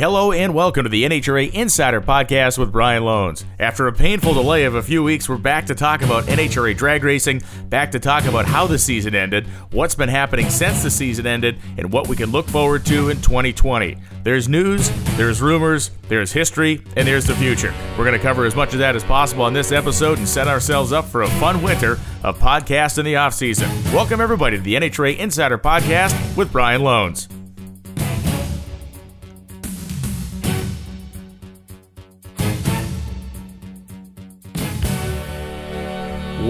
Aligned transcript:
Hello 0.00 0.32
and 0.32 0.54
welcome 0.54 0.84
to 0.84 0.88
the 0.88 1.04
NHRA 1.04 1.52
Insider 1.52 2.00
Podcast 2.00 2.56
with 2.56 2.72
Brian 2.72 3.02
Lohnes. 3.02 3.44
After 3.58 3.86
a 3.86 3.92
painful 3.92 4.32
delay 4.32 4.64
of 4.64 4.74
a 4.74 4.82
few 4.82 5.02
weeks, 5.02 5.28
we're 5.28 5.36
back 5.36 5.66
to 5.66 5.74
talk 5.74 6.00
about 6.00 6.24
NHRA 6.24 6.74
drag 6.74 7.04
racing, 7.04 7.42
back 7.68 7.90
to 7.90 8.00
talk 8.00 8.24
about 8.24 8.46
how 8.46 8.66
the 8.66 8.78
season 8.78 9.14
ended, 9.14 9.46
what's 9.72 9.94
been 9.94 10.08
happening 10.08 10.48
since 10.48 10.82
the 10.82 10.90
season 10.90 11.26
ended, 11.26 11.58
and 11.76 11.92
what 11.92 12.08
we 12.08 12.16
can 12.16 12.30
look 12.30 12.48
forward 12.48 12.86
to 12.86 13.10
in 13.10 13.20
2020. 13.20 13.98
There's 14.22 14.48
news, 14.48 14.90
there's 15.18 15.42
rumors, 15.42 15.90
there's 16.08 16.32
history, 16.32 16.80
and 16.96 17.06
there's 17.06 17.26
the 17.26 17.36
future. 17.36 17.74
We're 17.98 18.06
going 18.06 18.16
to 18.16 18.18
cover 18.18 18.46
as 18.46 18.56
much 18.56 18.72
of 18.72 18.78
that 18.78 18.96
as 18.96 19.04
possible 19.04 19.44
on 19.44 19.52
this 19.52 19.70
episode 19.70 20.16
and 20.16 20.26
set 20.26 20.48
ourselves 20.48 20.92
up 20.92 21.04
for 21.04 21.24
a 21.24 21.30
fun 21.32 21.62
winter 21.62 21.98
of 22.24 22.38
podcasts 22.38 22.96
in 22.96 23.04
the 23.04 23.16
off 23.16 23.34
season. 23.34 23.68
Welcome 23.92 24.22
everybody 24.22 24.56
to 24.56 24.62
the 24.62 24.76
NHRA 24.76 25.18
Insider 25.18 25.58
Podcast 25.58 26.38
with 26.38 26.50
Brian 26.50 26.80
Lohnes. 26.80 27.39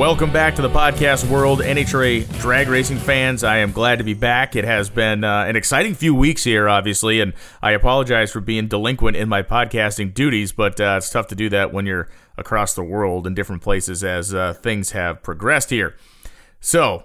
Welcome 0.00 0.32
back 0.32 0.54
to 0.54 0.62
the 0.62 0.70
podcast 0.70 1.28
world, 1.30 1.60
NHRA 1.60 2.26
drag 2.40 2.68
racing 2.68 2.96
fans. 2.96 3.44
I 3.44 3.58
am 3.58 3.70
glad 3.70 3.98
to 3.98 4.02
be 4.02 4.14
back. 4.14 4.56
It 4.56 4.64
has 4.64 4.88
been 4.88 5.24
uh, 5.24 5.44
an 5.44 5.56
exciting 5.56 5.94
few 5.94 6.14
weeks 6.14 6.42
here, 6.42 6.70
obviously, 6.70 7.20
and 7.20 7.34
I 7.60 7.72
apologize 7.72 8.32
for 8.32 8.40
being 8.40 8.66
delinquent 8.66 9.18
in 9.18 9.28
my 9.28 9.42
podcasting 9.42 10.14
duties, 10.14 10.52
but 10.52 10.80
uh, 10.80 10.94
it's 10.96 11.10
tough 11.10 11.26
to 11.26 11.34
do 11.34 11.50
that 11.50 11.74
when 11.74 11.84
you're 11.84 12.08
across 12.38 12.72
the 12.72 12.82
world 12.82 13.26
in 13.26 13.34
different 13.34 13.60
places 13.60 14.02
as 14.02 14.32
uh, 14.32 14.54
things 14.54 14.92
have 14.92 15.22
progressed 15.22 15.68
here. 15.68 15.96
So, 16.60 17.04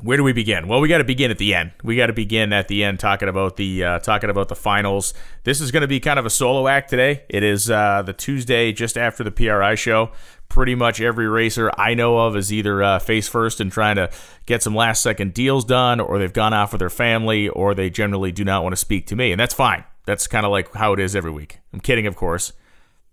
where 0.00 0.16
do 0.16 0.22
we 0.22 0.32
begin? 0.32 0.68
Well, 0.68 0.80
we 0.80 0.88
got 0.88 0.98
to 0.98 1.04
begin 1.04 1.32
at 1.32 1.38
the 1.38 1.52
end. 1.52 1.72
We 1.82 1.96
got 1.96 2.06
to 2.06 2.12
begin 2.12 2.52
at 2.52 2.68
the 2.68 2.84
end 2.84 3.00
talking 3.00 3.28
about 3.28 3.56
the 3.56 3.82
uh, 3.82 3.98
talking 3.98 4.30
about 4.30 4.48
the 4.48 4.54
finals. 4.54 5.14
This 5.42 5.60
is 5.60 5.72
going 5.72 5.80
to 5.80 5.88
be 5.88 5.98
kind 5.98 6.20
of 6.20 6.26
a 6.26 6.30
solo 6.30 6.68
act 6.68 6.90
today. 6.90 7.24
It 7.28 7.42
is 7.42 7.68
uh, 7.68 8.02
the 8.02 8.12
Tuesday 8.12 8.70
just 8.70 8.96
after 8.96 9.24
the 9.24 9.32
PRI 9.32 9.74
show. 9.74 10.12
Pretty 10.48 10.74
much 10.74 11.00
every 11.00 11.28
racer 11.28 11.70
I 11.76 11.94
know 11.94 12.18
of 12.18 12.36
is 12.36 12.52
either 12.52 12.82
uh, 12.82 12.98
face 12.98 13.28
first 13.28 13.60
and 13.60 13.70
trying 13.70 13.96
to 13.96 14.10
get 14.46 14.62
some 14.62 14.74
last 14.74 15.02
second 15.02 15.34
deals 15.34 15.64
done, 15.64 16.00
or 16.00 16.18
they've 16.18 16.32
gone 16.32 16.54
off 16.54 16.72
with 16.72 16.80
their 16.80 16.90
family, 16.90 17.48
or 17.48 17.74
they 17.74 17.90
generally 17.90 18.32
do 18.32 18.44
not 18.44 18.62
want 18.62 18.72
to 18.72 18.76
speak 18.76 19.06
to 19.08 19.16
me, 19.16 19.30
and 19.30 19.38
that's 19.38 19.54
fine. 19.54 19.84
That's 20.06 20.26
kind 20.26 20.46
of 20.46 20.50
like 20.50 20.72
how 20.74 20.94
it 20.94 21.00
is 21.00 21.14
every 21.14 21.30
week. 21.30 21.60
I'm 21.72 21.80
kidding, 21.80 22.06
of 22.06 22.16
course, 22.16 22.52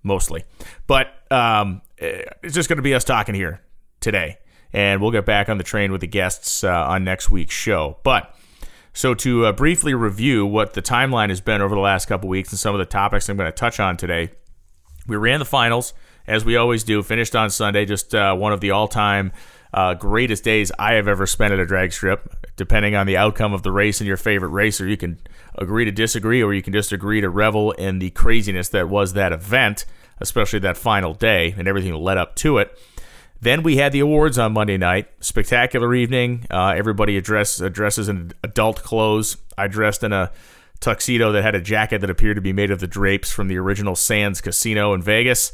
mostly, 0.02 0.46
but 0.88 1.08
um, 1.30 1.82
it's 1.98 2.56
just 2.56 2.70
going 2.70 2.78
to 2.78 2.84
be 2.84 2.94
us 2.94 3.04
talking 3.04 3.36
here 3.36 3.62
today 4.00 4.38
and 4.76 5.02
we'll 5.02 5.12
get 5.12 5.26
back 5.26 5.48
on 5.48 5.58
the 5.58 5.64
train 5.64 5.94
with 5.94 6.02
the 6.02 6.08
guests 6.08 6.62
uh, 6.62 6.70
on 6.70 7.06
next 7.06 7.30
week's 7.30 7.56
show. 7.56 7.98
But 8.04 8.36
so 8.94 9.14
to 9.14 9.46
uh, 9.46 9.52
briefly 9.54 9.94
review 9.94 10.46
what 10.46 10.74
the 10.74 10.82
timeline 10.82 11.30
has 11.30 11.40
been 11.40 11.62
over 11.62 11.74
the 11.74 11.82
last 11.82 12.08
couple 12.08 12.28
weeks 12.28 12.52
and 12.52 12.60
some 12.60 12.76
of 12.76 12.80
the 12.80 12.86
topics 12.86 13.30
I'm 13.30 13.38
going 13.38 13.50
to 13.50 13.56
touch 13.56 13.80
on 13.80 13.96
today, 13.96 14.32
we 15.08 15.16
ran 15.16 15.40
the 15.40 15.46
finals 15.46 15.94
as 16.28 16.46
we 16.46 16.56
always 16.56 16.84
do. 16.84 17.02
Finished 17.04 17.36
on 17.36 17.50
Sunday, 17.50 17.86
just 17.86 18.14
uh, 18.14 18.36
one 18.36 18.54
of 18.54 18.62
the 18.62 18.72
all-time. 18.72 19.32
Uh, 19.74 19.94
greatest 19.94 20.44
days 20.44 20.72
I 20.80 20.94
have 20.94 21.08
ever 21.08 21.26
spent 21.26 21.54
at 21.54 21.60
a 21.60 21.66
drag 21.66 21.92
strip. 21.92 22.34
Depending 22.56 22.96
on 22.96 23.08
the 23.08 23.18
outcome 23.18 23.54
of 23.54 23.64
the 23.64 23.72
race 23.72 24.00
and 24.00 24.08
your 24.08 24.16
favorite 24.16 24.50
racer, 24.50 24.88
you 24.88 24.96
can 24.96 25.20
agree 25.56 25.84
to 25.84 25.92
disagree, 25.92 26.42
or 26.42 26.54
you 26.54 26.62
can 26.62 26.72
just 26.72 26.94
agree 26.94 27.20
to 27.20 27.30
revel 27.30 27.74
in 27.74 28.00
the 28.00 28.12
craziness 28.12 28.70
that 28.70 28.88
was 28.88 29.14
that 29.14 29.34
event, 29.34 29.86
especially 30.20 30.60
that 30.60 30.78
final 30.78 31.14
day 31.14 31.54
and 31.58 31.68
everything 31.68 31.92
that 31.92 31.98
led 31.98 32.18
up 32.18 32.36
to 32.36 32.58
it. 32.58 32.80
Then 33.42 33.64
we 33.64 33.76
had 33.76 33.92
the 33.92 34.00
awards 34.00 34.40
on 34.40 34.54
Monday 34.54 34.78
night. 34.78 35.10
Spectacular 35.20 35.94
evening. 35.94 36.48
Uh, 36.50 36.74
everybody 36.76 37.18
address, 37.18 37.60
addresses 37.60 38.08
in 38.08 38.32
adult 38.44 38.82
clothes. 38.82 39.36
I 39.58 39.68
dressed 39.68 40.04
in 40.04 40.14
a 40.14 40.32
tuxedo 40.80 41.34
that 41.34 41.44
had 41.44 41.54
a 41.54 41.62
jacket 41.62 42.00
that 42.00 42.10
appeared 42.10 42.38
to 42.38 42.42
be 42.42 42.54
made 42.54 42.72
of 42.72 42.80
the 42.80 42.88
drapes 42.88 43.32
from 43.32 43.50
the 43.50 43.58
original 43.58 43.96
Sands 43.96 44.40
Casino 44.40 44.94
in 44.94 45.02
Vegas. 45.02 45.52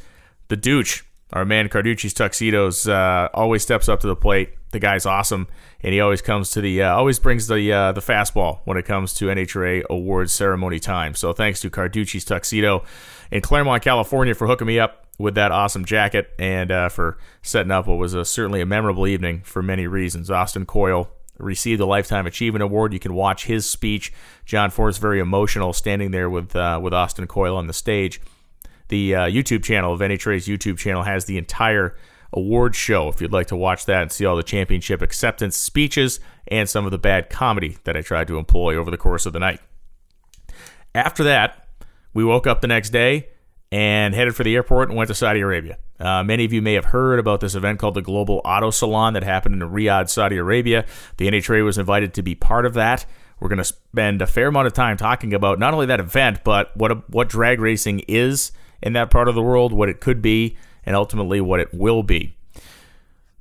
The 0.52 0.58
douche, 0.58 1.04
our 1.32 1.46
man 1.46 1.70
Carducci's 1.70 2.14
tuxedos, 2.14 2.86
uh, 2.86 3.30
always 3.34 3.64
steps 3.64 3.88
up 3.88 4.02
to 4.02 4.08
the 4.08 4.18
plate. 4.18 4.50
The 4.72 4.80
guy's 4.80 5.06
awesome, 5.06 5.48
and 5.80 5.94
he 5.94 6.02
always 6.02 6.22
comes 6.22 6.52
to 6.52 6.60
the 6.60 6.84
uh, 6.84 6.94
always 6.94 7.20
brings 7.20 7.48
the 7.48 7.72
uh, 7.72 7.94
the 7.94 8.02
fastball 8.02 8.60
when 8.66 8.76
it 8.76 8.84
comes 8.84 9.14
to 9.14 9.28
NHRA 9.28 9.86
awards 9.90 10.34
ceremony 10.34 10.78
time. 10.78 11.16
So 11.16 11.32
thanks 11.32 11.62
to 11.62 11.70
Carducci's 11.70 12.26
tuxedo 12.26 12.84
in 13.32 13.40
Claremont, 13.40 13.82
California, 13.82 14.36
for 14.36 14.46
hooking 14.46 14.68
me 14.68 14.78
up 14.78 15.08
with 15.18 15.36
that 15.36 15.54
awesome 15.54 15.86
jacket 15.86 16.32
and 16.38 16.70
uh, 16.70 16.90
for 16.90 17.18
setting 17.42 17.72
up 17.72 17.88
what 17.88 17.98
was 17.98 18.14
a, 18.14 18.26
certainly 18.26 18.60
a 18.60 18.66
memorable 18.66 19.08
evening 19.08 19.44
for 19.46 19.64
many 19.64 19.88
reasons. 19.88 20.30
Austin 20.30 20.66
Coil 20.66 21.10
received 21.38 21.80
a 21.80 21.86
Lifetime 21.86 22.28
Achievement 22.28 22.62
Award. 22.62 22.92
You 22.92 23.00
can 23.00 23.14
watch 23.14 23.46
his 23.46 23.70
speech. 23.70 24.12
John 24.44 24.70
Force 24.70 24.98
very 24.98 25.22
emotional, 25.22 25.72
standing 25.72 26.12
there 26.12 26.30
with 26.30 26.54
uh, 26.58 26.78
with 26.84 26.94
Austin 26.94 27.26
Coil 27.26 27.56
on 27.56 27.68
the 27.68 27.74
stage. 27.74 28.20
The 28.92 29.16
uh, 29.16 29.20
YouTube 29.22 29.64
channel 29.64 29.94
of 29.94 30.02
NHRA's 30.02 30.48
YouTube 30.48 30.78
channel 30.78 31.04
has 31.04 31.24
the 31.24 31.38
entire 31.38 31.96
award 32.34 32.76
show. 32.76 33.08
If 33.08 33.22
you'd 33.22 33.32
like 33.32 33.48
to 33.48 33.56
watch 33.56 33.86
that 33.86 34.02
and 34.02 34.12
see 34.12 34.26
all 34.26 34.36
the 34.36 34.44
championship 34.44 35.02
acceptance 35.02 35.56
speeches 35.56 36.20
and 36.50 36.68
some 36.68 36.84
of 36.84 36.92
the 36.92 36.98
bad 36.98 37.30
comedy 37.30 37.78
that 37.86 37.96
I 37.96 38.02
tried 38.02 38.28
to 38.28 38.38
employ 38.38 38.76
over 38.76 38.92
the 38.92 38.98
course 38.98 39.26
of 39.26 39.32
the 39.32 39.40
night. 39.40 39.62
After 40.94 41.24
that, 41.24 41.70
we 42.14 42.26
woke 42.26 42.46
up 42.46 42.60
the 42.60 42.68
next 42.68 42.90
day 42.90 43.30
and 43.72 44.14
headed 44.14 44.36
for 44.36 44.44
the 44.44 44.54
airport 44.56 44.90
and 44.90 44.98
went 44.98 45.08
to 45.08 45.16
Saudi 45.16 45.40
Arabia. 45.40 45.78
Uh, 45.98 46.22
many 46.26 46.44
of 46.44 46.52
you 46.52 46.62
may 46.62 46.74
have 46.74 46.86
heard 46.86 47.18
about 47.18 47.40
this 47.40 47.56
event 47.56 47.80
called 47.80 47.94
the 47.94 48.02
Global 48.02 48.42
Auto 48.44 48.72
Salon 48.72 49.14
that 49.14 49.24
happened 49.24 49.56
in 49.56 49.70
Riyadh, 49.70 50.10
Saudi 50.10 50.36
Arabia. 50.36 50.86
The 51.16 51.30
NHRA 51.30 51.64
was 51.64 51.78
invited 51.78 52.14
to 52.16 52.22
be 52.22 52.36
part 52.36 52.66
of 52.66 52.74
that. 52.74 53.06
We're 53.40 53.48
going 53.48 53.58
to 53.58 53.64
spend 53.64 54.22
a 54.22 54.28
fair 54.28 54.48
amount 54.48 54.68
of 54.68 54.74
time 54.74 54.98
talking 54.98 55.34
about 55.34 55.60
not 55.60 55.74
only 55.74 55.86
that 55.86 56.02
event, 56.02 56.44
but 56.44 56.76
what 56.76 57.10
what 57.10 57.30
drag 57.30 57.62
racing 57.62 58.02
is 58.10 58.52
in 58.82 58.94
that 58.94 59.12
part 59.12 59.28
of 59.28 59.36
the 59.36 59.42
world, 59.42 59.74
what 59.74 59.90
it 59.90 60.00
could 60.00 60.22
be, 60.22 60.58
and 60.86 60.96
ultimately 60.96 61.42
what 61.42 61.60
it 61.60 61.74
will 61.74 62.04
be. 62.04 62.36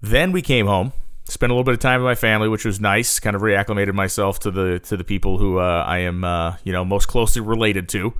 Then 0.02 0.32
we 0.32 0.42
came 0.42 0.66
home, 0.66 0.92
spent 1.24 1.50
a 1.50 1.54
little 1.54 1.64
bit 1.64 1.74
of 1.74 1.80
time 1.80 2.00
with 2.00 2.06
my 2.06 2.14
family, 2.14 2.48
which 2.48 2.64
was 2.64 2.80
nice. 2.80 3.20
Kind 3.20 3.36
of 3.36 3.42
reacclimated 3.42 3.94
myself 3.94 4.38
to 4.40 4.50
the 4.50 4.78
to 4.80 4.96
the 4.96 5.04
people 5.04 5.38
who 5.38 5.58
uh, 5.58 5.84
I 5.86 5.98
am, 5.98 6.24
uh, 6.24 6.56
you 6.64 6.72
know, 6.72 6.84
most 6.84 7.06
closely 7.06 7.42
related 7.42 7.88
to. 7.90 8.14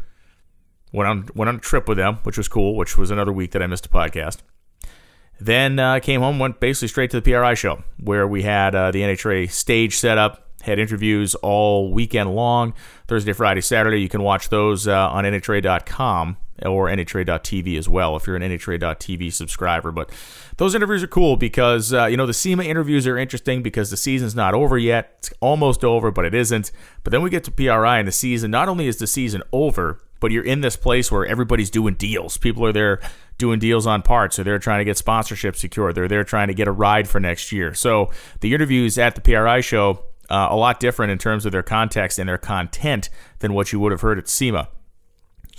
Went 0.93 1.09
on 1.09 1.29
went 1.35 1.49
on 1.49 1.57
a 1.57 1.61
trip 1.61 1.89
with 1.89 1.99
them, 1.99 2.19
which 2.25 2.37
was 2.37 2.49
cool. 2.49 2.77
Which 2.77 2.99
was 2.99 3.11
another 3.11 3.33
week 3.33 3.53
that 3.53 3.63
I 3.63 3.67
missed 3.67 3.87
a 3.87 3.89
podcast. 3.89 4.39
Then 5.41 5.79
uh, 5.79 6.01
came 6.01 6.21
home, 6.21 6.39
went 6.39 6.61
basically 6.61 6.89
straight 6.89 7.11
to 7.13 7.21
the 7.21 7.33
PRI 7.33 7.55
show 7.55 7.83
where 7.99 8.29
we 8.29 8.43
had 8.43 8.75
uh, 8.75 8.91
the 8.91 9.01
NHRA 9.01 9.51
stage 9.51 9.97
set 9.97 10.19
up, 10.19 10.51
had 10.61 10.79
interviews 10.79 11.35
all 11.37 11.91
weekend 11.91 12.35
long, 12.35 12.75
Thursday, 13.09 13.33
Friday, 13.33 13.63
Saturday. 13.63 14.03
You 14.03 14.11
can 14.11 14.23
watch 14.23 14.51
those 14.51 14.87
uh, 14.87 15.09
on 15.09 15.25
NHRA.com 15.25 16.37
or 16.65 16.89
NHRA.tv 16.89 17.79
as 17.79 17.89
well 17.89 18.17
if 18.17 18.27
you're 18.27 18.37
an 18.37 18.43
NHRA.tv 18.43 19.33
subscriber. 19.33 19.93
But 19.93 20.11
those 20.57 20.75
interviews 20.75 21.03
are 21.03 21.09
cool 21.09 21.37
because, 21.37 21.93
uh, 21.93 22.07
you 22.07 22.17
know, 22.17 22.27
the 22.27 22.35
SEMA 22.35 22.65
interviews 22.65 23.07
are 23.07 23.19
interesting 23.19 23.63
because 23.63 23.91
the 23.91 23.97
season's 23.97 24.35
not 24.35 24.55
over 24.55 24.79
yet. 24.79 25.15
It's 25.19 25.33
almost 25.41 25.85
over, 25.85 26.11
but 26.11 26.25
it 26.25 26.35
isn't. 26.35 26.73
But 27.05 27.11
then 27.11 27.23
we 27.23 27.31
get 27.31 27.45
to 27.45 27.51
PRI 27.51 27.99
and 27.99 28.09
the 28.09 28.13
season, 28.13 28.51
not 28.51 28.69
only 28.69 28.87
is 28.87 28.99
the 28.99 29.07
season 29.07 29.43
over, 29.53 30.01
but 30.21 30.31
you're 30.31 30.45
in 30.45 30.61
this 30.61 30.77
place 30.77 31.11
where 31.11 31.27
everybody's 31.27 31.71
doing 31.71 31.95
deals. 31.95 32.37
People 32.37 32.65
are 32.65 32.73
there 32.73 33.01
doing 33.39 33.59
deals 33.59 33.87
on 33.87 34.03
parts, 34.03 34.39
or 34.39 34.45
they're 34.45 34.59
trying 34.59 34.81
to 34.81 34.85
get 34.85 34.99
sponsorship 34.99 35.57
secured. 35.57 35.95
They're 35.95 36.09
there 36.09 36.25
trying 36.25 36.49
to 36.49 36.55
get 36.55 36.69
a 36.69 36.73
ride 36.73 37.09
for 37.09 37.19
next 37.19 37.51
year. 37.51 37.73
So 37.73 38.11
the 38.41 38.55
interviews 38.55 38.99
at 38.99 39.15
the 39.15 39.23
PRI 39.23 39.63
show 39.63 40.05
uh, 40.29 40.49
a 40.51 40.57
lot 40.57 40.79
different 40.79 41.11
in 41.11 41.19
terms 41.19 41.45
of 41.45 41.53
their 41.53 41.63
context 41.63 42.19
and 42.19 42.29
their 42.29 42.39
content 42.39 43.11
than 43.41 43.53
what 43.53 43.73
you 43.73 43.81
would 43.81 43.93
have 43.93 44.03
heard 44.03 44.19
at 44.19 44.29
SEMA. 44.29 44.69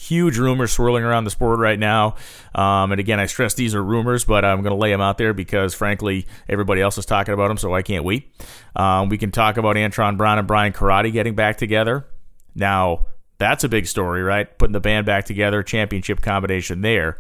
Huge 0.01 0.39
rumors 0.39 0.72
swirling 0.72 1.03
around 1.03 1.25
the 1.25 1.29
sport 1.29 1.59
right 1.59 1.78
now. 1.78 2.16
Um, 2.56 2.91
and 2.91 3.00
again, 3.00 3.19
I 3.19 3.28
stress 3.28 3.53
these 3.53 3.75
are 3.75 3.84
rumors, 3.84 4.25
but 4.25 4.44
I'm 4.44 4.63
going 4.63 4.72
to 4.72 4.79
lay 4.79 4.89
them 4.89 5.00
out 5.00 5.19
there 5.19 5.31
because, 5.31 5.75
frankly, 5.75 6.25
everybody 6.50 6.81
else 6.81 6.97
is 6.97 7.06
talking 7.06 7.35
about 7.35 7.50
them, 7.50 7.57
so 7.57 7.75
I 7.75 7.84
can't 7.84 8.03
wait. 8.03 8.28
Um, 8.75 9.09
we 9.09 9.19
can 9.19 9.29
talk 9.29 9.57
about 9.57 9.75
Antron 9.75 10.17
Brown 10.17 10.40
and 10.40 10.47
Brian 10.47 10.73
Corradi 10.73 11.11
getting 11.11 11.35
back 11.35 11.57
together. 11.57 12.07
Now, 12.56 13.06
that's 13.38 13.63
a 13.63 13.69
big 13.69 13.85
story, 13.85 14.23
right? 14.23 14.57
Putting 14.57 14.73
the 14.73 14.79
band 14.79 15.05
back 15.05 15.26
together, 15.26 15.61
championship 15.61 16.22
combination 16.22 16.81
there. 16.81 17.20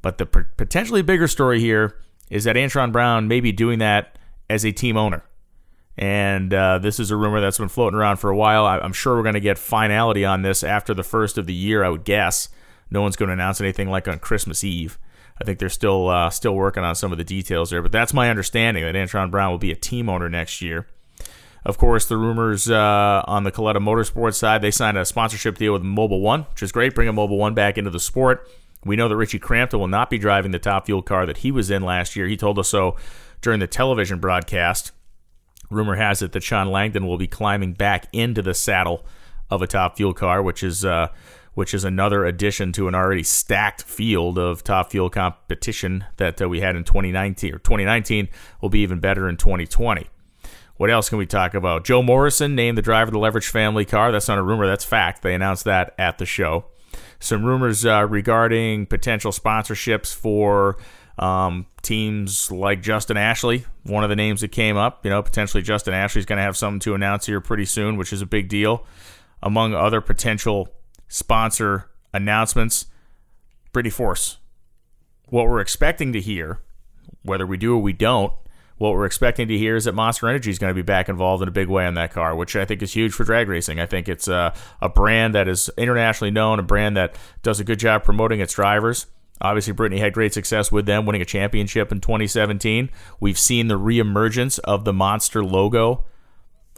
But 0.00 0.16
the 0.16 0.24
potentially 0.24 1.02
bigger 1.02 1.28
story 1.28 1.60
here 1.60 1.98
is 2.30 2.44
that 2.44 2.56
Antron 2.56 2.92
Brown 2.92 3.28
may 3.28 3.40
be 3.40 3.52
doing 3.52 3.78
that 3.80 4.18
as 4.48 4.64
a 4.64 4.72
team 4.72 4.96
owner. 4.96 5.22
And 5.98 6.52
uh, 6.52 6.78
this 6.78 7.00
is 7.00 7.10
a 7.10 7.16
rumor 7.16 7.40
that's 7.40 7.58
been 7.58 7.68
floating 7.68 7.98
around 7.98 8.18
for 8.18 8.30
a 8.30 8.36
while. 8.36 8.66
I'm 8.66 8.92
sure 8.92 9.16
we're 9.16 9.22
going 9.22 9.34
to 9.34 9.40
get 9.40 9.56
finality 9.56 10.24
on 10.24 10.42
this 10.42 10.62
after 10.62 10.92
the 10.92 11.02
first 11.02 11.38
of 11.38 11.46
the 11.46 11.54
year, 11.54 11.82
I 11.82 11.88
would 11.88 12.04
guess. 12.04 12.50
No 12.90 13.02
one's 13.02 13.16
going 13.16 13.28
to 13.28 13.32
announce 13.32 13.60
anything 13.60 13.88
like 13.88 14.06
on 14.06 14.18
Christmas 14.18 14.62
Eve. 14.62 14.98
I 15.40 15.44
think 15.44 15.58
they're 15.58 15.68
still 15.68 16.08
uh, 16.08 16.30
still 16.30 16.54
working 16.54 16.82
on 16.82 16.94
some 16.94 17.12
of 17.12 17.18
the 17.18 17.24
details 17.24 17.70
there, 17.70 17.82
but 17.82 17.92
that's 17.92 18.14
my 18.14 18.30
understanding 18.30 18.84
that 18.84 18.94
Antron 18.94 19.30
Brown 19.30 19.50
will 19.50 19.58
be 19.58 19.72
a 19.72 19.76
team 19.76 20.08
owner 20.08 20.28
next 20.28 20.62
year. 20.62 20.86
Of 21.64 21.78
course, 21.78 22.06
the 22.06 22.16
rumors 22.16 22.70
uh, 22.70 23.22
on 23.26 23.44
the 23.44 23.50
Kalitta 23.50 23.78
Motorsports 23.78 24.36
side, 24.36 24.62
they 24.62 24.70
signed 24.70 24.96
a 24.96 25.04
sponsorship 25.04 25.58
deal 25.58 25.72
with 25.72 25.82
Mobil 25.82 26.20
One, 26.20 26.42
which 26.42 26.62
is 26.62 26.72
great, 26.72 26.94
bringing 26.94 27.14
Mobil 27.14 27.36
One 27.36 27.54
back 27.54 27.76
into 27.76 27.90
the 27.90 28.00
sport. 28.00 28.48
We 28.84 28.96
know 28.96 29.08
that 29.08 29.16
Richie 29.16 29.40
Crampton 29.40 29.80
will 29.80 29.88
not 29.88 30.08
be 30.08 30.16
driving 30.16 30.52
the 30.52 30.60
top 30.60 30.86
fuel 30.86 31.02
car 31.02 31.26
that 31.26 31.38
he 31.38 31.50
was 31.50 31.70
in 31.70 31.82
last 31.82 32.14
year. 32.14 32.28
He 32.28 32.36
told 32.36 32.58
us 32.58 32.68
so 32.68 32.96
during 33.42 33.58
the 33.58 33.66
television 33.66 34.20
broadcast. 34.20 34.92
Rumor 35.70 35.96
has 35.96 36.22
it 36.22 36.32
that 36.32 36.42
Shawn 36.42 36.70
Langdon 36.70 37.06
will 37.06 37.18
be 37.18 37.26
climbing 37.26 37.72
back 37.72 38.08
into 38.12 38.42
the 38.42 38.54
saddle 38.54 39.04
of 39.50 39.62
a 39.62 39.66
top 39.66 39.96
fuel 39.96 40.14
car, 40.14 40.42
which 40.42 40.62
is 40.62 40.84
uh, 40.84 41.08
which 41.54 41.72
is 41.72 41.84
another 41.84 42.26
addition 42.26 42.70
to 42.72 42.86
an 42.86 42.94
already 42.94 43.22
stacked 43.22 43.82
field 43.82 44.38
of 44.38 44.62
top 44.62 44.90
fuel 44.90 45.08
competition 45.08 46.04
that 46.18 46.40
uh, 46.42 46.48
we 46.48 46.60
had 46.60 46.76
in 46.76 46.84
2019 46.84 47.54
or 47.54 47.58
2019 47.58 48.28
will 48.60 48.68
be 48.68 48.80
even 48.80 49.00
better 49.00 49.26
in 49.26 49.38
2020. 49.38 50.06
What 50.76 50.90
else 50.90 51.08
can 51.08 51.16
we 51.16 51.24
talk 51.24 51.54
about? 51.54 51.84
Joe 51.84 52.02
Morrison 52.02 52.54
named 52.54 52.76
the 52.76 52.82
driver 52.82 53.08
of 53.08 53.12
the 53.14 53.18
Leverage 53.18 53.48
family 53.48 53.86
car. 53.86 54.12
That's 54.12 54.28
not 54.28 54.36
a 54.36 54.42
rumor, 54.42 54.66
that's 54.66 54.84
fact. 54.84 55.22
They 55.22 55.34
announced 55.34 55.64
that 55.64 55.94
at 55.98 56.18
the 56.18 56.26
show. 56.26 56.66
Some 57.18 57.44
rumors 57.44 57.86
uh, 57.86 58.06
regarding 58.06 58.84
potential 58.84 59.32
sponsorships 59.32 60.14
for 60.14 60.76
um, 61.18 61.66
teams 61.82 62.50
like 62.50 62.82
Justin 62.82 63.16
Ashley, 63.16 63.64
one 63.84 64.04
of 64.04 64.10
the 64.10 64.16
names 64.16 64.40
that 64.42 64.52
came 64.52 64.76
up. 64.76 65.04
You 65.04 65.10
know, 65.10 65.22
potentially 65.22 65.62
Justin 65.62 65.94
Ashley's 65.94 66.26
going 66.26 66.38
to 66.38 66.42
have 66.42 66.56
something 66.56 66.80
to 66.80 66.94
announce 66.94 67.26
here 67.26 67.40
pretty 67.40 67.64
soon, 67.64 67.96
which 67.96 68.12
is 68.12 68.22
a 68.22 68.26
big 68.26 68.48
deal. 68.48 68.84
Among 69.42 69.74
other 69.74 70.00
potential 70.00 70.68
sponsor 71.08 71.90
announcements, 72.12 72.86
Brittany 73.72 73.90
Force. 73.90 74.38
What 75.28 75.48
we're 75.48 75.60
expecting 75.60 76.12
to 76.12 76.20
hear, 76.20 76.60
whether 77.22 77.46
we 77.46 77.56
do 77.56 77.74
or 77.74 77.78
we 77.82 77.92
don't, 77.92 78.32
what 78.78 78.92
we're 78.92 79.06
expecting 79.06 79.48
to 79.48 79.56
hear 79.56 79.76
is 79.76 79.84
that 79.84 79.94
Monster 79.94 80.28
Energy 80.28 80.50
is 80.50 80.58
going 80.58 80.70
to 80.70 80.74
be 80.74 80.82
back 80.82 81.08
involved 81.08 81.42
in 81.42 81.48
a 81.48 81.52
big 81.52 81.68
way 81.68 81.86
on 81.86 81.94
that 81.94 82.12
car, 82.12 82.36
which 82.36 82.54
I 82.56 82.64
think 82.64 82.82
is 82.82 82.92
huge 82.92 83.12
for 83.12 83.24
drag 83.24 83.48
racing. 83.48 83.80
I 83.80 83.86
think 83.86 84.08
it's 84.08 84.28
a, 84.28 84.52
a 84.82 84.88
brand 84.88 85.34
that 85.34 85.48
is 85.48 85.70
internationally 85.78 86.30
known, 86.30 86.58
a 86.58 86.62
brand 86.62 86.96
that 86.96 87.16
does 87.42 87.58
a 87.58 87.64
good 87.64 87.78
job 87.78 88.04
promoting 88.04 88.40
its 88.40 88.52
drivers. 88.52 89.06
Obviously, 89.40 89.72
Brittany 89.72 90.00
had 90.00 90.14
great 90.14 90.32
success 90.32 90.72
with 90.72 90.86
them, 90.86 91.04
winning 91.04 91.22
a 91.22 91.26
championship 91.26 91.92
in 91.92 92.00
2017. 92.00 92.90
We've 93.20 93.38
seen 93.38 93.68
the 93.68 93.78
reemergence 93.78 94.58
of 94.60 94.84
the 94.84 94.92
Monster 94.92 95.44
logo 95.44 96.04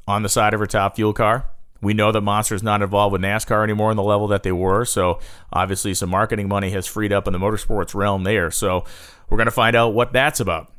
on 0.07 0.23
the 0.23 0.29
side 0.29 0.55
of 0.55 0.61
her 0.61 0.67
top 0.67 0.97
fuel 0.97 1.13
car. 1.13 1.51
We 1.81 1.95
know 1.95 2.11
that 2.11 2.23
Monster 2.23 2.57
is 2.57 2.63
not 2.63 2.83
involved 2.83 3.13
with 3.13 3.23
NASCAR 3.23 3.63
anymore 3.63 3.91
on 3.91 3.97
the 3.97 4.03
level 4.03 4.27
that 4.29 4.43
they 4.43 4.51
were, 4.51 4.85
so 4.85 5.21
obviously 5.53 5.95
some 5.95 6.11
marketing 6.11 6.49
money 6.49 6.71
has 6.71 6.89
freed 6.89 7.13
up 7.13 7.29
in 7.29 7.33
the 7.33 7.39
motorsports 7.39 7.95
realm 7.95 8.25
there. 8.25 8.51
So 8.51 8.85
we're 9.29 9.37
going 9.37 9.47
to 9.47 9.53
find 9.53 9.77
out 9.77 9.95
what 9.95 10.13
that's 10.13 10.41
about. 10.41 10.73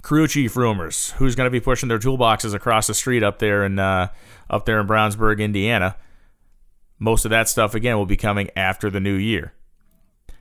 Crew 0.00 0.26
chief 0.26 0.56
rumors: 0.56 1.10
Who's 1.12 1.34
going 1.34 1.46
to 1.46 1.50
be 1.50 1.60
pushing 1.60 1.88
their 1.88 1.98
toolboxes 1.98 2.54
across 2.54 2.86
the 2.86 2.94
street 2.94 3.22
up 3.22 3.38
there 3.38 3.64
in 3.64 3.78
uh, 3.78 4.08
up 4.48 4.64
there 4.64 4.80
in 4.80 4.86
Brownsburg, 4.86 5.40
Indiana? 5.40 5.96
Most 6.98 7.24
of 7.24 7.30
that 7.30 7.48
stuff 7.48 7.74
again 7.74 7.96
will 7.98 8.06
be 8.06 8.16
coming 8.16 8.48
after 8.56 8.88
the 8.88 9.00
new 9.00 9.14
year. 9.14 9.52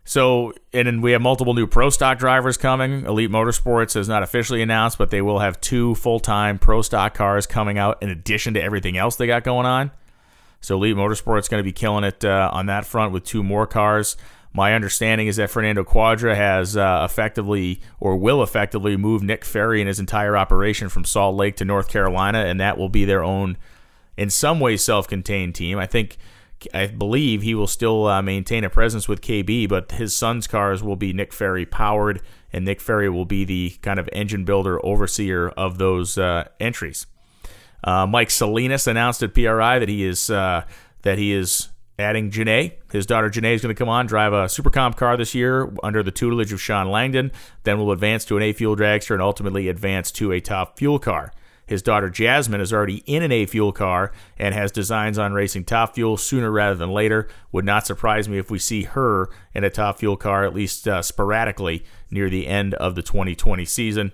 So, 0.05 0.53
and 0.73 0.87
then 0.87 1.01
we 1.01 1.13
have 1.13 1.21
multiple 1.21 1.53
new 1.53 1.65
pro 1.65 1.89
stock 1.89 2.19
drivers 2.19 2.57
coming. 2.57 3.05
Elite 3.05 3.29
Motorsports 3.29 3.93
has 3.93 4.09
not 4.09 4.21
officially 4.21 4.61
announced, 4.61 4.97
but 4.97 5.11
they 5.11 5.21
will 5.21 5.39
have 5.39 5.61
two 5.61 5.95
full 5.95 6.19
time 6.19 6.59
pro 6.59 6.81
stock 6.81 7.13
cars 7.13 7.47
coming 7.47 7.77
out 7.77 8.03
in 8.03 8.09
addition 8.09 8.53
to 8.55 8.61
everything 8.61 8.97
else 8.97 9.15
they 9.15 9.27
got 9.27 9.43
going 9.43 9.65
on. 9.65 9.91
So, 10.59 10.75
Elite 10.75 10.97
Motorsports 10.97 11.49
going 11.49 11.59
to 11.59 11.63
be 11.63 11.71
killing 11.71 12.03
it 12.03 12.25
uh, 12.25 12.49
on 12.51 12.65
that 12.65 12.85
front 12.85 13.13
with 13.13 13.23
two 13.23 13.43
more 13.43 13.65
cars. 13.65 14.17
My 14.55 14.75
understanding 14.75 15.27
is 15.27 15.37
that 15.37 15.49
Fernando 15.49 15.83
Cuadra 15.83 16.35
has 16.35 16.77
uh, 16.77 17.07
effectively 17.09 17.81
or 17.99 18.15
will 18.17 18.43
effectively 18.43 18.95
move 18.95 19.23
Nick 19.23 19.43
Ferri 19.43 19.81
and 19.81 19.87
his 19.87 19.99
entire 19.99 20.37
operation 20.37 20.89
from 20.89 21.05
Salt 21.05 21.35
Lake 21.35 21.55
to 21.55 21.65
North 21.65 21.87
Carolina, 21.89 22.39
and 22.39 22.59
that 22.59 22.77
will 22.77 22.89
be 22.89 23.03
their 23.03 23.23
own, 23.23 23.57
in 24.15 24.29
some 24.29 24.59
ways, 24.59 24.83
self 24.83 25.07
contained 25.07 25.55
team. 25.55 25.79
I 25.79 25.87
think 25.87 26.17
I 26.73 26.87
believe 26.87 27.41
he 27.41 27.55
will 27.55 27.67
still 27.67 28.07
uh, 28.07 28.21
maintain 28.21 28.63
a 28.63 28.69
presence 28.69 29.07
with 29.07 29.21
KB, 29.21 29.67
but 29.67 29.91
his 29.93 30.15
son's 30.15 30.47
cars 30.47 30.83
will 30.83 30.95
be 30.95 31.13
Nick 31.13 31.33
Ferri 31.33 31.65
powered, 31.65 32.21
and 32.51 32.65
Nick 32.65 32.81
Ferri 32.81 33.09
will 33.09 33.25
be 33.25 33.45
the 33.45 33.71
kind 33.81 33.99
of 33.99 34.09
engine 34.13 34.45
builder 34.45 34.83
overseer 34.85 35.49
of 35.49 35.77
those 35.77 36.17
uh, 36.17 36.47
entries. 36.59 37.07
Uh, 37.83 38.07
Mike 38.07 38.31
Salinas 38.31 38.87
announced 38.87 39.23
at 39.23 39.33
PRI 39.33 39.79
that 39.79 39.89
he 39.89 40.05
is 40.05 40.29
uh, 40.29 40.63
that 41.01 41.17
he 41.17 41.33
is 41.33 41.69
adding 41.99 42.31
Janae. 42.31 42.73
His 42.91 43.05
daughter 43.05 43.29
Janae 43.29 43.53
is 43.53 43.61
going 43.61 43.73
to 43.73 43.77
come 43.77 43.89
on 43.89 44.05
drive 44.05 44.33
a 44.33 44.49
Super 44.49 44.69
Comp 44.69 44.95
car 44.95 45.17
this 45.17 45.35
year 45.35 45.71
under 45.83 46.01
the 46.01 46.11
tutelage 46.11 46.53
of 46.53 46.61
Shawn 46.61 46.89
Langdon. 46.89 47.31
Then 47.63 47.77
will 47.77 47.91
advance 47.91 48.25
to 48.25 48.37
an 48.37 48.43
A 48.43 48.53
fuel 48.53 48.75
dragster 48.75 49.11
and 49.11 49.21
ultimately 49.21 49.67
advance 49.67 50.11
to 50.13 50.31
a 50.31 50.39
top 50.39 50.77
fuel 50.77 50.99
car. 50.99 51.31
His 51.65 51.81
daughter 51.81 52.09
Jasmine 52.09 52.61
is 52.61 52.73
already 52.73 52.97
in 53.05 53.23
an 53.23 53.31
A 53.31 53.45
fuel 53.45 53.71
car 53.71 54.11
and 54.37 54.53
has 54.53 54.71
designs 54.71 55.17
on 55.17 55.33
racing 55.33 55.65
top 55.65 55.95
fuel 55.95 56.17
sooner 56.17 56.51
rather 56.51 56.75
than 56.75 56.91
later. 56.91 57.27
Would 57.51 57.65
not 57.65 57.87
surprise 57.87 58.27
me 58.27 58.37
if 58.37 58.51
we 58.51 58.59
see 58.59 58.83
her 58.83 59.29
in 59.53 59.63
a 59.63 59.69
top 59.69 59.99
fuel 59.99 60.17
car 60.17 60.43
at 60.43 60.53
least 60.53 60.87
uh, 60.87 61.01
sporadically 61.01 61.85
near 62.11 62.29
the 62.29 62.47
end 62.47 62.73
of 62.75 62.95
the 62.95 63.01
2020 63.01 63.65
season. 63.65 64.11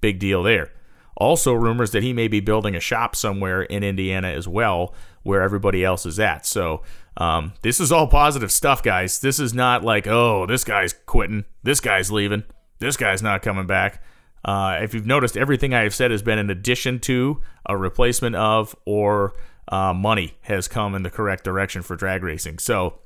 Big 0.00 0.18
deal 0.18 0.42
there. 0.42 0.70
Also, 1.16 1.52
rumors 1.52 1.90
that 1.90 2.02
he 2.02 2.12
may 2.12 2.26
be 2.26 2.40
building 2.40 2.74
a 2.74 2.80
shop 2.80 3.14
somewhere 3.14 3.62
in 3.62 3.82
Indiana 3.82 4.28
as 4.28 4.48
well, 4.48 4.94
where 5.22 5.42
everybody 5.42 5.84
else 5.84 6.06
is 6.06 6.18
at. 6.18 6.46
So, 6.46 6.82
um, 7.16 7.52
this 7.62 7.80
is 7.80 7.92
all 7.92 8.06
positive 8.06 8.50
stuff, 8.50 8.82
guys. 8.82 9.20
This 9.20 9.38
is 9.38 9.52
not 9.52 9.84
like, 9.84 10.06
oh, 10.06 10.46
this 10.46 10.64
guy's 10.64 10.94
quitting, 11.06 11.44
this 11.62 11.80
guy's 11.80 12.10
leaving, 12.10 12.44
this 12.78 12.96
guy's 12.96 13.22
not 13.22 13.42
coming 13.42 13.66
back. 13.66 14.02
Uh, 14.44 14.78
if 14.80 14.94
you've 14.94 15.06
noticed, 15.06 15.36
everything 15.36 15.72
I 15.72 15.82
have 15.82 15.94
said 15.94 16.10
has 16.10 16.22
been 16.22 16.38
in 16.38 16.50
addition 16.50 16.98
to, 17.00 17.40
a 17.66 17.76
replacement 17.76 18.34
of, 18.36 18.74
or 18.84 19.34
uh, 19.68 19.92
money 19.94 20.34
has 20.42 20.68
come 20.68 20.94
in 20.94 21.02
the 21.02 21.10
correct 21.10 21.44
direction 21.44 21.82
for 21.82 21.96
drag 21.96 22.22
racing. 22.22 22.58
So 22.58 22.98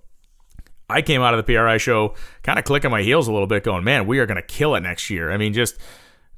I 0.89 1.03
came 1.03 1.21
out 1.21 1.35
of 1.35 1.45
the 1.45 1.55
PRI 1.55 1.79
show 1.79 2.15
kind 2.43 2.59
of 2.59 2.65
clicking 2.65 2.91
my 2.91 3.03
heels 3.03 3.29
a 3.29 3.33
little 3.33 3.47
bit, 3.47 3.65
going, 3.65 3.85
man, 3.85 4.07
we 4.07 4.19
are 4.19 4.27
going 4.27 4.37
to 4.37 4.43
kill 4.43 4.75
it 4.75 4.81
next 4.81 5.11
year. 5.11 5.31
I 5.31 5.37
mean, 5.37 5.53
just 5.53 5.77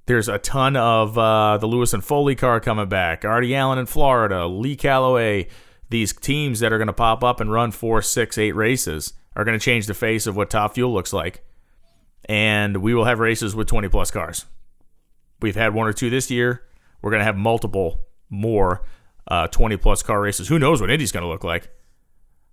there's 0.06 0.28
a 0.28 0.38
ton 0.38 0.74
of 0.74 1.16
uh, 1.16 1.58
the 1.58 1.66
Lewis 1.66 1.92
and 1.92 2.02
Foley 2.02 2.34
car 2.34 2.60
coming 2.60 2.88
back, 2.88 3.24
Artie 3.24 3.54
Allen 3.54 3.78
in 3.78 3.86
Florida, 3.86 4.46
Lee 4.46 4.76
Calloway. 4.76 5.48
These 5.90 6.14
teams 6.14 6.60
that 6.60 6.72
are 6.72 6.78
going 6.78 6.88
to 6.88 6.92
pop 6.92 7.22
up 7.22 7.40
and 7.40 7.52
run 7.52 7.70
four, 7.70 8.02
six, 8.02 8.36
eight 8.36 8.54
races 8.54 9.14
are 9.36 9.44
going 9.44 9.58
to 9.58 9.64
change 9.64 9.86
the 9.86 9.94
face 9.94 10.26
of 10.26 10.36
what 10.36 10.50
Top 10.50 10.74
Fuel 10.74 10.92
looks 10.92 11.12
like. 11.12 11.44
And 12.26 12.78
we 12.78 12.94
will 12.94 13.04
have 13.04 13.20
races 13.20 13.54
with 13.54 13.68
20 13.68 13.88
plus 13.88 14.10
cars. 14.10 14.44
We've 15.40 15.56
had 15.56 15.74
one 15.74 15.86
or 15.86 15.92
two 15.92 16.10
this 16.10 16.30
year. 16.30 16.64
We're 17.02 17.10
going 17.10 17.20
to 17.20 17.24
have 17.24 17.36
multiple 17.36 18.00
more 18.28 18.84
uh, 19.28 19.46
20 19.48 19.76
plus 19.76 20.02
car 20.02 20.20
races. 20.20 20.48
Who 20.48 20.58
knows 20.58 20.80
what 20.80 20.90
Indy's 20.90 21.12
going 21.12 21.22
to 21.22 21.28
look 21.28 21.44
like? 21.44 21.70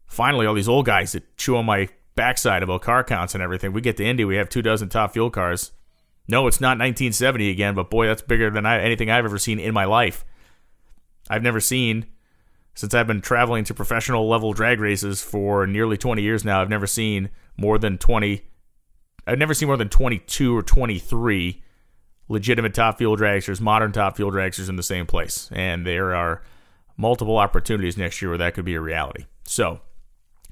Finally, 0.07 0.45
all 0.45 0.53
these 0.53 0.69
old 0.69 0.85
guys 0.85 1.13
that 1.13 1.35
chew 1.37 1.57
on 1.57 1.65
my 1.65 1.89
backside 2.15 2.63
about 2.63 2.81
car 2.81 3.03
counts 3.03 3.33
and 3.33 3.43
everything. 3.43 3.73
We 3.73 3.81
get 3.81 3.97
to 3.97 4.05
Indy, 4.05 4.25
we 4.25 4.37
have 4.37 4.49
two 4.49 4.61
dozen 4.61 4.89
top 4.89 5.13
fuel 5.13 5.29
cars. 5.29 5.71
No, 6.27 6.47
it's 6.47 6.61
not 6.61 6.79
1970 6.79 7.49
again, 7.49 7.75
but 7.75 7.89
boy, 7.89 8.07
that's 8.07 8.21
bigger 8.21 8.49
than 8.49 8.65
I, 8.65 8.81
anything 8.81 9.09
I've 9.09 9.25
ever 9.25 9.37
seen 9.37 9.59
in 9.59 9.73
my 9.73 9.85
life. 9.85 10.25
I've 11.29 11.43
never 11.43 11.59
seen, 11.59 12.05
since 12.73 12.93
I've 12.93 13.07
been 13.07 13.21
traveling 13.21 13.63
to 13.65 13.73
professional 13.73 14.27
level 14.27 14.53
drag 14.53 14.79
races 14.79 15.21
for 15.21 15.67
nearly 15.67 15.97
20 15.97 16.21
years 16.21 16.43
now, 16.43 16.61
I've 16.61 16.69
never 16.69 16.87
seen 16.87 17.29
more 17.57 17.77
than 17.77 17.97
20. 17.97 18.41
I've 19.27 19.37
never 19.37 19.53
seen 19.53 19.67
more 19.67 19.77
than 19.77 19.89
22 19.89 20.55
or 20.55 20.61
23 20.61 21.63
legitimate 22.27 22.73
top 22.73 22.97
fuel 22.97 23.15
dragsters, 23.15 23.61
modern 23.61 23.91
top 23.91 24.15
fuel 24.15 24.31
dragsters 24.31 24.69
in 24.69 24.75
the 24.75 24.83
same 24.83 25.05
place. 25.05 25.49
And 25.51 25.85
there 25.85 26.15
are 26.15 26.41
multiple 26.97 27.37
opportunities 27.37 27.97
next 27.97 28.21
year 28.21 28.29
where 28.29 28.37
that 28.37 28.53
could 28.53 28.65
be 28.65 28.75
a 28.75 28.81
reality. 28.81 29.25
So 29.43 29.81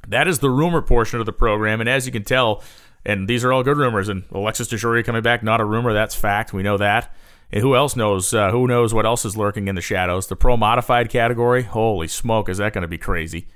that 0.07 0.27
is 0.27 0.39
the 0.39 0.49
rumor 0.49 0.81
portion 0.81 1.19
of 1.19 1.25
the 1.25 1.33
program. 1.33 1.79
And 1.79 1.89
as 1.89 2.05
you 2.05 2.11
can 2.11 2.23
tell, 2.23 2.63
and 3.05 3.27
these 3.27 3.43
are 3.43 3.51
all 3.51 3.63
good 3.63 3.77
rumors. 3.77 4.09
And 4.09 4.23
Alexis 4.31 4.67
DeJoria 4.67 5.05
coming 5.05 5.21
back, 5.23 5.43
not 5.43 5.61
a 5.61 5.65
rumor, 5.65 5.93
that's 5.93 6.15
fact. 6.15 6.53
We 6.53 6.63
know 6.63 6.77
that. 6.77 7.13
And 7.51 7.61
who 7.61 7.75
else 7.75 7.95
knows? 7.95 8.33
Uh, 8.33 8.51
who 8.51 8.67
knows 8.67 8.93
what 8.93 9.05
else 9.05 9.25
is 9.25 9.37
lurking 9.37 9.67
in 9.67 9.75
the 9.75 9.81
shadows? 9.81 10.27
The 10.27 10.35
pro 10.35 10.57
modified 10.57 11.09
category. 11.09 11.63
Holy 11.63 12.07
smoke, 12.07 12.49
is 12.49 12.57
that 12.57 12.73
going 12.73 12.81
to 12.81 12.87
be 12.87 12.97
crazy? 12.97 13.47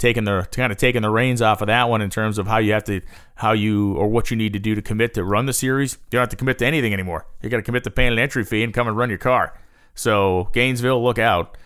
Taking 0.00 0.24
the 0.24 0.48
kind 0.50 0.72
of 0.72 0.78
taking 0.78 1.02
the 1.02 1.10
reins 1.10 1.42
off 1.42 1.60
of 1.60 1.66
that 1.66 1.88
one 1.88 2.00
in 2.00 2.08
terms 2.08 2.38
of 2.38 2.46
how 2.46 2.56
you 2.56 2.72
have 2.72 2.84
to 2.84 3.02
how 3.36 3.52
you 3.52 3.94
or 3.94 4.08
what 4.08 4.30
you 4.30 4.36
need 4.36 4.54
to 4.54 4.58
do 4.58 4.74
to 4.74 4.82
commit 4.82 5.14
to 5.14 5.22
run 5.22 5.46
the 5.46 5.52
series. 5.52 5.92
You 5.92 6.12
don't 6.12 6.20
have 6.20 6.28
to 6.30 6.36
commit 6.36 6.58
to 6.58 6.66
anything 6.66 6.92
anymore. 6.92 7.26
You 7.42 7.50
got 7.50 7.58
to 7.58 7.62
commit 7.62 7.84
to 7.84 7.90
paying 7.90 8.12
an 8.12 8.18
entry 8.18 8.42
fee 8.42 8.64
and 8.64 8.74
come 8.74 8.88
and 8.88 8.96
run 8.96 9.10
your 9.10 9.18
car. 9.18 9.56
So 9.94 10.48
Gainesville, 10.52 11.04
look 11.04 11.18
out. 11.18 11.56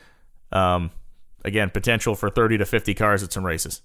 Um, 0.50 0.90
again, 1.44 1.70
potential 1.70 2.14
for 2.14 2.28
30 2.28 2.58
to 2.58 2.66
50 2.66 2.92
cars 2.94 3.22
at 3.22 3.32
some 3.32 3.46
races. 3.46 3.82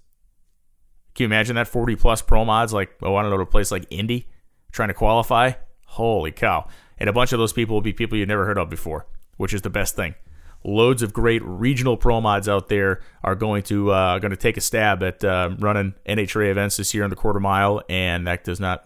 Can 1.13 1.23
you 1.23 1.27
imagine 1.27 1.55
that 1.55 1.67
40 1.67 1.95
plus 1.95 2.21
pro 2.21 2.43
mods 2.43 2.73
like 2.73 2.89
oh 3.03 3.15
I 3.15 3.21
don't 3.21 3.31
know 3.31 3.37
to 3.37 3.43
a 3.43 3.45
place 3.45 3.71
like 3.71 3.85
Indy 3.91 4.27
trying 4.71 4.89
to 4.89 4.93
qualify? 4.95 5.51
Holy 5.85 6.31
cow! 6.31 6.67
And 6.97 7.07
a 7.07 7.13
bunch 7.13 7.33
of 7.33 7.39
those 7.39 7.53
people 7.53 7.75
will 7.75 7.81
be 7.81 7.93
people 7.93 8.17
you've 8.17 8.27
never 8.27 8.45
heard 8.45 8.57
of 8.57 8.69
before, 8.69 9.05
which 9.37 9.53
is 9.53 9.61
the 9.61 9.69
best 9.69 9.95
thing 9.95 10.15
loads 10.63 11.01
of 11.01 11.13
great 11.13 11.41
regional 11.43 11.97
pro 11.97 12.19
mods 12.19 12.49
out 12.49 12.69
there 12.69 13.01
are 13.23 13.35
going 13.35 13.63
to 13.63 13.91
uh, 13.91 14.19
going 14.19 14.31
to 14.31 14.37
take 14.37 14.57
a 14.57 14.61
stab 14.61 15.03
at 15.03 15.23
uh, 15.23 15.51
running 15.59 15.93
NHRA 16.07 16.51
events 16.51 16.77
this 16.77 16.93
year 16.93 17.03
in 17.03 17.09
the 17.09 17.15
quarter 17.15 17.39
mile, 17.39 17.81
and 17.89 18.27
that 18.27 18.43
does 18.43 18.59
not 18.59 18.85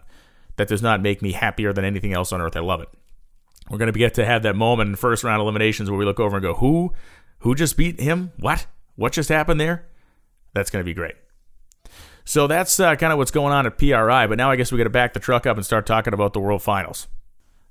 that 0.58 0.68
does 0.68 0.82
not 0.82 1.02
make 1.02 1.22
me 1.22 1.32
happier 1.32 1.74
than 1.74 1.86
anything 1.86 2.14
else 2.14 2.32
on 2.32 2.42
earth. 2.42 2.56
I 2.56 2.62
love 2.62 2.82
it. 2.82 2.90
We're 3.70 3.78
going 3.78 3.92
to 3.92 3.98
get 3.98 4.14
to 4.16 4.26
have 4.26 4.44
that 4.44 4.56
moment 4.56 4.90
in 4.90 4.96
first 4.96 5.24
round 5.24 5.42
eliminations 5.42 5.90
where 5.90 5.98
we 5.98 6.06
look 6.06 6.20
over 6.20 6.38
and 6.38 6.44
go, 6.44 6.56
"Who, 6.56 6.94
who 7.40 7.56
just 7.56 7.78
beat 7.78 8.00
him? 8.00 8.32
What? 8.40 8.68
What 8.96 9.14
just 9.14 9.30
happened 9.30 9.60
there?" 9.60 9.88
That's 10.54 10.70
going 10.70 10.82
to 10.82 10.86
be 10.86 10.94
great. 10.94 11.16
So 12.26 12.48
that's 12.48 12.80
uh, 12.80 12.96
kind 12.96 13.12
of 13.12 13.18
what's 13.18 13.32
going 13.32 13.54
on 13.54 13.66
at 13.66 13.78
PRI. 13.78 14.28
But 14.28 14.38
now 14.38 14.52
I 14.52 14.56
guess 14.56 14.72
we 14.72 14.78
got 14.78 14.86
to 14.86 14.90
back 14.90 15.14
the 15.14 15.20
truck 15.20 15.46
up 15.46 15.58
and 15.58 15.66
start 15.66 15.86
talking 15.86 16.14
about 16.14 16.34
the 16.34 16.40
World 16.40 16.62
Finals. 16.62 17.08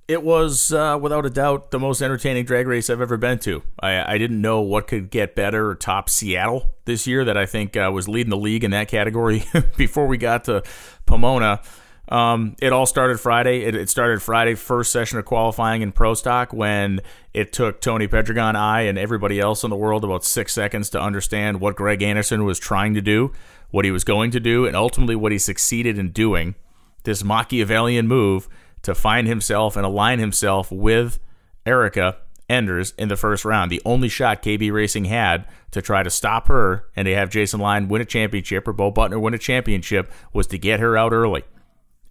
It 0.09 0.23
was, 0.23 0.73
uh, 0.73 0.99
without 1.01 1.25
a 1.25 1.31
doubt, 1.31 1.71
the 1.71 1.79
most 1.79 2.03
entertaining 2.03 2.45
drag 2.45 2.67
race 2.67 2.91
I've 2.91 3.01
ever 3.01 3.17
been 3.17 3.39
to. 3.41 3.63
I, 3.81 4.15
I 4.15 4.19
didn't 4.19 4.41
know 4.41 4.61
what 4.61 4.89
could 4.89 5.11
get 5.11 5.37
better 5.37 5.71
or 5.71 5.75
top 5.77 6.11
Seattle 6.11 6.75
this 6.85 7.07
year, 7.07 7.25
that 7.25 7.37
I 7.37 7.47
think 7.47 7.77
uh, 7.77 7.91
was 7.95 8.09
leading 8.09 8.31
the 8.31 8.37
league 8.37 8.65
in 8.65 8.73
that 8.73 8.89
category 8.89 9.45
before 9.77 10.07
we 10.07 10.19
got 10.19 10.45
to 10.45 10.65
Pomona. 11.07 11.61
Um, 12.09 12.57
it 12.61 12.73
all 12.73 12.85
started 12.85 13.21
Friday. 13.21 13.63
It, 13.63 13.75
it, 13.75 13.89
started 13.89 14.21
Friday, 14.21 14.55
first 14.55 14.91
session 14.93 15.19
of 15.19 15.25
qualifying 15.25 15.83
in 15.83 15.93
Pro 15.93 16.15
Stock, 16.15 16.53
when 16.53 17.01
it 17.33 17.53
took 17.53 17.81
Tony 17.81 18.09
Pedregon, 18.09 18.57
I, 18.57 18.83
and 18.83 18.99
everybody 18.99 19.39
else 19.39 19.63
in 19.63 19.71
the 19.71 19.77
world 19.77 20.05
about 20.05 20.25
six 20.25 20.53
seconds 20.53 20.91
to 20.91 21.01
understand 21.01 21.61
what 21.61 21.77
Greg 21.77 22.03
Anderson 22.03 22.45
was 22.45 22.59
trying 22.59 22.93
to 22.95 23.01
do, 23.01 23.33
what 23.71 23.85
he 23.85 23.93
was 23.93 24.05
going 24.05 24.33
to 24.33 24.41
do, 24.41 24.67
and 24.67 24.77
ultimately 24.77 25.17
what 25.17 25.33
he 25.33 25.39
succeeded 25.39 25.97
in 25.97 26.11
doing. 26.11 26.57
This 27.05 27.25
Machiavellian 27.25 28.07
move 28.09 28.49
to 28.83 28.95
find 28.95 29.27
himself 29.27 29.77
and 29.77 29.87
align 29.87 30.19
himself 30.19 30.71
with 30.71 31.19
Erica 31.65 32.19
Enders 32.49 32.93
in 32.99 33.09
the 33.09 33.17
first 33.17 33.45
round. 33.45 33.71
The 33.71 33.81
only 33.85 34.09
shot 34.09 34.43
KB 34.43 34.71
Racing 34.73 35.07
had 35.07 35.47
to 35.71 35.81
try 35.81 36.03
to 36.03 36.11
stop 36.11 36.49
her 36.49 36.85
and 36.95 37.07
to 37.07 37.15
have 37.15 37.31
Jason 37.31 37.61
Line 37.61 37.89
win 37.89 38.03
a 38.03 38.05
championship 38.05 38.69
or 38.69 38.73
Bo 38.73 38.93
Butner 38.93 39.21
win 39.21 39.33
a 39.33 39.39
championship 39.39 40.12
was 40.33 40.47
to 40.49 40.59
get 40.59 40.81
her 40.81 40.97
out 40.97 41.12
early. 41.12 41.45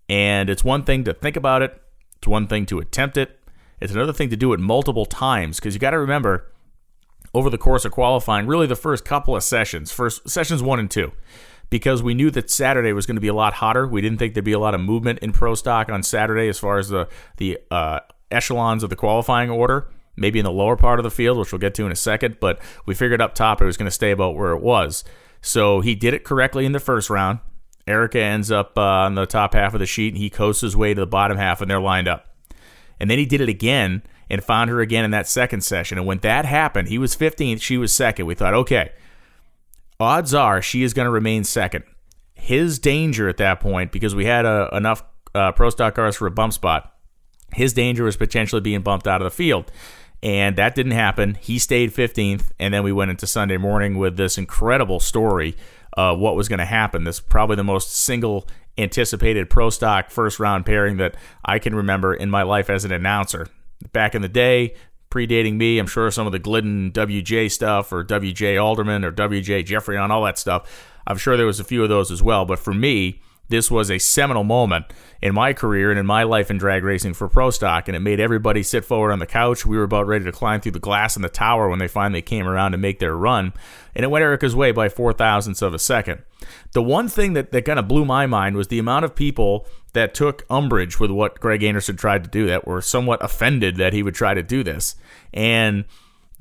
And 0.09 0.49
it's 0.49 0.63
one 0.63 0.83
thing 0.83 1.03
to 1.03 1.13
think 1.13 1.35
about 1.35 1.61
it, 1.61 1.79
it's 2.17 2.27
one 2.27 2.47
thing 2.47 2.65
to 2.67 2.79
attempt 2.79 3.17
it, 3.17 3.39
it's 3.79 3.93
another 3.93 4.13
thing 4.13 4.29
to 4.29 4.37
do 4.37 4.53
it 4.53 4.59
multiple 4.59 5.05
times 5.05 5.59
because 5.59 5.73
you 5.73 5.79
got 5.79 5.91
to 5.91 5.99
remember 5.99 6.51
over 7.33 7.49
the 7.49 7.57
course 7.57 7.85
of 7.85 7.91
qualifying, 7.91 8.47
really 8.47 8.67
the 8.67 8.75
first 8.75 9.05
couple 9.05 9.35
of 9.35 9.43
sessions, 9.43 9.91
first 9.91 10.29
sessions 10.29 10.61
one 10.61 10.79
and 10.79 10.91
two, 10.91 11.11
because 11.71 12.03
we 12.03 12.13
knew 12.13 12.29
that 12.29 12.51
Saturday 12.51 12.93
was 12.93 13.07
going 13.07 13.15
to 13.15 13.21
be 13.21 13.29
a 13.29 13.33
lot 13.33 13.53
hotter. 13.53 13.87
We 13.87 14.01
didn't 14.01 14.19
think 14.19 14.35
there'd 14.35 14.45
be 14.45 14.51
a 14.51 14.59
lot 14.59 14.75
of 14.75 14.81
movement 14.81 15.19
in 15.19 15.31
pro 15.31 15.55
stock 15.55 15.89
on 15.89 16.03
Saturday 16.03 16.47
as 16.47 16.59
far 16.59 16.77
as 16.77 16.89
the 16.89 17.07
the 17.37 17.57
uh, 17.71 18.01
echelons 18.29 18.83
of 18.83 18.91
the 18.91 18.95
qualifying 18.95 19.49
order. 19.49 19.89
Maybe 20.15 20.39
in 20.39 20.45
the 20.45 20.51
lower 20.51 20.75
part 20.75 20.99
of 20.99 21.03
the 21.03 21.09
field, 21.09 21.39
which 21.39 21.51
we'll 21.51 21.59
get 21.59 21.73
to 21.75 21.85
in 21.85 21.91
a 21.91 21.95
second, 21.95 22.37
but 22.39 22.59
we 22.85 22.93
figured 22.93 23.21
up 23.21 23.33
top 23.33 23.61
it 23.61 23.65
was 23.65 23.77
going 23.77 23.87
to 23.87 23.91
stay 23.91 24.11
about 24.11 24.35
where 24.35 24.51
it 24.51 24.61
was. 24.61 25.05
So 25.41 25.79
he 25.79 25.95
did 25.95 26.13
it 26.13 26.25
correctly 26.25 26.65
in 26.65 26.73
the 26.73 26.81
first 26.81 27.09
round. 27.09 27.39
Erica 27.87 28.19
ends 28.19 28.51
up 28.51 28.77
uh, 28.77 28.81
on 28.81 29.15
the 29.15 29.25
top 29.25 29.53
half 29.53 29.73
of 29.73 29.79
the 29.79 29.85
sheet, 29.85 30.13
and 30.13 30.21
he 30.21 30.29
coasts 30.29 30.61
his 30.61 30.75
way 30.75 30.93
to 30.93 30.99
the 30.99 31.07
bottom 31.07 31.37
half, 31.37 31.61
and 31.61 31.71
they're 31.71 31.79
lined 31.79 32.09
up. 32.09 32.35
And 32.99 33.09
then 33.09 33.17
he 33.17 33.25
did 33.25 33.41
it 33.41 33.49
again 33.49 34.03
and 34.29 34.43
found 34.43 34.69
her 34.69 34.81
again 34.81 35.05
in 35.05 35.11
that 35.11 35.27
second 35.27 35.61
session. 35.61 35.97
And 35.97 36.05
when 36.05 36.19
that 36.19 36.45
happened, 36.45 36.89
he 36.89 36.97
was 36.97 37.15
15th, 37.15 37.61
she 37.61 37.77
was 37.77 37.93
second. 37.93 38.25
We 38.25 38.35
thought, 38.35 38.53
okay, 38.53 38.91
odds 40.01 40.33
are 40.33 40.61
she 40.61 40.83
is 40.83 40.93
going 40.93 41.05
to 41.05 41.11
remain 41.11 41.43
second. 41.43 41.83
His 42.33 42.79
danger 42.79 43.29
at 43.29 43.37
that 43.37 43.59
point, 43.59 43.91
because 43.91 44.15
we 44.15 44.25
had 44.25 44.45
uh, 44.45 44.69
enough 44.73 45.03
uh, 45.33 45.51
pro 45.51 45.69
stock 45.69 45.95
cars 45.95 46.15
for 46.15 46.27
a 46.27 46.31
bump 46.31 46.53
spot, 46.53 46.93
his 47.53 47.73
danger 47.73 48.03
was 48.03 48.17
potentially 48.17 48.61
being 48.61 48.81
bumped 48.81 49.07
out 49.07 49.21
of 49.21 49.25
the 49.25 49.35
field. 49.35 49.71
And 50.23 50.55
that 50.55 50.75
didn't 50.75 50.91
happen. 50.93 51.35
He 51.41 51.57
stayed 51.59 51.93
15th. 51.93 52.51
And 52.59 52.73
then 52.73 52.83
we 52.83 52.91
went 52.91 53.11
into 53.11 53.27
Sunday 53.27 53.57
morning 53.57 53.97
with 53.97 54.17
this 54.17 54.37
incredible 54.37 54.99
story 54.99 55.55
of 55.93 56.19
what 56.19 56.35
was 56.35 56.47
going 56.47 56.59
to 56.59 56.65
happen. 56.65 57.03
This 57.03 57.19
probably 57.19 57.55
the 57.55 57.63
most 57.63 57.91
single 57.91 58.47
anticipated 58.77 59.49
pro 59.49 59.69
stock 59.69 60.09
first 60.09 60.39
round 60.39 60.65
pairing 60.65 60.97
that 60.97 61.15
I 61.43 61.59
can 61.59 61.75
remember 61.75 62.13
in 62.13 62.29
my 62.29 62.43
life 62.43 62.69
as 62.69 62.85
an 62.85 62.91
announcer. 62.91 63.47
Back 63.93 64.15
in 64.15 64.21
the 64.21 64.29
day, 64.29 64.75
predating 65.11 65.57
me. 65.57 65.77
I'm 65.77 65.87
sure 65.87 66.09
some 66.09 66.25
of 66.25 66.31
the 66.31 66.39
Glidden 66.39 66.91
WJ 66.91 67.51
stuff 67.51 67.91
or 67.91 68.03
WJ 68.03 68.61
Alderman 68.61 69.05
or 69.05 69.11
WJ 69.11 69.65
Jeffrey 69.65 69.97
on 69.97 70.09
all 70.09 70.23
that 70.23 70.39
stuff. 70.39 70.89
I'm 71.05 71.17
sure 71.17 71.37
there 71.37 71.45
was 71.45 71.59
a 71.59 71.63
few 71.63 71.83
of 71.83 71.89
those 71.89 72.09
as 72.09 72.23
well. 72.23 72.45
But 72.45 72.57
for 72.57 72.73
me, 72.73 73.21
this 73.51 73.69
was 73.69 73.91
a 73.91 73.99
seminal 73.99 74.43
moment 74.43 74.85
in 75.21 75.35
my 75.35 75.53
career 75.53 75.91
and 75.91 75.99
in 75.99 76.05
my 76.05 76.23
life 76.23 76.49
in 76.49 76.57
drag 76.57 76.83
racing 76.83 77.13
for 77.13 77.27
pro 77.27 77.51
stock 77.51 77.87
and 77.87 77.95
it 77.95 77.99
made 77.99 78.19
everybody 78.19 78.63
sit 78.63 78.83
forward 78.83 79.11
on 79.11 79.19
the 79.19 79.27
couch. 79.27 79.65
We 79.65 79.77
were 79.77 79.83
about 79.83 80.07
ready 80.07 80.25
to 80.25 80.31
climb 80.31 80.61
through 80.61 80.71
the 80.71 80.79
glass 80.79 81.15
in 81.15 81.21
the 81.21 81.29
tower 81.29 81.69
when 81.69 81.79
they 81.79 81.87
finally 81.87 82.21
came 82.21 82.47
around 82.47 82.71
to 82.71 82.77
make 82.77 82.99
their 82.99 83.15
run 83.15 83.53
and 83.93 84.03
it 84.03 84.09
went 84.09 84.23
erica's 84.23 84.55
way 84.55 84.71
by 84.71 84.89
four 84.89 85.13
thousandths 85.13 85.61
of 85.61 85.73
a 85.73 85.79
second. 85.79 86.23
The 86.73 86.81
one 86.81 87.07
thing 87.07 87.33
that, 87.33 87.51
that 87.51 87.65
kind 87.65 87.77
of 87.77 87.87
blew 87.87 88.05
my 88.05 88.25
mind 88.25 88.55
was 88.55 88.69
the 88.69 88.79
amount 88.79 89.05
of 89.05 89.15
people 89.15 89.67
that 89.93 90.13
took 90.13 90.45
umbrage 90.49 90.99
with 90.99 91.11
what 91.11 91.39
greg 91.39 91.61
anderson 91.61 91.97
tried 91.97 92.23
to 92.23 92.29
do 92.29 92.47
that 92.47 92.65
were 92.65 92.81
somewhat 92.81 93.23
offended 93.23 93.75
that 93.75 93.93
he 93.93 94.01
would 94.01 94.15
try 94.15 94.33
to 94.33 94.43
do 94.43 94.63
this. 94.63 94.95
And 95.33 95.85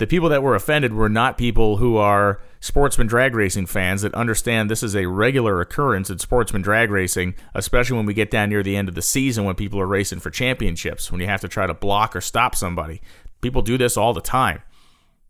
the 0.01 0.07
people 0.07 0.29
that 0.29 0.41
were 0.41 0.55
offended 0.55 0.95
were 0.95 1.07
not 1.07 1.37
people 1.37 1.77
who 1.77 1.95
are 1.95 2.41
sportsman 2.59 3.05
drag 3.05 3.35
racing 3.35 3.67
fans 3.67 4.01
that 4.01 4.11
understand 4.15 4.67
this 4.67 4.81
is 4.81 4.95
a 4.95 5.05
regular 5.05 5.61
occurrence 5.61 6.09
in 6.09 6.17
sportsman 6.17 6.63
drag 6.63 6.89
racing, 6.89 7.35
especially 7.53 7.95
when 7.95 8.07
we 8.07 8.13
get 8.15 8.31
down 8.31 8.49
near 8.49 8.63
the 8.63 8.75
end 8.75 8.89
of 8.89 8.95
the 8.95 9.01
season 9.03 9.43
when 9.43 9.53
people 9.53 9.79
are 9.79 9.85
racing 9.85 10.19
for 10.19 10.31
championships, 10.31 11.11
when 11.11 11.21
you 11.21 11.27
have 11.27 11.39
to 11.39 11.47
try 11.47 11.67
to 11.67 11.75
block 11.75 12.15
or 12.15 12.21
stop 12.21 12.55
somebody. 12.55 12.99
People 13.41 13.61
do 13.61 13.77
this 13.77 13.95
all 13.95 14.11
the 14.11 14.21
time. 14.21 14.63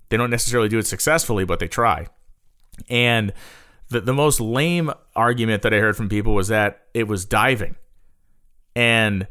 They 0.07 0.15
don't 0.15 0.29
necessarily 0.29 0.69
do 0.69 0.79
it 0.79 0.87
successfully, 0.87 1.43
but 1.43 1.59
they 1.59 1.67
try. 1.67 2.07
And 2.89 3.33
the, 3.89 3.99
the 3.99 4.13
most 4.13 4.39
lame 4.39 4.89
argument 5.17 5.63
that 5.63 5.73
I 5.73 5.79
heard 5.79 5.97
from 5.97 6.07
people 6.07 6.33
was 6.33 6.47
that 6.47 6.83
it 6.93 7.09
was 7.09 7.25
diving. 7.25 7.75
And 8.73 9.27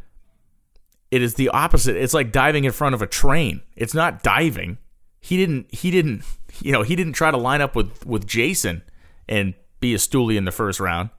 it 1.11 1.23
is 1.23 1.37
the 1.37 1.49
opposite. 1.49 1.97
It's 1.97 2.13
like 2.13 2.31
diving 2.31 2.65
in 2.65 2.73
front 2.73 2.95
of 2.95 3.01
a 3.01 3.07
train. 3.07 3.63
It's 3.75 3.95
not 3.95 4.23
diving 4.23 4.77
he 5.21 5.37
didn't 5.37 5.73
he 5.73 5.91
didn't 5.91 6.25
you 6.61 6.73
know 6.73 6.83
he 6.83 6.97
didn't 6.97 7.13
try 7.13 7.31
to 7.31 7.37
line 7.37 7.61
up 7.61 7.77
with 7.77 8.05
with 8.05 8.27
Jason 8.27 8.83
and 9.29 9.55
be 9.79 9.95
a 9.95 9.99
stoolie 9.99 10.37
in 10.37 10.45
the 10.45 10.53
first 10.53 10.81
round. 10.81 11.11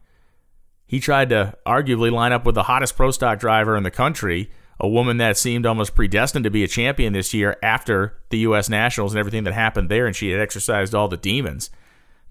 He 0.86 1.00
tried 1.00 1.30
to 1.30 1.56
arguably 1.66 2.12
line 2.12 2.34
up 2.34 2.46
with 2.46 2.56
the 2.56 2.64
hottest 2.64 2.98
pro 2.98 3.12
stock 3.12 3.40
driver 3.40 3.78
in 3.78 3.84
the 3.84 3.92
country, 3.92 4.52
a 4.80 4.90
woman 4.90 5.18
that 5.18 5.38
seemed 5.38 5.66
almost 5.66 5.96
predestined 5.96 6.44
to 6.44 6.52
be 6.52 6.66
a 6.66 6.68
champion 6.68 7.14
this 7.14 7.34
year 7.34 7.58
after 7.64 8.18
the 8.30 8.40
U.S. 8.40 8.68
Nationals 8.68 9.14
and 9.14 9.20
everything 9.20 9.46
that 9.46 9.54
happened 9.54 9.88
there, 9.88 10.06
and 10.06 10.16
she 10.16 10.32
had 10.32 10.42
exercised 10.42 10.94
all 10.94 11.08
the 11.08 11.16
demons. 11.16 11.70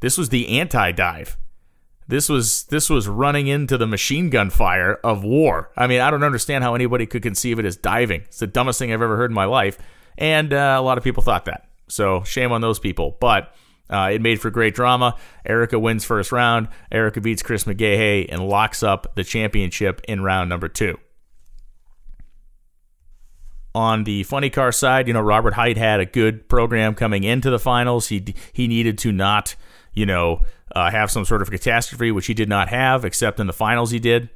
This 0.00 0.18
was 0.18 0.28
the 0.28 0.60
anti-dive. 0.60 1.38
This 2.06 2.28
was 2.28 2.64
this 2.64 2.90
was 2.90 3.06
running 3.06 3.46
into 3.46 3.78
the 3.78 3.86
machine 3.86 4.30
gun 4.30 4.50
fire 4.50 4.94
of 5.04 5.22
war. 5.22 5.70
I 5.76 5.86
mean, 5.86 6.00
I 6.00 6.10
don't 6.10 6.24
understand 6.24 6.64
how 6.64 6.74
anybody 6.74 7.06
could 7.06 7.22
conceive 7.22 7.58
it 7.58 7.64
as 7.64 7.76
diving. 7.76 8.22
It's 8.22 8.40
the 8.40 8.46
dumbest 8.46 8.78
thing 8.78 8.92
I've 8.92 9.00
ever 9.00 9.16
heard 9.16 9.30
in 9.30 9.34
my 9.34 9.44
life. 9.44 9.78
And 10.18 10.52
uh, 10.52 10.76
a 10.78 10.82
lot 10.82 10.98
of 10.98 11.04
people 11.04 11.22
thought 11.22 11.46
that. 11.46 11.68
So 11.88 12.22
shame 12.22 12.52
on 12.52 12.60
those 12.60 12.78
people. 12.78 13.16
But 13.20 13.54
uh, 13.90 14.10
it 14.12 14.22
made 14.22 14.40
for 14.40 14.50
great 14.50 14.74
drama. 14.74 15.16
Erica 15.44 15.78
wins 15.78 16.04
first 16.04 16.32
round. 16.32 16.68
Erica 16.92 17.20
beats 17.20 17.42
Chris 17.42 17.64
McGaha 17.64 18.26
and 18.28 18.46
locks 18.46 18.82
up 18.82 19.14
the 19.16 19.24
championship 19.24 20.00
in 20.06 20.22
round 20.22 20.48
number 20.48 20.68
two. 20.68 20.98
On 23.74 24.04
the 24.04 24.24
funny 24.24 24.50
car 24.50 24.72
side, 24.72 25.06
you 25.06 25.14
know 25.14 25.20
Robert 25.20 25.54
Hight 25.54 25.76
had 25.76 26.00
a 26.00 26.06
good 26.06 26.48
program 26.48 26.94
coming 26.94 27.22
into 27.22 27.50
the 27.50 27.58
finals. 27.58 28.08
He 28.08 28.34
he 28.52 28.66
needed 28.66 28.98
to 28.98 29.12
not, 29.12 29.54
you 29.92 30.06
know, 30.06 30.42
uh, 30.74 30.90
have 30.90 31.08
some 31.08 31.24
sort 31.24 31.40
of 31.40 31.50
catastrophe, 31.50 32.10
which 32.10 32.26
he 32.26 32.34
did 32.34 32.48
not 32.48 32.68
have, 32.68 33.04
except 33.04 33.38
in 33.38 33.46
the 33.46 33.52
finals 33.52 33.92
he 33.92 34.00
did 34.00 34.28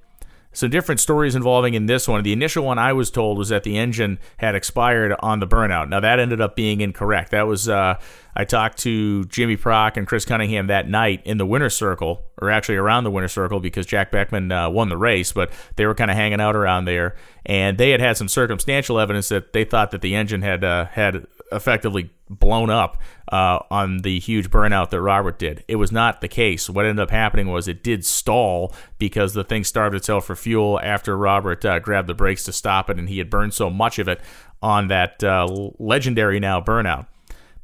some 0.55 0.71
different 0.71 1.01
stories 1.01 1.35
involving 1.35 1.75
in 1.75 1.87
this 1.87 2.09
one. 2.09 2.23
The 2.23 2.33
initial 2.33 2.65
one 2.65 2.79
I 2.79 2.93
was 2.93 3.11
told 3.11 3.37
was 3.37 3.51
that 3.51 3.65
the 3.65 3.77
engine 3.77 4.19
had 4.39 4.55
expired 4.55 5.15
on 5.21 5.41
the 5.41 5.47
burnout. 5.47 5.89
Now 5.89 6.01
that 6.01 6.19
ended 6.19 6.41
up 6.41 6.57
being 6.57 6.81
incorrect. 6.81 7.33
That 7.33 7.47
was 7.47 7.69
uh, 7.69 7.99
I 8.37 8.45
talked 8.45 8.79
to 8.79 9.25
Jimmy 9.27 9.57
Prock 9.57 9.97
and 9.97 10.07
Chris 10.07 10.25
Cunningham 10.25 10.67
that 10.69 10.89
night 10.89 11.23
in 11.25 11.39
the 11.39 11.47
winner's 11.47 11.77
circle, 11.77 12.25
or 12.41 12.51
actually 12.51 12.77
around 12.77 13.05
the 13.05 13.11
winner's 13.11 13.33
circle 13.33 13.61
because 13.61 13.87
Jack 13.87 14.11
Beckman 14.11 14.51
uh, 14.51 14.69
won 14.71 14.89
the 14.89 14.97
race, 14.97 15.33
but 15.33 15.51
they 15.77 15.87
were 15.87 15.95
kind 15.95 16.11
of 16.11 16.17
hanging 16.17 16.41
out 16.41 16.57
around 16.57 16.87
there, 16.87 17.15
and 17.47 17.79
they 17.79 17.91
had 17.91 18.01
had 18.01 18.17
some 18.17 18.29
circumstantial 18.29 18.99
evidence 18.99 19.29
that 19.29 19.53
they 19.53 19.65
thought 19.65 19.91
that 19.93 20.03
the 20.03 20.15
engine 20.15 20.43
had 20.43 20.65
uh, 20.65 20.87
had 20.87 21.27
effectively 21.53 22.11
blown 22.29 22.71
up 22.71 23.01
uh, 23.31 23.61
on 23.71 23.99
the 23.99 24.19
huge 24.19 24.51
burnout 24.51 24.91
that 24.91 25.01
Robert 25.01 25.39
did. 25.39 25.65
It 25.69 25.77
was 25.77 25.93
not 25.93 26.21
the 26.21 26.29
case. 26.29 26.71
What 26.71 26.87
ended 26.87 27.03
up 27.03 27.11
happening 27.11 27.51
was 27.51 27.69
it 27.69 27.83
did 27.83 28.05
stall 28.05 28.75
because 28.99 29.35
the 29.35 29.45
thing 29.45 29.65
starved 29.65 29.95
itself 29.95 30.27
for 30.27 30.35
fuel 30.35 30.81
after 30.83 31.17
Robert 31.17 31.65
uh, 31.65 31.79
grabbed 31.79 32.09
the 32.09 32.15
brakes 32.15 32.45
to 32.45 32.53
stop 32.53 32.89
it, 32.91 32.99
and 32.99 33.09
he 33.09 33.19
had 33.19 33.31
burned 33.31 33.55
so 33.55 33.71
much 33.71 33.99
of 33.99 34.09
it 34.09 34.21
on 34.63 34.89
that 34.89 35.23
uh, 35.23 35.47
legendary 35.79 36.41
now 36.41 36.61
burnout. 36.61 37.07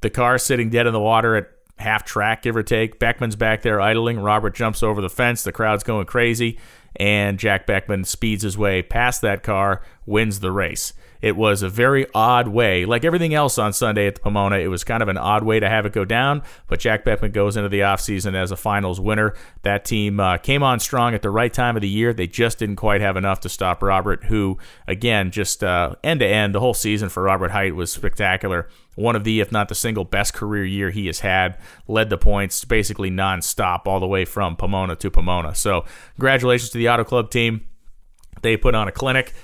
The 0.03 0.11
car 0.11 0.39
sitting 0.39 0.71
dead 0.71 0.87
in 0.87 0.93
the 0.93 1.01
water 1.01 1.37
at 1.37 1.49
half 1.79 2.05
track, 2.05 2.43
give 2.43 2.57
or 2.57 2.63
take. 2.63 2.99
Beckman's 2.99 3.37
back 3.37 3.63
there 3.63 3.81
idling. 3.81 4.21
Robert 4.21 4.55
jumps 4.55 4.83
over 4.83 5.01
the 5.01 5.11
fence. 5.11 5.43
The 5.43 5.53
crowd's 5.53 5.83
going 5.83 6.07
crazy. 6.07 6.59
And 6.97 7.39
Jack 7.39 7.67
Beckman 7.67 8.05
speeds 8.05 8.43
his 8.43 8.59
way 8.59 8.83
past 8.83 9.23
that 9.23 9.43
car, 9.43 9.83
wins 10.07 10.41
the 10.41 10.53
race. 10.53 10.93
It 11.23 11.37
was 11.37 11.63
a 11.63 11.69
very 11.69 12.07
odd 12.15 12.49
way, 12.49 12.85
like 12.85 13.05
everything 13.05 13.35
else 13.35 13.59
on 13.59 13.73
Sunday 13.73 14.07
at 14.07 14.15
the 14.15 14.21
Pomona. 14.21 14.57
It 14.57 14.69
was 14.69 14.85
kind 14.85 15.03
of 15.03 15.09
an 15.09 15.19
odd 15.19 15.45
way 15.45 15.61
to 15.61 15.69
have 15.69 15.85
it 15.85 15.93
go 15.93 16.05
down, 16.05 16.43
but 16.67 16.81
Jack 16.81 17.05
Beckman 17.05 17.33
goes 17.33 17.57
into 17.57 17.69
the 17.69 17.81
offseason 17.81 18.35
as 18.35 18.51
a 18.51 18.57
finals 18.57 19.01
winner. 19.01 19.35
That 19.63 19.85
team 19.85 20.19
uh, 20.19 20.39
came 20.39 20.63
on 20.63 20.81
strong 20.81 21.15
at 21.15 21.23
the 21.23 21.31
right 21.31 21.53
time 21.53 21.77
of 21.77 21.83
the 21.83 21.89
year. 21.89 22.13
They 22.13 22.27
just 22.27 22.59
didn't 22.59 22.77
quite 22.77 23.01
have 23.01 23.17
enough 23.17 23.41
to 23.41 23.49
stop 23.49 23.83
Robert, 23.83 24.25
who, 24.25 24.59
again, 24.87 25.31
just 25.31 25.63
uh, 25.63 25.97
end 26.03 26.21
to 26.21 26.27
end, 26.27 26.55
the 26.55 26.61
whole 26.61 26.75
season 26.75 27.09
for 27.09 27.23
Robert 27.23 27.51
Hight 27.51 27.75
was 27.75 27.93
spectacular. 27.93 28.69
One 28.97 29.17
of 29.17 29.25
the, 29.25 29.41
if 29.41 29.53
not 29.53 29.69
the 29.69 29.75
single 29.75 30.05
best 30.05 30.35
career 30.35 30.65
year 30.65 30.91
he 30.91 31.07
has 31.07 31.21
had, 31.21 31.59
led 31.87 32.11
the 32.11 32.19
points 32.19 32.65
basically 32.65 33.11
nonstop 33.11 33.87
all 33.87 34.01
the 34.01 34.07
way 34.07 34.25
from 34.25 34.57
Pomona 34.57 34.97
to 34.97 35.11
Pomona. 35.11 35.55
So, 35.55 35.85
congratulations 36.17 36.71
to 36.71 36.79
the 36.79 36.89
Auto 36.89 37.05
Club 37.05 37.31
team. 37.31 37.67
They 38.43 38.57
put 38.57 38.75
on 38.75 38.89
a 38.89 38.93
clinic. 38.93 39.35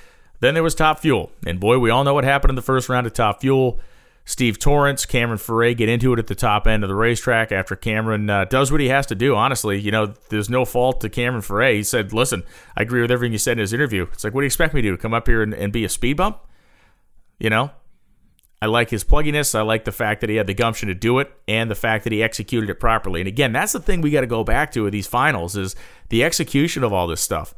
Then 0.40 0.54
there 0.54 0.62
was 0.62 0.74
Top 0.74 1.00
Fuel. 1.00 1.30
And 1.46 1.60
boy, 1.60 1.78
we 1.78 1.90
all 1.90 2.04
know 2.04 2.14
what 2.14 2.24
happened 2.24 2.50
in 2.50 2.56
the 2.56 2.62
first 2.62 2.88
round 2.88 3.06
of 3.06 3.12
Top 3.12 3.40
Fuel. 3.40 3.80
Steve 4.28 4.58
Torrence, 4.58 5.06
Cameron 5.06 5.38
Ferré 5.38 5.76
get 5.76 5.88
into 5.88 6.12
it 6.12 6.18
at 6.18 6.26
the 6.26 6.34
top 6.34 6.66
end 6.66 6.82
of 6.82 6.88
the 6.88 6.96
racetrack 6.96 7.52
after 7.52 7.76
Cameron 7.76 8.28
uh, 8.28 8.44
does 8.44 8.72
what 8.72 8.80
he 8.80 8.88
has 8.88 9.06
to 9.06 9.14
do. 9.14 9.36
Honestly, 9.36 9.78
you 9.78 9.92
know, 9.92 10.14
there's 10.30 10.50
no 10.50 10.64
fault 10.64 11.00
to 11.02 11.08
Cameron 11.08 11.42
Ferré. 11.42 11.74
He 11.74 11.84
said, 11.84 12.12
"Listen, 12.12 12.42
I 12.76 12.82
agree 12.82 13.00
with 13.00 13.12
everything 13.12 13.32
you 13.32 13.38
said 13.38 13.52
in 13.52 13.58
his 13.58 13.72
interview." 13.72 14.02
It's 14.12 14.24
like, 14.24 14.34
what 14.34 14.40
do 14.40 14.44
you 14.44 14.48
expect 14.48 14.74
me 14.74 14.82
to 14.82 14.88
do? 14.90 14.96
Come 14.96 15.14
up 15.14 15.28
here 15.28 15.42
and, 15.42 15.54
and 15.54 15.72
be 15.72 15.84
a 15.84 15.88
speed 15.88 16.16
bump? 16.16 16.40
You 17.38 17.50
know, 17.50 17.70
I 18.60 18.66
like 18.66 18.90
his 18.90 19.04
plugginess. 19.04 19.54
I 19.54 19.62
like 19.62 19.84
the 19.84 19.92
fact 19.92 20.22
that 20.22 20.30
he 20.30 20.36
had 20.36 20.48
the 20.48 20.54
gumption 20.54 20.88
to 20.88 20.94
do 20.94 21.20
it, 21.20 21.32
and 21.46 21.70
the 21.70 21.76
fact 21.76 22.02
that 22.02 22.12
he 22.12 22.20
executed 22.20 22.68
it 22.68 22.80
properly. 22.80 23.20
And 23.20 23.28
again, 23.28 23.52
that's 23.52 23.74
the 23.74 23.80
thing 23.80 24.00
we 24.00 24.10
got 24.10 24.22
to 24.22 24.26
go 24.26 24.42
back 24.42 24.72
to 24.72 24.82
with 24.82 24.92
these 24.92 25.06
finals 25.06 25.56
is 25.56 25.76
the 26.08 26.24
execution 26.24 26.82
of 26.82 26.92
all 26.92 27.06
this 27.06 27.20
stuff. 27.20 27.54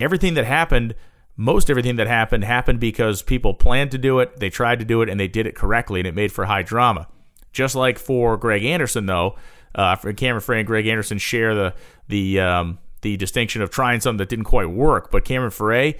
Everything 0.00 0.32
that 0.32 0.46
happened 0.46 0.94
most 1.36 1.68
everything 1.68 1.96
that 1.96 2.06
happened 2.06 2.44
happened 2.44 2.80
because 2.80 3.22
people 3.22 3.54
planned 3.54 3.90
to 3.90 3.98
do 3.98 4.18
it, 4.20 4.38
they 4.40 4.50
tried 4.50 4.78
to 4.78 4.84
do 4.84 5.02
it, 5.02 5.08
and 5.08 5.20
they 5.20 5.28
did 5.28 5.46
it 5.46 5.54
correctly, 5.54 6.00
and 6.00 6.06
it 6.06 6.14
made 6.14 6.32
for 6.32 6.46
high 6.46 6.62
drama. 6.62 7.08
Just 7.52 7.74
like 7.74 7.98
for 7.98 8.36
Greg 8.36 8.64
Anderson, 8.64 9.06
though, 9.06 9.36
uh, 9.74 9.96
Cameron 9.96 10.42
Ferré 10.42 10.58
and 10.58 10.66
Greg 10.66 10.86
Anderson 10.86 11.18
share 11.18 11.54
the 11.54 11.74
the 12.08 12.40
um, 12.40 12.78
the 13.02 13.16
distinction 13.16 13.62
of 13.62 13.70
trying 13.70 14.00
something 14.00 14.18
that 14.18 14.28
didn't 14.28 14.46
quite 14.46 14.70
work. 14.70 15.10
But 15.10 15.24
Cameron 15.24 15.52
Ferré 15.52 15.98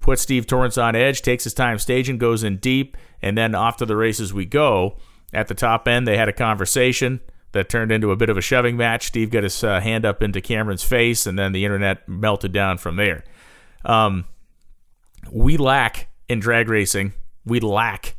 puts 0.00 0.22
Steve 0.22 0.46
Torrence 0.46 0.76
on 0.78 0.96
edge, 0.96 1.22
takes 1.22 1.44
his 1.44 1.54
time 1.54 1.78
staging, 1.78 2.18
goes 2.18 2.42
in 2.42 2.56
deep, 2.56 2.96
and 3.20 3.36
then 3.36 3.54
off 3.54 3.76
to 3.78 3.86
the 3.86 3.96
races 3.96 4.32
we 4.32 4.46
go. 4.46 4.96
At 5.32 5.48
the 5.48 5.54
top 5.54 5.86
end, 5.88 6.06
they 6.06 6.16
had 6.16 6.28
a 6.28 6.32
conversation 6.32 7.20
that 7.52 7.68
turned 7.68 7.92
into 7.92 8.10
a 8.10 8.16
bit 8.16 8.28
of 8.28 8.36
a 8.36 8.42
shoving 8.42 8.76
match. 8.76 9.06
Steve 9.06 9.30
got 9.30 9.44
his 9.44 9.62
uh, 9.62 9.80
hand 9.80 10.04
up 10.04 10.22
into 10.22 10.40
Cameron's 10.40 10.82
face, 10.82 11.26
and 11.26 11.38
then 11.38 11.52
the 11.52 11.64
internet 11.64 12.06
melted 12.08 12.52
down 12.52 12.78
from 12.78 12.96
there. 12.96 13.24
Um, 13.84 14.24
we 15.30 15.56
lack 15.56 16.08
in 16.28 16.40
drag 16.40 16.68
racing, 16.68 17.12
we 17.44 17.60
lack, 17.60 18.16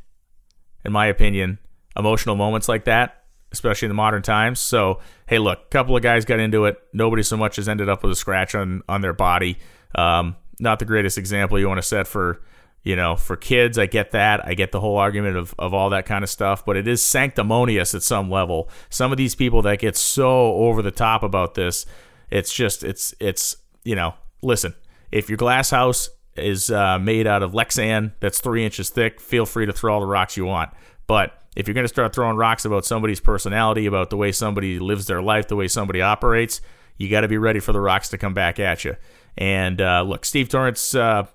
in 0.86 0.92
my 0.92 1.08
opinion, 1.08 1.60
emotional 1.96 2.36
moments 2.36 2.68
like 2.68 2.86
that, 2.86 3.24
especially 3.52 3.88
in 3.88 3.90
the 3.90 3.96
modern 3.96 4.22
times. 4.22 4.60
So, 4.60 5.00
hey, 5.28 5.40
look, 5.40 5.60
a 5.60 5.70
couple 5.70 5.96
of 5.96 6.04
guys 6.04 6.26
got 6.26 6.40
into 6.40 6.66
it. 6.66 6.78
Nobody 6.94 7.24
so 7.24 7.38
much 7.38 7.58
has 7.58 7.70
ended 7.70 7.90
up 7.90 8.04
with 8.04 8.12
a 8.12 8.16
scratch 8.16 8.56
on 8.56 8.82
on 8.88 9.02
their 9.02 9.14
body. 9.14 9.58
Um, 9.96 10.36
not 10.60 10.80
the 10.80 10.86
greatest 10.86 11.18
example 11.18 11.60
you 11.60 11.68
want 11.68 11.80
to 11.80 11.88
set 11.88 12.08
for 12.08 12.42
you 12.84 12.96
know 12.96 13.16
for 13.16 13.36
kids. 13.36 13.78
I 13.78 13.86
get 13.86 14.12
that. 14.12 14.46
I 14.46 14.54
get 14.54 14.72
the 14.72 14.80
whole 14.80 14.98
argument 14.98 15.38
of 15.38 15.56
of 15.58 15.74
all 15.74 15.90
that 15.92 16.06
kind 16.06 16.24
of 16.24 16.30
stuff, 16.30 16.66
but 16.66 16.78
it 16.78 16.88
is 16.88 17.04
sanctimonious 17.04 17.96
at 17.96 18.04
some 18.04 18.30
level. 18.30 18.70
Some 18.90 19.12
of 19.12 19.18
these 19.18 19.36
people 19.36 19.62
that 19.64 19.80
get 19.80 19.96
so 19.96 20.54
over 20.56 20.82
the 20.82 20.92
top 20.92 21.24
about 21.24 21.56
this, 21.56 21.86
it's 22.30 22.54
just 22.54 22.84
it's 22.84 23.14
it's 23.20 23.58
you 23.84 23.96
know, 23.96 24.16
listen. 24.42 24.76
If 25.12 25.30
your 25.30 25.38
glass 25.38 25.70
house 25.70 26.10
is 26.36 26.72
uh, 26.72 27.00
made 27.00 27.28
out 27.28 27.44
of 27.44 27.52
Lexan 27.52 28.14
that's 28.20 28.42
three 28.42 28.66
inches 28.66 28.90
thick. 28.90 29.20
Feel 29.20 29.46
free 29.46 29.66
to 29.66 29.74
throw 29.74 29.94
all 29.94 30.00
the 30.00 30.08
rocks 30.08 30.36
you 30.38 30.46
want. 30.46 30.72
But 31.08 31.38
if 31.56 31.68
you're 31.68 31.76
going 31.76 31.84
to 31.84 31.90
start 31.90 32.14
throwing 32.14 32.38
rocks 32.38 32.66
about 32.66 32.86
somebody's 32.86 33.20
personality, 33.20 33.86
about 33.86 34.10
the 34.10 34.18
way 34.18 34.32
somebody 34.32 34.80
lives 34.80 35.06
their 35.06 35.22
life, 35.22 35.48
the 35.48 35.56
way 35.56 35.68
somebody 35.68 36.02
operates, 36.02 36.62
you 36.98 37.10
got 37.10 37.22
to 37.22 37.28
be 37.28 37.38
ready 37.38 37.60
for 37.60 37.74
the 37.74 37.80
rocks 37.80 38.10
to 38.10 38.18
come 38.18 38.34
back 38.34 38.60
at 38.60 38.84
you. 38.84 38.96
And 39.38 39.82
uh, 39.82 40.04
look, 40.04 40.26
Steve 40.26 40.50
Torrence, 40.50 40.96
uh, 40.96 41.26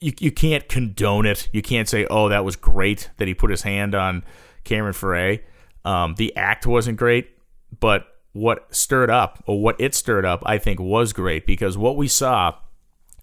you, 0.00 0.12
you 0.18 0.30
can't 0.30 0.68
condone 0.68 1.26
it. 1.26 1.48
You 1.52 1.62
can't 1.62 1.88
say, 1.88 2.06
oh, 2.10 2.28
that 2.28 2.44
was 2.44 2.56
great 2.56 3.10
that 3.18 3.28
he 3.28 3.34
put 3.34 3.50
his 3.50 3.62
hand 3.62 3.94
on 3.94 4.24
Cameron 4.64 4.94
Ferré. 4.94 5.42
Um, 5.84 6.14
the 6.16 6.34
act 6.36 6.66
wasn't 6.66 6.98
great, 6.98 7.30
but 7.78 8.06
what 8.32 8.74
stirred 8.74 9.10
up, 9.10 9.42
or 9.46 9.60
what 9.60 9.80
it 9.80 9.94
stirred 9.94 10.24
up, 10.24 10.42
I 10.44 10.58
think 10.58 10.78
was 10.78 11.12
great 11.12 11.46
because 11.46 11.78
what 11.78 11.96
we 11.96 12.08
saw 12.08 12.54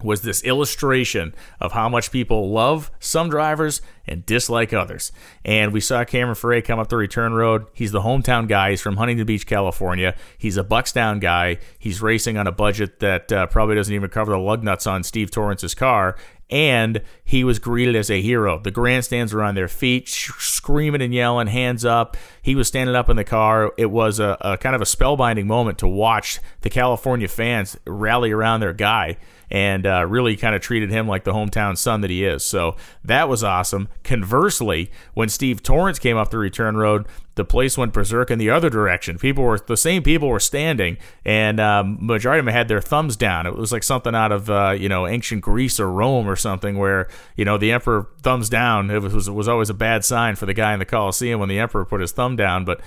was 0.04 0.22
this 0.22 0.44
illustration 0.44 1.34
of 1.60 1.72
how 1.72 1.88
much 1.88 2.12
people 2.12 2.52
love 2.52 2.92
some 3.00 3.30
drivers 3.30 3.82
and 4.08 4.26
dislike 4.26 4.74
others. 4.74 5.12
And 5.44 5.72
we 5.72 5.80
saw 5.80 6.04
Cameron 6.04 6.36
Ferré 6.36 6.64
come 6.64 6.80
up 6.80 6.90
the 6.90 6.98
return 6.98 7.34
road. 7.34 7.66
He's 7.74 7.92
the 7.92 8.02
hometown 8.02 8.48
guy. 8.48 8.72
He's 8.72 8.82
from 8.82 8.98
Huntington 8.98 9.26
Beach, 9.26 9.48
California. 9.48 10.16
He's 10.38 10.58
a 10.58 10.64
Buckstown 10.64 11.20
guy. 11.20 11.60
He's 11.80 12.02
racing 12.02 12.38
on 12.38 12.46
a 12.46 12.52
budget 12.52 13.00
that 13.00 13.32
uh, 13.32 13.48
probably 13.48 13.76
doesn't 13.76 13.94
even 13.94 14.10
cover 14.10 14.32
the 14.32 14.38
lug 14.38 14.64
nuts 14.64 14.86
on 14.86 15.04
Steve 15.04 15.32
Torrence's 15.32 15.74
car 15.74 16.16
and 16.50 17.02
he 17.24 17.44
was 17.44 17.58
greeted 17.58 17.96
as 17.96 18.12
a 18.12 18.22
hero. 18.22 18.60
The 18.60 18.72
grandstands 18.72 19.34
were 19.34 19.42
on 19.42 19.56
their 19.56 19.68
feet, 19.68 20.08
sh- 20.08 20.32
screaming 20.38 21.02
and 21.02 21.14
yelling, 21.14 21.48
hands 21.48 21.84
up. 21.84 22.16
He 22.42 22.54
was 22.54 22.68
standing 22.68 22.96
up 22.96 23.10
in 23.10 23.16
the 23.16 23.24
car. 23.24 23.74
It 23.78 23.88
was 23.88 24.20
a, 24.20 24.38
a, 24.42 24.58
kind 24.58 24.76
of 24.76 24.82
a 24.82 24.86
spellbinding 24.86 25.46
moment 25.46 25.80
to 25.80 25.88
watch 25.88 26.40
the 26.62 26.70
California 26.70 27.28
fans 27.28 27.78
rally 27.88 28.32
around 28.32 28.60
their 28.60 28.74
guy 28.74 29.18
and 29.50 29.86
uh, 29.86 30.06
really 30.08 30.36
kind 30.36 30.56
of 30.56 30.62
treated 30.62 30.90
him 30.90 31.08
like 31.08 31.24
the 31.24 31.34
hometown 31.34 31.78
son 31.78 32.02
that 32.02 32.10
he 32.10 32.26
is. 32.26 32.44
So 32.44 32.76
that 33.04 33.30
was 33.30 33.44
awesome. 33.44 33.88
Conversely, 34.04 34.92
when 35.14 35.30
Steve 35.30 35.64
Torrence 35.64 36.00
came 36.00 36.18
up 36.18 36.32
the 36.32 36.38
return 36.38 36.78
road, 36.78 37.08
the 37.36 37.46
place 37.46 37.78
went 37.78 37.94
berserk 37.94 38.32
in 38.32 38.40
the 38.40 38.50
other 38.50 38.70
direction. 38.70 39.18
People 39.18 39.44
were 39.44 39.60
the 39.60 39.76
same 39.76 40.04
people 40.04 40.30
were 40.30 40.40
standing, 40.40 40.98
and 41.26 41.60
um, 41.60 41.98
majority 42.00 42.40
of 42.40 42.46
them 42.46 42.54
had 42.54 42.70
their 42.70 42.82
thumbs 42.82 43.18
down. 43.18 43.46
It 43.46 43.56
was 43.56 43.74
like 43.74 43.84
something 43.84 44.16
out 44.16 44.32
of 44.32 44.50
uh, 44.50 44.72
you 44.72 44.88
know 44.88 45.06
ancient 45.06 45.42
Greece 45.42 45.80
or 45.80 45.92
Rome 45.92 46.30
or 46.30 46.38
something, 46.38 46.78
where 46.78 47.10
you 47.36 47.44
know 47.44 47.58
the 47.58 47.74
emperor 47.74 48.08
thumbs 48.22 48.50
down. 48.50 48.90
It 48.90 49.02
was 49.02 49.30
was 49.30 49.48
always 49.50 49.70
a 49.70 49.74
bad 49.74 50.06
sign 50.06 50.36
for 50.36 50.46
the 50.46 50.54
guy 50.54 50.74
in 50.74 50.80
the 50.80 50.86
Colosseum 50.86 51.40
when 51.40 51.50
the 51.50 51.60
emperor 51.60 51.84
put 51.84 52.00
his 52.00 52.14
thumb 52.14 52.38
down. 52.38 52.64
But 52.64 52.80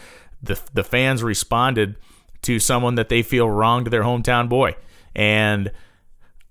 the 0.43 0.59
the 0.73 0.85
fans 0.85 1.23
responded 1.23 1.97
to 2.43 2.59
someone 2.59 2.95
that 2.95 3.11
they 3.11 3.23
feel 3.23 3.51
wronged 3.51 3.89
their 3.89 4.03
hometown 4.03 4.49
boy, 4.49 4.77
and 5.15 5.71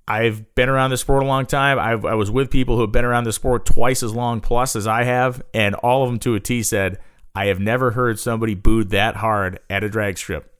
I've 0.08 0.56
been 0.56 0.70
around 0.70 0.91
the 0.91 0.98
sport 0.98 1.24
a 1.24 1.26
long 1.26 1.46
time. 1.46 1.78
I've, 1.78 2.06
i 2.06 2.13
was 2.13 2.32
with 2.32 2.50
people 2.50 2.76
who 2.76 2.82
have 2.82 2.91
been 2.91 3.04
around 3.04 3.26
the 3.26 3.34
sport 3.34 3.65
twice 3.65 4.04
as 4.04 4.13
long 4.13 4.39
plus 4.39 4.76
as 4.76 4.88
I 4.88 5.04
have, 5.04 5.41
and 5.54 5.76
all 5.76 6.04
of 6.04 6.10
them 6.10 6.20
to 6.20 6.36
a 6.36 6.39
T 6.39 6.63
said, 6.63 7.00
I 7.36 7.48
have 7.48 7.60
never 7.60 7.91
heard 7.91 8.17
somebody 8.17 8.56
booed 8.56 8.89
that 8.91 9.17
hard 9.17 9.60
at 9.70 9.84
a 9.84 9.89
drag 9.89 10.17
strip. 10.17 10.54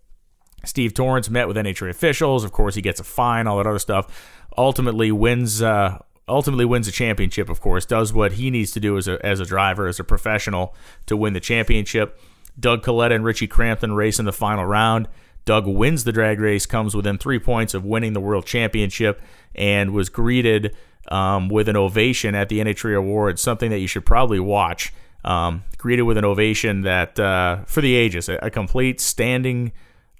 Steve 0.64 0.94
Torrence 0.94 1.30
met 1.30 1.48
with 1.48 1.56
NHRA 1.56 1.90
officials. 1.90 2.44
Of 2.44 2.52
course, 2.52 2.76
he 2.76 2.82
gets 2.82 3.00
a 3.00 3.04
fine, 3.04 3.48
all 3.48 3.58
that 3.58 3.68
other 3.68 3.80
stuff. 3.80 4.38
Ultimately 4.58 5.12
wins. 5.12 5.62
Uh, 5.62 6.00
ultimately 6.28 6.66
wins 6.66 6.86
the 6.86 6.92
championship. 6.92 7.50
Of 7.50 7.62
course, 7.62 7.86
does 7.86 8.12
what 8.12 8.34
he 8.34 8.52
needs 8.52 8.72
to 8.72 8.80
do 8.80 8.98
as 8.98 9.08
a 9.08 9.24
as 9.26 9.40
a 9.40 9.46
driver, 9.46 9.88
as 9.88 10.00
a 10.00 10.04
professional, 10.04 10.76
to 11.06 11.16
win 11.16 11.34
the 11.34 11.40
championship. 11.40 12.20
Doug 12.60 12.84
Kalitta 12.84 13.16
and 13.16 13.24
Richie 13.24 13.48
Crampton 13.48 13.94
race 13.94 14.20
in 14.20 14.26
the 14.26 14.34
final 14.34 14.66
round. 14.66 15.08
Doug 15.48 15.66
wins 15.66 16.04
the 16.04 16.12
drag 16.12 16.40
race, 16.40 16.66
comes 16.66 16.94
within 16.94 17.18
three 17.18 17.40
points 17.40 17.74
of 17.74 17.86
winning 17.86 18.12
the 18.12 18.20
world 18.20 18.46
championship, 18.46 19.22
and 19.56 19.92
was 19.92 20.10
greeted 20.10 20.76
um, 21.08 21.48
with 21.48 21.70
an 21.70 21.78
ovation 21.78 22.36
at 22.36 22.50
the 22.50 22.60
NHRA 22.60 22.98
Awards, 22.98 23.42
something 23.42 23.72
that 23.72 23.80
you 23.80 23.88
should 23.88 24.06
probably 24.06 24.42
watch. 24.42 24.94
Um, 25.24 25.64
greeted 25.78 26.04
with 26.04 26.18
an 26.18 26.26
ovation 26.26 26.82
that 26.82 27.20
uh, 27.20 27.64
for 27.66 27.82
the 27.82 27.96
ages, 27.96 28.30
a, 28.30 28.36
a, 28.36 28.50
complete 28.50 29.02
standing 29.02 29.72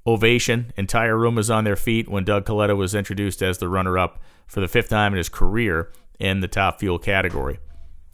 ovation. 0.06 0.74
Entire 0.76 1.18
room 1.18 1.36
was 1.36 1.52
on 1.52 1.66
their 1.66 1.76
feet 1.76 2.10
when 2.10 2.24
Doug 2.24 2.46
Kalitta 2.46 2.76
was 2.76 2.96
introduced 2.96 3.42
as 3.42 3.60
the 3.60 3.70
runner-up 3.70 4.22
for 4.48 4.60
the 4.60 4.68
fifth 4.68 4.90
time 4.90 5.14
in 5.14 5.18
his 5.18 5.30
career 5.30 5.92
in 6.20 6.40
the 6.40 6.48
top 6.48 6.80
fuel 6.80 7.00
category. 7.00 7.60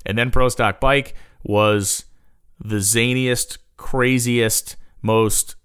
And 0.05 0.17
then 0.17 0.29
Pro 0.29 0.49
Stock 0.49 0.79
Bike 0.79 1.15
was 1.43 2.05
the 2.59 2.77
zaniest, 2.77 3.59
craziest, 3.77 4.75
most 5.01 5.55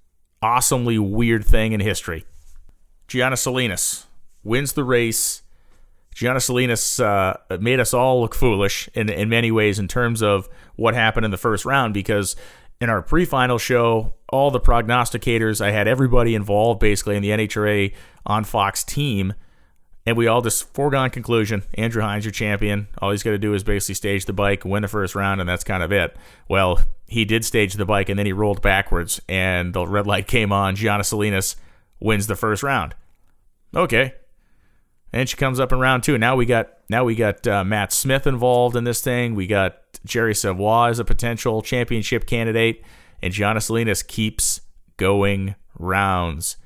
awesomely 0.42 0.98
weird 0.98 1.44
thing 1.44 1.72
in 1.72 1.81
history. 1.81 2.24
Jianna 3.09 3.38
Salinas 3.38 4.07
wins 4.44 4.72
the 4.72 4.85
race. 4.85 5.42
Jianna 6.14 6.42
Salinas 6.42 7.01
uh, 7.01 7.37
made 7.61 7.81
us 7.81 7.94
all 7.94 8.20
look 8.20 8.35
foolish 8.35 8.88
in, 8.94 9.09
in 9.09 9.29
many 9.29 9.51
ways 9.51 9.79
in 9.79 9.88
terms 9.88 10.22
of 10.22 10.48
what 10.77 10.94
happened 10.94 11.24
in 11.24 11.31
the 11.31 11.37
first 11.37 11.64
round 11.64 11.94
because 11.94 12.37
in 12.81 12.90
our 12.90 13.03
pre-final 13.03 13.59
show, 13.59 14.14
all 14.29 14.51
the 14.51 14.61
prognosticators, 14.61 15.61
I 15.61 15.70
had 15.72 15.88
everybody 15.88 16.35
involved 16.35 16.81
basically 16.81 17.16
in 17.16 17.22
the 17.22 17.31
NHRA 17.31 17.92
on 18.27 18.44
Fox 18.44 18.85
team, 18.85 19.35
and 20.09 20.16
we 20.16 20.27
all 20.27 20.40
just 20.40 20.73
foregone 20.73 21.11
conclusion. 21.11 21.64
Andrew 21.75 22.01
Hines, 22.01 22.25
your 22.25 22.33
champion. 22.33 22.88
All 22.97 23.11
he's 23.11 23.23
got 23.23 23.33
to 23.33 23.38
do 23.38 23.53
is 23.53 23.62
basically 23.62 23.94
stage 23.94 24.25
the 24.25 24.33
bike, 24.33 24.64
win 24.64 24.81
the 24.81 24.88
first 24.88 25.14
round, 25.14 25.38
and 25.38 25.47
that's 25.47 25.64
kind 25.64 25.83
of 25.83 25.92
it. 25.92 26.16
Well, 26.49 26.81
he 27.07 27.27
did 27.27 27.44
stage 27.44 27.75
the 27.75 27.85
bike 27.85 28.09
and 28.09 28.18
then 28.18 28.25
he 28.25 28.33
rolled 28.33 28.62
backwards 28.62 29.21
and 29.29 29.75
the 29.75 29.87
red 29.87 30.07
light 30.07 30.27
came 30.27 30.51
on. 30.51 30.77
Jianna 30.77 31.05
Salinas 31.05 31.57
wins 32.01 32.27
the 32.27 32.37
first 32.37 32.62
round. 32.62 32.94
Okay. 33.77 34.14
And 35.12 35.29
she 35.29 35.37
comes 35.37 35.61
up 35.61 35.73
in 35.73 35.79
round 35.79 36.05
two. 36.05 36.16
Now 36.16 36.37
we 36.37 36.47
got 36.47 36.71
now 36.88 37.05
we 37.05 37.14
got 37.14 37.47
uh, 37.47 37.62
Matt 37.62 37.92
Smith 37.92 38.27
involved 38.27 38.77
in 38.77 38.85
this 38.85 39.03
thing. 39.03 39.35
We 39.35 39.47
got 39.47 39.77
Jerry 40.07 40.35
Savoie 40.35 40.88
as 40.88 40.99
a 40.99 41.05
potential 41.05 41.61
championship 41.61 42.27
candidate, 42.27 42.83
and 43.21 43.35
Jianna 43.35 43.61
Salinas 43.61 44.03
keeps 44.03 44.62
going 44.97 45.55
rounds. 45.79 46.57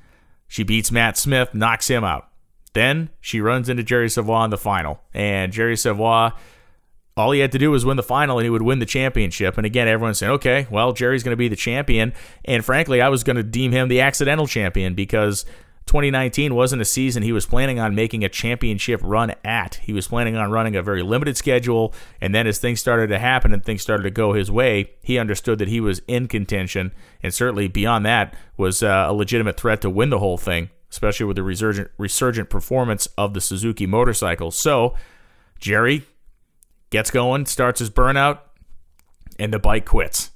She 0.47 0.63
beats 0.63 0.93
Matt 0.93 1.17
Smith, 1.17 1.53
knocks 1.53 1.89
him 1.89 2.05
out. 2.05 2.29
Then 2.73 3.09
she 3.21 3.39
runs 3.39 3.69
into 3.69 3.83
Jerry 3.83 4.09
Savoie 4.09 4.45
in 4.45 4.49
the 4.49 4.57
final, 4.57 5.01
and 5.13 5.51
Jerry 5.51 5.77
Savoie 5.77 6.31
all 7.15 7.31
he 7.31 7.41
had 7.41 7.51
to 7.51 7.59
do 7.59 7.69
was 7.71 7.85
win 7.85 7.97
the 7.97 8.03
final 8.03 8.39
and 8.39 8.45
he 8.45 8.49
would 8.49 8.63
win 8.63 8.79
the 8.79 8.85
championship. 8.85 9.57
And 9.57 9.65
again, 9.65 9.87
everyone's 9.87 10.17
saying, 10.17 10.31
okay, 10.31 10.67
well, 10.71 10.93
Jerry's 10.93 11.23
going 11.23 11.33
to 11.33 11.37
be 11.37 11.47
the 11.47 11.55
champion. 11.55 12.13
And 12.45 12.65
frankly, 12.65 13.01
I 13.01 13.09
was 13.09 13.23
going 13.23 13.35
to 13.35 13.43
deem 13.43 13.71
him 13.71 13.87
the 13.87 14.01
accidental 14.01 14.47
champion 14.47 14.95
because 14.95 15.45
2019 15.85 16.55
wasn't 16.55 16.81
a 16.81 16.85
season 16.85 17.23
he 17.23 17.31
was 17.31 17.45
planning 17.45 17.79
on 17.79 17.93
making 17.93 18.23
a 18.23 18.29
championship 18.29 19.01
run 19.03 19.33
at. 19.43 19.75
He 19.75 19.93
was 19.93 20.07
planning 20.07 20.35
on 20.35 20.49
running 20.49 20.75
a 20.75 20.81
very 20.81 21.03
limited 21.03 21.37
schedule, 21.37 21.93
and 22.21 22.33
then 22.33 22.47
as 22.47 22.57
things 22.57 22.79
started 22.79 23.07
to 23.07 23.19
happen 23.19 23.53
and 23.53 23.63
things 23.63 23.81
started 23.81 24.03
to 24.03 24.09
go 24.09 24.33
his 24.33 24.49
way, 24.49 24.91
he 25.03 25.19
understood 25.19 25.59
that 25.59 25.67
he 25.67 25.81
was 25.81 26.01
in 26.07 26.27
contention, 26.27 26.93
and 27.21 27.33
certainly 27.33 27.67
beyond 27.67 28.05
that 28.05 28.33
was 28.55 28.81
uh, 28.81 29.07
a 29.09 29.13
legitimate 29.13 29.57
threat 29.57 29.81
to 29.81 29.89
win 29.89 30.09
the 30.09 30.19
whole 30.19 30.37
thing, 30.37 30.69
especially 30.93 31.25
with 31.25 31.35
the 31.35 31.43
resurgent 31.43 31.89
resurgent 31.97 32.49
performance 32.49 33.07
of 33.17 33.33
the 33.33 33.41
Suzuki 33.41 33.85
motorcycle. 33.85 34.51
So 34.51 34.95
Jerry 35.59 36.03
gets 36.89 37.11
going, 37.11 37.47
starts 37.47 37.79
his 37.79 37.89
burnout, 37.89 38.39
and 39.37 39.51
the 39.51 39.59
bike 39.59 39.85
quits. 39.85 40.31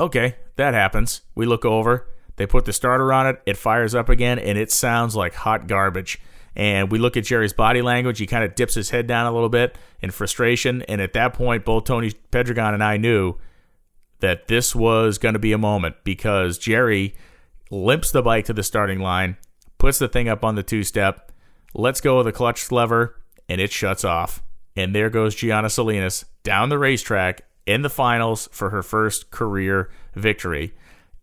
Okay, 0.00 0.36
that 0.56 0.74
happens. 0.74 1.22
We 1.34 1.44
look 1.44 1.64
over 1.64 2.06
they 2.38 2.46
put 2.46 2.64
the 2.64 2.72
starter 2.72 3.12
on 3.12 3.26
it, 3.26 3.42
it 3.46 3.56
fires 3.56 3.94
up 3.96 4.08
again, 4.08 4.38
and 4.38 4.56
it 4.56 4.70
sounds 4.70 5.16
like 5.16 5.34
hot 5.34 5.66
garbage. 5.66 6.18
And 6.54 6.90
we 6.90 6.98
look 6.98 7.16
at 7.16 7.24
Jerry's 7.24 7.52
body 7.52 7.82
language. 7.82 8.18
He 8.18 8.26
kind 8.26 8.44
of 8.44 8.54
dips 8.54 8.74
his 8.74 8.90
head 8.90 9.06
down 9.06 9.26
a 9.26 9.32
little 9.32 9.48
bit 9.48 9.76
in 10.00 10.10
frustration. 10.12 10.82
And 10.82 11.00
at 11.00 11.12
that 11.12 11.34
point, 11.34 11.64
both 11.64 11.84
Tony 11.84 12.12
Pedregon 12.32 12.74
and 12.74 12.82
I 12.82 12.96
knew 12.96 13.34
that 14.20 14.46
this 14.48 14.74
was 14.74 15.18
going 15.18 15.34
to 15.34 15.38
be 15.38 15.52
a 15.52 15.58
moment 15.58 15.96
because 16.04 16.58
Jerry 16.58 17.14
limps 17.70 18.12
the 18.12 18.22
bike 18.22 18.44
to 18.46 18.52
the 18.52 18.62
starting 18.62 19.00
line, 19.00 19.36
puts 19.78 19.98
the 19.98 20.08
thing 20.08 20.28
up 20.28 20.44
on 20.44 20.54
the 20.54 20.62
two 20.62 20.82
step, 20.82 21.32
lets 21.74 22.00
go 22.00 22.18
of 22.18 22.24
the 22.24 22.32
clutch 22.32 22.70
lever, 22.70 23.20
and 23.48 23.60
it 23.60 23.72
shuts 23.72 24.04
off. 24.04 24.42
And 24.76 24.94
there 24.94 25.10
goes 25.10 25.34
Jianna 25.34 25.70
Salinas 25.70 26.24
down 26.42 26.68
the 26.68 26.78
racetrack 26.78 27.42
in 27.66 27.82
the 27.82 27.90
finals 27.90 28.48
for 28.52 28.70
her 28.70 28.82
first 28.82 29.30
career 29.30 29.90
victory. 30.14 30.74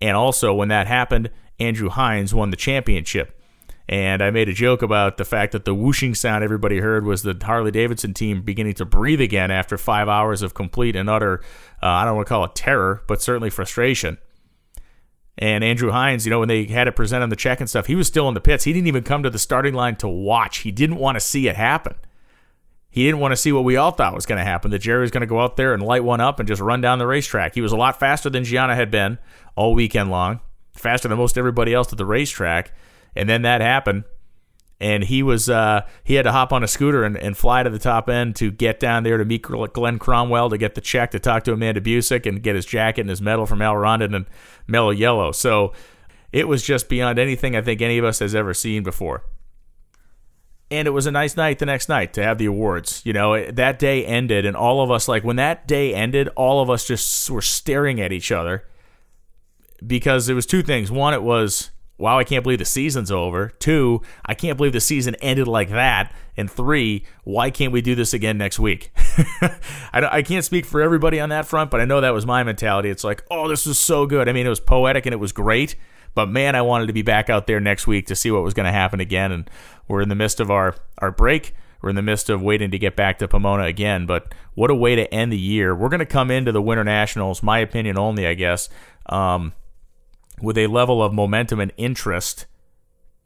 And 0.01 0.15
also, 0.15 0.53
when 0.53 0.67
that 0.69 0.87
happened, 0.87 1.31
Andrew 1.59 1.89
Hines 1.89 2.33
won 2.33 2.49
the 2.49 2.57
championship. 2.57 3.39
And 3.87 4.21
I 4.21 4.31
made 4.31 4.49
a 4.49 4.53
joke 4.53 4.81
about 4.81 5.17
the 5.17 5.25
fact 5.25 5.51
that 5.51 5.65
the 5.65 5.75
whooshing 5.75 6.15
sound 6.15 6.43
everybody 6.43 6.79
heard 6.79 7.05
was 7.05 7.21
the 7.21 7.39
Harley 7.43 7.71
Davidson 7.71 8.13
team 8.13 8.41
beginning 8.41 8.73
to 8.75 8.85
breathe 8.85 9.21
again 9.21 9.51
after 9.51 9.77
five 9.77 10.09
hours 10.09 10.41
of 10.41 10.55
complete 10.55 10.95
and 10.95 11.09
utter, 11.09 11.41
uh, 11.83 11.87
I 11.87 12.05
don't 12.05 12.15
want 12.15 12.27
to 12.27 12.29
call 12.29 12.45
it 12.45 12.55
terror, 12.55 13.03
but 13.07 13.21
certainly 13.21 13.51
frustration. 13.51 14.17
And 15.37 15.63
Andrew 15.63 15.91
Hines, 15.91 16.25
you 16.25 16.29
know, 16.29 16.39
when 16.39 16.47
they 16.47 16.63
had 16.65 16.87
it 16.87 16.95
present 16.95 17.21
on 17.21 17.29
the 17.29 17.35
check 17.35 17.59
and 17.59 17.69
stuff, 17.69 17.87
he 17.87 17.95
was 17.95 18.07
still 18.07 18.27
in 18.29 18.33
the 18.33 18.41
pits. 18.41 18.63
He 18.63 18.71
didn't 18.71 18.87
even 18.87 19.03
come 19.03 19.23
to 19.23 19.29
the 19.29 19.39
starting 19.39 19.73
line 19.73 19.97
to 19.97 20.07
watch. 20.07 20.59
He 20.59 20.71
didn't 20.71 20.95
want 20.97 21.17
to 21.17 21.19
see 21.19 21.47
it 21.47 21.57
happen. 21.57 21.95
He 22.89 23.03
didn't 23.03 23.19
want 23.19 23.33
to 23.33 23.35
see 23.35 23.51
what 23.51 23.65
we 23.65 23.75
all 23.75 23.91
thought 23.91 24.15
was 24.15 24.25
going 24.25 24.39
to 24.39 24.45
happen 24.45 24.71
that 24.71 24.79
Jerry 24.79 25.01
was 25.01 25.11
going 25.11 25.19
to 25.19 25.27
go 25.27 25.41
out 25.41 25.57
there 25.57 25.73
and 25.73 25.83
light 25.83 26.05
one 26.05 26.21
up 26.21 26.39
and 26.39 26.47
just 26.47 26.61
run 26.61 26.79
down 26.79 26.97
the 26.97 27.05
racetrack. 27.05 27.53
He 27.53 27.59
was 27.59 27.73
a 27.73 27.77
lot 27.77 27.99
faster 27.99 28.29
than 28.29 28.45
Jianna 28.45 28.75
had 28.75 28.89
been 28.89 29.17
all 29.57 29.73
weekend 29.73 30.09
long, 30.09 30.39
faster 30.71 31.09
than 31.09 31.17
most 31.17 31.37
everybody 31.37 31.73
else 31.73 31.91
at 31.91 31.97
the 31.97 32.05
racetrack. 32.05 32.71
And 33.13 33.27
then 33.27 33.41
that 33.41 33.59
happened. 33.59 34.05
And 34.79 35.05
he 35.05 35.23
was 35.23 35.49
uh, 35.49 35.87
he 36.03 36.15
had 36.15 36.23
to 36.23 36.33
hop 36.33 36.51
on 36.51 36.63
a 36.63 36.67
scooter 36.67 37.03
and, 37.03 37.15
and 37.17 37.37
fly 37.37 37.63
to 37.63 37.69
the 37.69 37.79
top 37.79 38.09
end 38.09 38.35
to 38.37 38.51
get 38.51 38.79
down 38.79 39.03
there 39.03 39.17
to 39.17 39.23
meet 39.23 39.41
Glenn 39.41 39.99
Cromwell 39.99 40.49
to 40.49 40.57
get 40.57 40.75
the 40.75 40.81
check 40.81 41.11
to 41.11 41.19
talk 41.19 41.43
to 41.45 41.53
Amanda 41.53 41.79
Busick 41.79 42.25
and 42.25 42.43
get 42.43 42.55
his 42.55 42.65
jacket 42.65 43.01
and 43.01 43.09
his 43.09 43.21
medal 43.21 43.45
from 43.45 43.61
Al 43.61 43.77
Rondon 43.77 44.13
and 44.13 44.25
Mellow 44.67 44.91
Yellow. 44.91 45.31
So 45.31 45.71
it 46.33 46.49
was 46.49 46.61
just 46.61 46.89
beyond 46.89 47.19
anything 47.19 47.55
I 47.55 47.61
think 47.61 47.81
any 47.81 47.97
of 47.97 48.03
us 48.03 48.19
has 48.19 48.35
ever 48.35 48.53
seen 48.53 48.83
before 48.83 49.23
and 50.71 50.87
it 50.87 50.91
was 50.91 51.05
a 51.05 51.11
nice 51.11 51.37
night 51.37 51.59
the 51.59 51.65
next 51.65 51.89
night 51.89 52.13
to 52.13 52.23
have 52.23 52.37
the 52.37 52.45
awards. 52.45 53.01
You 53.05 53.13
know, 53.13 53.51
that 53.51 53.77
day 53.79 54.05
ended, 54.05 54.45
and 54.45 54.55
all 54.55 54.81
of 54.81 54.89
us, 54.89 55.07
like, 55.07 55.23
when 55.23 55.35
that 55.35 55.67
day 55.67 55.93
ended, 55.93 56.27
all 56.35 56.61
of 56.61 56.69
us 56.69 56.87
just 56.87 57.29
were 57.29 57.41
staring 57.41 58.01
at 58.01 58.11
each 58.11 58.31
other 58.31 58.65
because 59.85 60.27
it 60.27 60.33
was 60.33 60.45
two 60.45 60.63
things. 60.63 60.91
One, 60.91 61.13
it 61.13 61.21
was, 61.23 61.71
wow, 61.97 62.19
I 62.19 62.23
can't 62.23 62.43
believe 62.43 62.59
the 62.59 62.65
season's 62.65 63.11
over. 63.11 63.49
Two, 63.59 64.01
I 64.25 64.33
can't 64.33 64.57
believe 64.57 64.73
the 64.73 64.81
season 64.81 65.15
ended 65.15 65.47
like 65.47 65.69
that. 65.69 66.13
And 66.37 66.51
three, 66.51 67.05
why 67.23 67.49
can't 67.49 67.71
we 67.71 67.81
do 67.81 67.95
this 67.95 68.13
again 68.13 68.37
next 68.37 68.59
week? 68.59 68.91
I, 69.93 70.07
I 70.11 70.21
can't 70.21 70.43
speak 70.43 70.65
for 70.65 70.81
everybody 70.81 71.19
on 71.19 71.29
that 71.29 71.45
front, 71.45 71.71
but 71.71 71.79
I 71.79 71.85
know 71.85 72.01
that 72.01 72.13
was 72.13 72.25
my 72.25 72.43
mentality. 72.43 72.89
It's 72.89 73.03
like, 73.03 73.23
oh, 73.31 73.47
this 73.47 73.65
was 73.65 73.79
so 73.79 74.05
good. 74.05 74.27
I 74.27 74.33
mean, 74.33 74.45
it 74.45 74.49
was 74.49 74.59
poetic 74.59 75.05
and 75.05 75.13
it 75.13 75.19
was 75.19 75.31
great. 75.31 75.75
But 76.13 76.29
man, 76.29 76.55
I 76.55 76.61
wanted 76.61 76.87
to 76.87 76.93
be 76.93 77.01
back 77.01 77.29
out 77.29 77.47
there 77.47 77.59
next 77.59 77.87
week 77.87 78.07
to 78.07 78.15
see 78.15 78.31
what 78.31 78.43
was 78.43 78.53
going 78.53 78.65
to 78.65 78.71
happen 78.71 78.99
again. 78.99 79.31
And 79.31 79.49
we're 79.87 80.01
in 80.01 80.09
the 80.09 80.15
midst 80.15 80.39
of 80.39 80.51
our, 80.51 80.75
our 80.97 81.11
break. 81.11 81.55
We're 81.81 81.89
in 81.89 81.95
the 81.95 82.01
midst 82.01 82.29
of 82.29 82.41
waiting 82.41 82.71
to 82.71 82.79
get 82.79 82.95
back 82.95 83.19
to 83.19 83.27
Pomona 83.27 83.63
again. 83.63 84.05
But 84.05 84.33
what 84.55 84.71
a 84.71 84.75
way 84.75 84.95
to 84.95 85.13
end 85.13 85.31
the 85.31 85.37
year. 85.37 85.75
We're 85.75 85.89
going 85.89 85.99
to 85.99 86.05
come 86.05 86.31
into 86.31 86.51
the 86.51 86.61
Winter 86.61 86.83
Nationals, 86.83 87.43
my 87.43 87.59
opinion 87.59 87.97
only, 87.97 88.25
I 88.25 88.33
guess, 88.33 88.69
um, 89.07 89.53
with 90.41 90.57
a 90.57 90.67
level 90.67 91.01
of 91.01 91.13
momentum 91.13 91.59
and 91.59 91.71
interest 91.77 92.45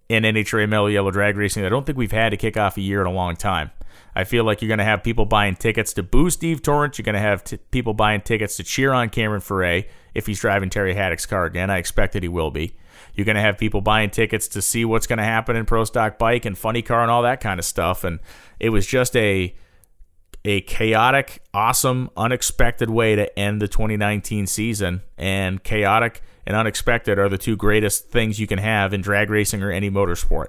in 0.08 0.24
NHRA 0.24 0.68
Mellow 0.68 0.88
Yellow 0.88 1.12
Drag 1.12 1.38
Racing 1.38 1.66
I 1.66 1.70
don't 1.70 1.86
think 1.86 1.98
we've 1.98 2.12
had 2.12 2.30
to 2.30 2.38
kick 2.38 2.58
off 2.58 2.78
a 2.78 2.82
year 2.82 3.02
in 3.02 3.08
a 3.08 3.12
long 3.12 3.36
time. 3.36 3.72
I 4.16 4.24
feel 4.24 4.44
like 4.44 4.62
you're 4.62 4.68
going 4.68 4.80
to 4.80 4.86
have 4.86 5.04
people 5.04 5.26
buying 5.26 5.56
tickets 5.56 5.94
to 5.94 6.04
boo 6.04 6.30
Steve 6.30 6.62
Torrence. 6.62 6.98
You're 6.98 7.04
going 7.04 7.14
to 7.14 7.22
have 7.22 7.44
t- 7.44 7.58
people 7.72 7.94
buying 7.94 8.22
tickets 8.22 8.58
to 8.58 8.64
cheer 8.64 8.92
on 8.92 9.10
Cameron 9.10 9.42
Ferré 9.42 9.88
if 10.14 10.26
he's 10.26 10.40
driving 10.40 10.70
Terry 10.70 10.96
Haddock's 10.96 11.26
car 11.26 11.46
again. 11.46 11.70
I 11.70 11.78
expect 11.78 12.14
that 12.14 12.24
he 12.24 12.30
will 12.30 12.52
be. 12.52 12.76
You're 13.14 13.26
going 13.26 13.36
to 13.36 13.42
have 13.42 13.58
people 13.58 13.82
buying 13.82 14.10
tickets 14.10 14.48
to 14.50 14.62
see 14.62 14.84
what's 14.84 15.08
going 15.08 15.18
to 15.18 15.24
happen 15.24 15.56
in 15.56 15.66
Pro 15.66 15.84
Stock 15.84 16.18
Bike 16.18 16.46
and 16.46 16.58
Funny 16.58 16.82
Car 16.82 17.02
and 17.02 17.12
all 17.12 17.22
that 17.24 17.40
kind 17.40 17.60
of 17.60 17.66
stuff. 17.66 18.04
And 18.04 18.20
it 18.60 18.70
was 18.70 18.86
just 18.86 19.16
a 19.16 19.56
a 20.46 20.62
chaotic, 20.62 21.42
awesome, 21.54 22.10
unexpected 22.16 22.90
way 22.90 23.16
to 23.16 23.38
end 23.38 23.62
the 23.62 23.68
2019 23.68 24.48
season. 24.48 25.02
And 25.18 25.64
chaotic 25.64 26.22
and 26.50 26.58
unexpected 26.58 27.20
are 27.20 27.30
the 27.30 27.38
two 27.38 27.56
greatest 27.56 28.10
things 28.10 28.40
you 28.40 28.48
can 28.48 28.58
have 28.58 28.92
in 28.92 29.02
drag 29.02 29.30
racing 29.30 29.62
or 29.62 29.72
any 29.72 29.90
motorsport 29.90 30.48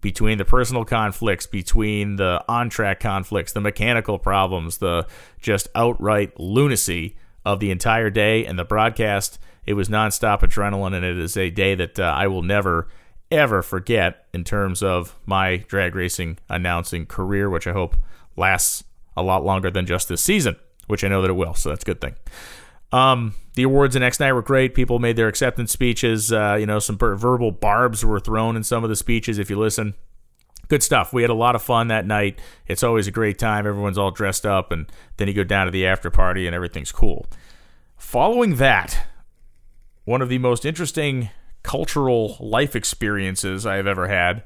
between 0.00 0.38
the 0.38 0.44
personal 0.44 0.84
conflicts, 0.84 1.46
between 1.46 2.16
the 2.16 2.44
on 2.48 2.68
track 2.68 2.98
conflicts, 2.98 3.52
the 3.52 3.60
mechanical 3.60 4.18
problems, 4.18 4.78
the 4.78 5.06
just 5.40 5.68
outright 5.76 6.38
lunacy 6.40 7.16
of 7.44 7.60
the 7.60 7.70
entire 7.70 8.10
day 8.10 8.44
and 8.44 8.58
the 8.58 8.64
broadcast. 8.64 9.38
It 9.64 9.74
was 9.74 9.88
nonstop 9.88 10.40
adrenaline, 10.40 10.96
and 10.96 11.04
it 11.04 11.16
is 11.16 11.36
a 11.36 11.48
day 11.48 11.76
that 11.76 12.00
uh, 12.00 12.02
I 12.02 12.26
will 12.26 12.42
never, 12.42 12.88
ever 13.30 13.62
forget 13.62 14.26
in 14.34 14.42
terms 14.42 14.82
of 14.82 15.16
my 15.24 15.58
drag 15.68 15.94
racing 15.94 16.38
announcing 16.48 17.06
career, 17.06 17.48
which 17.48 17.68
I 17.68 17.72
hope 17.72 17.94
lasts 18.36 18.82
a 19.16 19.22
lot 19.22 19.44
longer 19.44 19.70
than 19.70 19.86
just 19.86 20.08
this 20.08 20.24
season, 20.24 20.56
which 20.88 21.04
I 21.04 21.08
know 21.08 21.22
that 21.22 21.30
it 21.30 21.34
will. 21.34 21.54
So 21.54 21.68
that's 21.68 21.84
a 21.84 21.86
good 21.86 22.00
thing. 22.00 22.16
Um, 22.92 23.34
the 23.54 23.62
awards 23.62 23.94
the 23.94 24.00
next 24.00 24.20
night 24.20 24.32
were 24.32 24.42
great. 24.42 24.74
People 24.74 24.98
made 24.98 25.16
their 25.16 25.28
acceptance 25.28 25.72
speeches. 25.72 26.32
Uh, 26.32 26.56
you 26.58 26.66
know, 26.66 26.78
some 26.78 26.96
verbal 26.98 27.50
barbs 27.50 28.04
were 28.04 28.20
thrown 28.20 28.56
in 28.56 28.62
some 28.62 28.84
of 28.84 28.90
the 28.90 28.96
speeches. 28.96 29.38
If 29.38 29.50
you 29.50 29.58
listen, 29.58 29.94
good 30.68 30.82
stuff. 30.82 31.12
We 31.12 31.22
had 31.22 31.30
a 31.30 31.34
lot 31.34 31.54
of 31.54 31.62
fun 31.62 31.88
that 31.88 32.06
night. 32.06 32.38
It's 32.66 32.82
always 32.82 33.06
a 33.06 33.10
great 33.10 33.38
time. 33.38 33.66
Everyone's 33.66 33.98
all 33.98 34.10
dressed 34.10 34.46
up, 34.46 34.72
and 34.72 34.90
then 35.16 35.28
you 35.28 35.34
go 35.34 35.44
down 35.44 35.66
to 35.66 35.72
the 35.72 35.86
after 35.86 36.10
party, 36.10 36.46
and 36.46 36.54
everything's 36.54 36.92
cool. 36.92 37.26
Following 37.96 38.56
that, 38.56 39.06
one 40.04 40.22
of 40.22 40.28
the 40.28 40.38
most 40.38 40.64
interesting 40.64 41.30
cultural 41.62 42.36
life 42.40 42.74
experiences 42.74 43.64
I 43.64 43.76
have 43.76 43.86
ever 43.86 44.08
had 44.08 44.42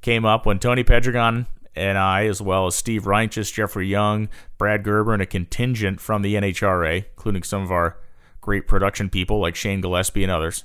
came 0.00 0.24
up 0.24 0.46
when 0.46 0.58
Tony 0.58 0.82
Pedregon 0.82 1.46
and 1.76 1.98
I, 1.98 2.26
as 2.26 2.40
well 2.40 2.66
as 2.66 2.74
Steve 2.74 3.04
Reinches, 3.04 3.52
Jeffrey 3.52 3.86
Young, 3.86 4.28
Brad 4.58 4.82
Gerber, 4.82 5.12
and 5.12 5.22
a 5.22 5.26
contingent 5.26 6.00
from 6.00 6.22
the 6.22 6.34
NHRA, 6.34 7.04
including 7.16 7.42
some 7.42 7.62
of 7.62 7.70
our 7.70 7.98
great 8.40 8.66
production 8.66 9.10
people 9.10 9.40
like 9.40 9.54
Shane 9.54 9.80
Gillespie 9.80 10.22
and 10.22 10.32
others, 10.32 10.64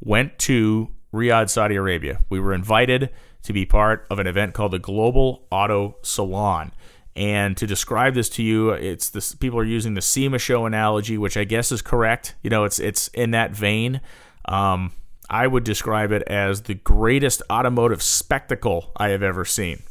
went 0.00 0.38
to 0.40 0.90
Riyadh, 1.12 1.50
Saudi 1.50 1.76
Arabia. 1.76 2.20
We 2.28 2.40
were 2.40 2.52
invited 2.52 3.10
to 3.42 3.52
be 3.52 3.64
part 3.64 4.06
of 4.10 4.18
an 4.18 4.26
event 4.26 4.54
called 4.54 4.72
the 4.72 4.78
Global 4.78 5.46
Auto 5.50 5.96
Salon. 6.02 6.72
And 7.14 7.56
to 7.56 7.66
describe 7.66 8.14
this 8.14 8.28
to 8.30 8.42
you, 8.42 8.70
it's 8.70 9.08
this 9.08 9.34
people 9.34 9.58
are 9.58 9.64
using 9.64 9.94
the 9.94 10.02
SEMA 10.02 10.38
show 10.38 10.66
analogy, 10.66 11.16
which 11.16 11.36
I 11.36 11.44
guess 11.44 11.72
is 11.72 11.80
correct. 11.80 12.34
You 12.42 12.50
know, 12.50 12.64
it's 12.64 12.78
it's 12.78 13.08
in 13.08 13.30
that 13.30 13.52
vein. 13.52 14.02
Um, 14.44 14.92
I 15.30 15.46
would 15.46 15.64
describe 15.64 16.12
it 16.12 16.22
as 16.24 16.62
the 16.62 16.74
greatest 16.74 17.42
automotive 17.50 18.02
spectacle 18.02 18.92
I 18.96 19.08
have 19.08 19.22
ever 19.22 19.44
seen. 19.44 19.82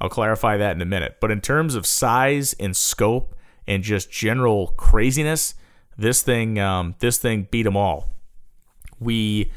I'll 0.00 0.08
clarify 0.08 0.56
that 0.56 0.74
in 0.76 0.82
a 0.82 0.86
minute. 0.86 1.16
But 1.20 1.30
in 1.30 1.40
terms 1.40 1.74
of 1.74 1.86
size 1.86 2.54
and 2.60 2.76
scope 2.76 3.34
and 3.66 3.82
just 3.82 4.10
general 4.10 4.68
craziness, 4.76 5.54
this 5.96 6.22
thing 6.22 6.58
um, 6.58 6.94
this 6.98 7.18
thing 7.18 7.48
beat 7.50 7.62
them 7.62 7.76
all. 7.76 8.12
We 9.00 9.50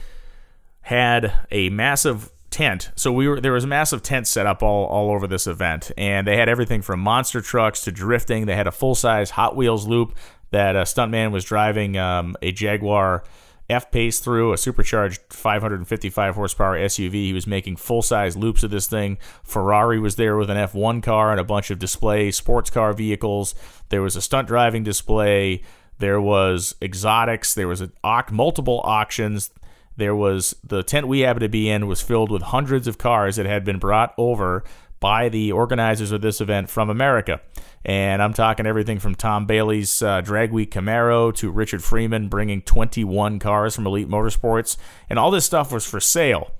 had 0.82 1.34
a 1.52 1.70
massive 1.70 2.32
tent. 2.50 2.92
So 2.96 3.12
we 3.12 3.28
were 3.28 3.40
there 3.40 3.52
was 3.52 3.64
a 3.64 3.68
massive 3.68 4.02
tent 4.02 4.28
set 4.28 4.46
up 4.46 4.64
all, 4.64 4.86
all 4.86 5.12
over 5.12 5.28
this 5.28 5.48
event, 5.48 5.92
and 5.98 6.26
they 6.26 6.38
had 6.38 6.50
everything 6.50 6.82
from 6.82 7.00
monster 7.00 7.42
trucks 7.42 7.82
to 7.82 7.92
drifting. 7.92 8.46
They 8.46 8.56
had 8.56 8.68
a 8.68 8.72
full 8.72 8.96
size 8.96 9.32
Hot 9.32 9.56
Wheels 9.56 9.88
loop 9.88 10.16
that 10.52 10.76
a 10.76 10.82
stuntman 10.82 11.32
was 11.32 11.46
driving 11.46 11.98
um, 11.98 12.36
a 12.42 12.52
Jaguar 12.52 13.24
F 13.70 13.92
Pace 13.92 14.20
through 14.20 14.52
a 14.52 14.58
supercharged 14.58 15.22
555 15.30 16.36
horsepower 16.36 16.78
SUV. 16.78 17.14
He 17.14 17.34
was 17.34 17.46
making 17.46 17.76
full 17.76 18.02
size 18.02 18.36
loops 18.36 18.64
of 18.64 18.72
this 18.72 18.88
thing. 18.88 19.18
Ferrari 19.44 20.00
was 20.00 20.16
there 20.16 20.38
with 20.38 20.50
an 20.50 20.58
F1 20.58 21.04
car 21.04 21.32
and 21.32 21.40
a 21.40 21.44
bunch 21.44 21.70
of 21.70 21.80
display 21.80 22.32
sports 22.32 22.70
car 22.70 22.94
vehicles. 22.94 23.54
There 23.90 24.02
was 24.02 24.16
a 24.16 24.22
stunt 24.22 24.48
driving 24.48 24.84
display. 24.84 25.62
There 26.00 26.20
was 26.20 26.76
exotics. 26.82 27.54
There 27.54 27.68
was 27.68 27.84
multiple 28.32 28.82
auctions. 28.84 29.52
there 29.98 30.16
was 30.16 30.56
the 30.64 30.82
tent 30.82 31.08
we 31.08 31.20
happened 31.20 31.42
to 31.42 31.50
be 31.50 31.70
in 31.70 31.86
was 31.86 32.02
filled 32.02 32.32
with 32.32 32.42
hundreds 32.42 32.88
of 32.88 32.98
cars 32.98 33.36
that 33.36 33.46
had 33.46 33.66
been 33.66 33.80
brought 33.80 34.14
over 34.18 34.64
by 35.00 35.30
the 35.30 35.52
organizers 35.52 36.12
of 36.12 36.22
this 36.22 36.42
event 36.42 36.70
from 36.70 36.90
America. 36.90 37.42
And 37.86 38.22
I'm 38.22 38.34
talking 38.34 38.66
everything 38.66 39.00
from 39.00 39.16
Tom 39.16 39.46
Bailey's 39.46 40.02
uh, 40.02 40.22
Drag 40.22 40.52
Week 40.52 40.72
Camaro 40.72 41.34
to 41.36 41.50
Richard 41.50 41.84
Freeman 41.84 42.28
bringing 42.28 42.62
21 42.62 43.40
cars 43.40 43.76
from 43.76 43.88
Elite 43.88 44.10
Motorsports. 44.10 44.76
And 45.10 45.18
all 45.18 45.32
this 45.32 45.46
stuff 45.46 45.72
was 45.72 45.86
for 45.86 46.00
sale. 46.00 46.52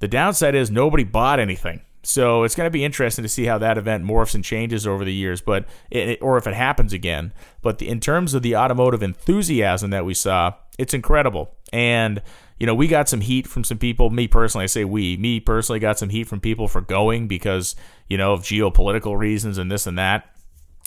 The 0.00 0.08
downside 0.08 0.54
is 0.54 0.70
nobody 0.70 1.04
bought 1.04 1.40
anything. 1.40 1.80
So 2.02 2.44
it's 2.44 2.54
going 2.54 2.66
to 2.66 2.70
be 2.70 2.84
interesting 2.84 3.24
to 3.24 3.28
see 3.28 3.46
how 3.46 3.58
that 3.58 3.78
event 3.78 4.04
morphs 4.04 4.36
and 4.36 4.44
changes 4.44 4.86
over 4.86 5.04
the 5.04 5.12
years, 5.12 5.40
but 5.40 5.66
it, 5.90 6.18
or 6.22 6.38
if 6.38 6.46
it 6.46 6.54
happens 6.54 6.92
again. 6.92 7.32
But 7.62 7.78
the, 7.78 7.88
in 7.88 7.98
terms 7.98 8.32
of 8.32 8.42
the 8.42 8.54
automotive 8.54 9.02
enthusiasm 9.02 9.90
that 9.90 10.04
we 10.04 10.14
saw, 10.14 10.52
it's 10.78 10.94
incredible. 10.94 11.52
And 11.72 12.22
you 12.58 12.66
know, 12.66 12.74
we 12.74 12.88
got 12.88 13.08
some 13.08 13.20
heat 13.20 13.46
from 13.46 13.64
some 13.64 13.78
people. 13.78 14.10
Me 14.10 14.26
personally, 14.26 14.64
I 14.64 14.66
say 14.66 14.84
we. 14.84 15.16
Me 15.16 15.40
personally 15.40 15.78
got 15.78 15.98
some 15.98 16.08
heat 16.08 16.24
from 16.24 16.40
people 16.40 16.68
for 16.68 16.80
going 16.80 17.28
because 17.28 17.76
you 18.08 18.16
know 18.16 18.32
of 18.32 18.42
geopolitical 18.42 19.16
reasons 19.16 19.58
and 19.58 19.70
this 19.70 19.86
and 19.86 19.98
that. 19.98 20.30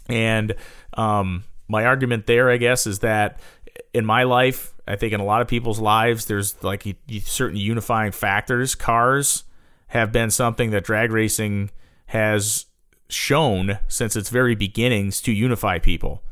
And 0.07 0.55
um, 0.95 1.43
my 1.67 1.85
argument 1.85 2.25
there, 2.25 2.49
I 2.49 2.57
guess, 2.57 2.87
is 2.87 2.99
that 2.99 3.39
in 3.93 4.05
my 4.05 4.23
life, 4.23 4.73
I 4.87 4.95
think 4.95 5.13
in 5.13 5.19
a 5.19 5.25
lot 5.25 5.41
of 5.41 5.47
people's 5.47 5.79
lives, 5.79 6.25
there's 6.25 6.61
like 6.63 6.83
certain 7.23 7.57
unifying 7.57 8.11
factors. 8.11 8.73
Cars 8.73 9.43
have 9.89 10.11
been 10.11 10.31
something 10.31 10.71
that 10.71 10.83
drag 10.83 11.11
racing 11.11 11.69
has 12.07 12.65
shown 13.09 13.77
since 13.87 14.15
its 14.15 14.29
very 14.29 14.55
beginnings 14.55 15.21
to 15.21 15.31
unify 15.31 15.77
people 15.77 16.23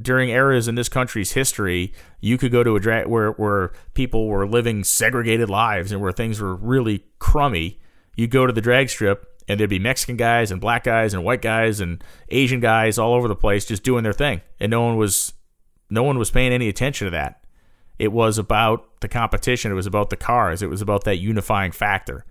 during 0.00 0.28
eras 0.28 0.68
in 0.68 0.74
this 0.74 0.88
country's 0.88 1.32
history, 1.32 1.92
you 2.20 2.36
could 2.36 2.52
go 2.52 2.62
to 2.62 2.76
a 2.76 2.80
drag 2.80 3.06
where 3.06 3.32
where 3.32 3.72
people 3.94 4.26
were 4.26 4.46
living 4.46 4.84
segregated 4.84 5.48
lives 5.48 5.92
and 5.92 6.00
where 6.00 6.12
things 6.12 6.40
were 6.40 6.54
really 6.54 7.04
crummy. 7.18 7.78
You'd 8.16 8.30
go 8.30 8.46
to 8.46 8.52
the 8.52 8.60
drag 8.60 8.90
strip 8.90 9.26
and 9.48 9.58
there'd 9.58 9.70
be 9.70 9.78
Mexican 9.78 10.16
guys 10.16 10.50
and 10.50 10.60
black 10.60 10.84
guys 10.84 11.14
and 11.14 11.24
white 11.24 11.42
guys 11.42 11.80
and 11.80 12.02
Asian 12.28 12.60
guys 12.60 12.98
all 12.98 13.14
over 13.14 13.28
the 13.28 13.36
place 13.36 13.64
just 13.64 13.82
doing 13.82 14.02
their 14.04 14.12
thing, 14.12 14.42
and 14.60 14.70
no 14.70 14.82
one 14.82 14.96
was 14.96 15.32
no 15.88 16.02
one 16.02 16.18
was 16.18 16.30
paying 16.30 16.52
any 16.52 16.68
attention 16.68 17.06
to 17.06 17.10
that. 17.12 17.44
It 17.98 18.12
was 18.12 18.36
about 18.36 19.00
the 19.00 19.08
competition. 19.08 19.70
It 19.70 19.74
was 19.76 19.86
about 19.86 20.10
the 20.10 20.16
cars. 20.16 20.62
It 20.62 20.68
was 20.68 20.82
about 20.82 21.04
that 21.04 21.16
unifying 21.16 21.72
factor. 21.72 22.24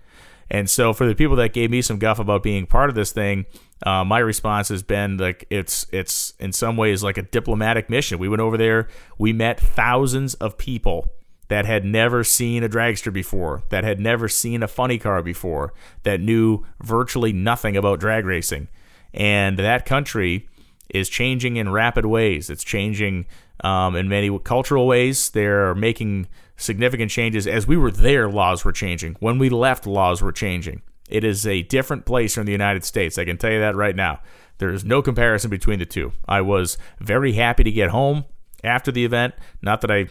And 0.50 0.70
so 0.70 0.94
for 0.94 1.08
the 1.08 1.16
people 1.16 1.36
that 1.38 1.54
gave 1.54 1.72
me 1.72 1.82
some 1.82 1.98
guff 1.98 2.20
about 2.20 2.44
being 2.44 2.68
part 2.68 2.90
of 2.90 2.96
this 2.96 3.12
thing, 3.12 3.46
uh, 3.84 4.04
my 4.04 4.20
response 4.20 4.70
has 4.70 4.84
been 4.84 5.18
like 5.18 5.46
it's 5.50 5.86
it's 5.92 6.34
in 6.40 6.52
some 6.52 6.78
ways 6.78 7.04
like 7.04 7.18
a 7.18 7.22
diplomatic 7.22 7.90
mission. 7.90 8.20
We 8.20 8.30
went 8.30 8.42
over 8.42 8.58
there, 8.58 8.88
we 9.18 9.34
met 9.34 9.60
thousands 9.60 10.34
of 10.36 10.58
people 10.58 11.12
that 11.48 11.66
had 11.66 11.86
never 11.86 12.24
seen 12.24 12.64
a 12.64 12.70
dragster 12.70 13.14
before, 13.14 13.64
that 13.70 13.84
had 13.84 14.00
never 14.00 14.28
seen 14.28 14.64
a 14.64 14.68
funny 14.68 14.98
car 14.98 15.22
before, 15.22 15.74
that 16.04 16.20
knew 16.20 16.66
virtually 16.82 17.32
nothing 17.32 17.78
about 17.78 18.00
drag 18.00 18.26
racing, 18.26 18.68
and 19.14 19.60
that 19.60 19.86
country 19.86 20.50
is 20.90 21.10
changing 21.10 21.58
in 21.58 21.72
rapid 21.72 22.06
ways. 22.06 22.50
It's 22.50 22.64
changing 22.64 23.26
um, 23.64 23.96
in 23.96 24.08
many 24.08 24.38
cultural 24.40 24.88
ways. 24.88 25.30
They're 25.32 25.76
making 25.76 26.28
significant 26.58 27.12
changes. 27.12 27.48
As 27.48 27.68
we 27.68 27.78
were 27.78 27.92
there, 27.92 28.30
laws 28.30 28.64
were 28.64 28.72
changing. 28.72 29.16
When 29.20 29.38
we 29.38 29.50
left, 29.50 29.86
laws 29.86 30.22
were 30.22 30.32
changing. 30.32 30.82
It 31.10 31.24
is 31.24 31.46
a 31.46 31.64
different 31.64 32.06
place 32.06 32.34
from 32.34 32.46
the 32.46 32.52
United 32.52 32.84
States. 32.84 33.18
I 33.18 33.26
can 33.26 33.38
tell 33.38 33.52
you 33.52 33.60
that 33.60 33.76
right 33.76 33.96
now. 33.96 34.22
There 34.58 34.72
is 34.72 34.86
no 34.86 35.02
comparison 35.02 35.50
between 35.50 35.80
the 35.80 35.86
two. 35.86 36.14
I 36.28 36.42
was 36.42 36.78
very 37.00 37.34
happy 37.34 37.64
to 37.64 37.72
get 37.72 37.90
home 37.90 38.26
after 38.64 38.92
the 38.92 39.06
event. 39.06 39.34
Not 39.62 39.82
that 39.82 39.92
I 39.92 40.08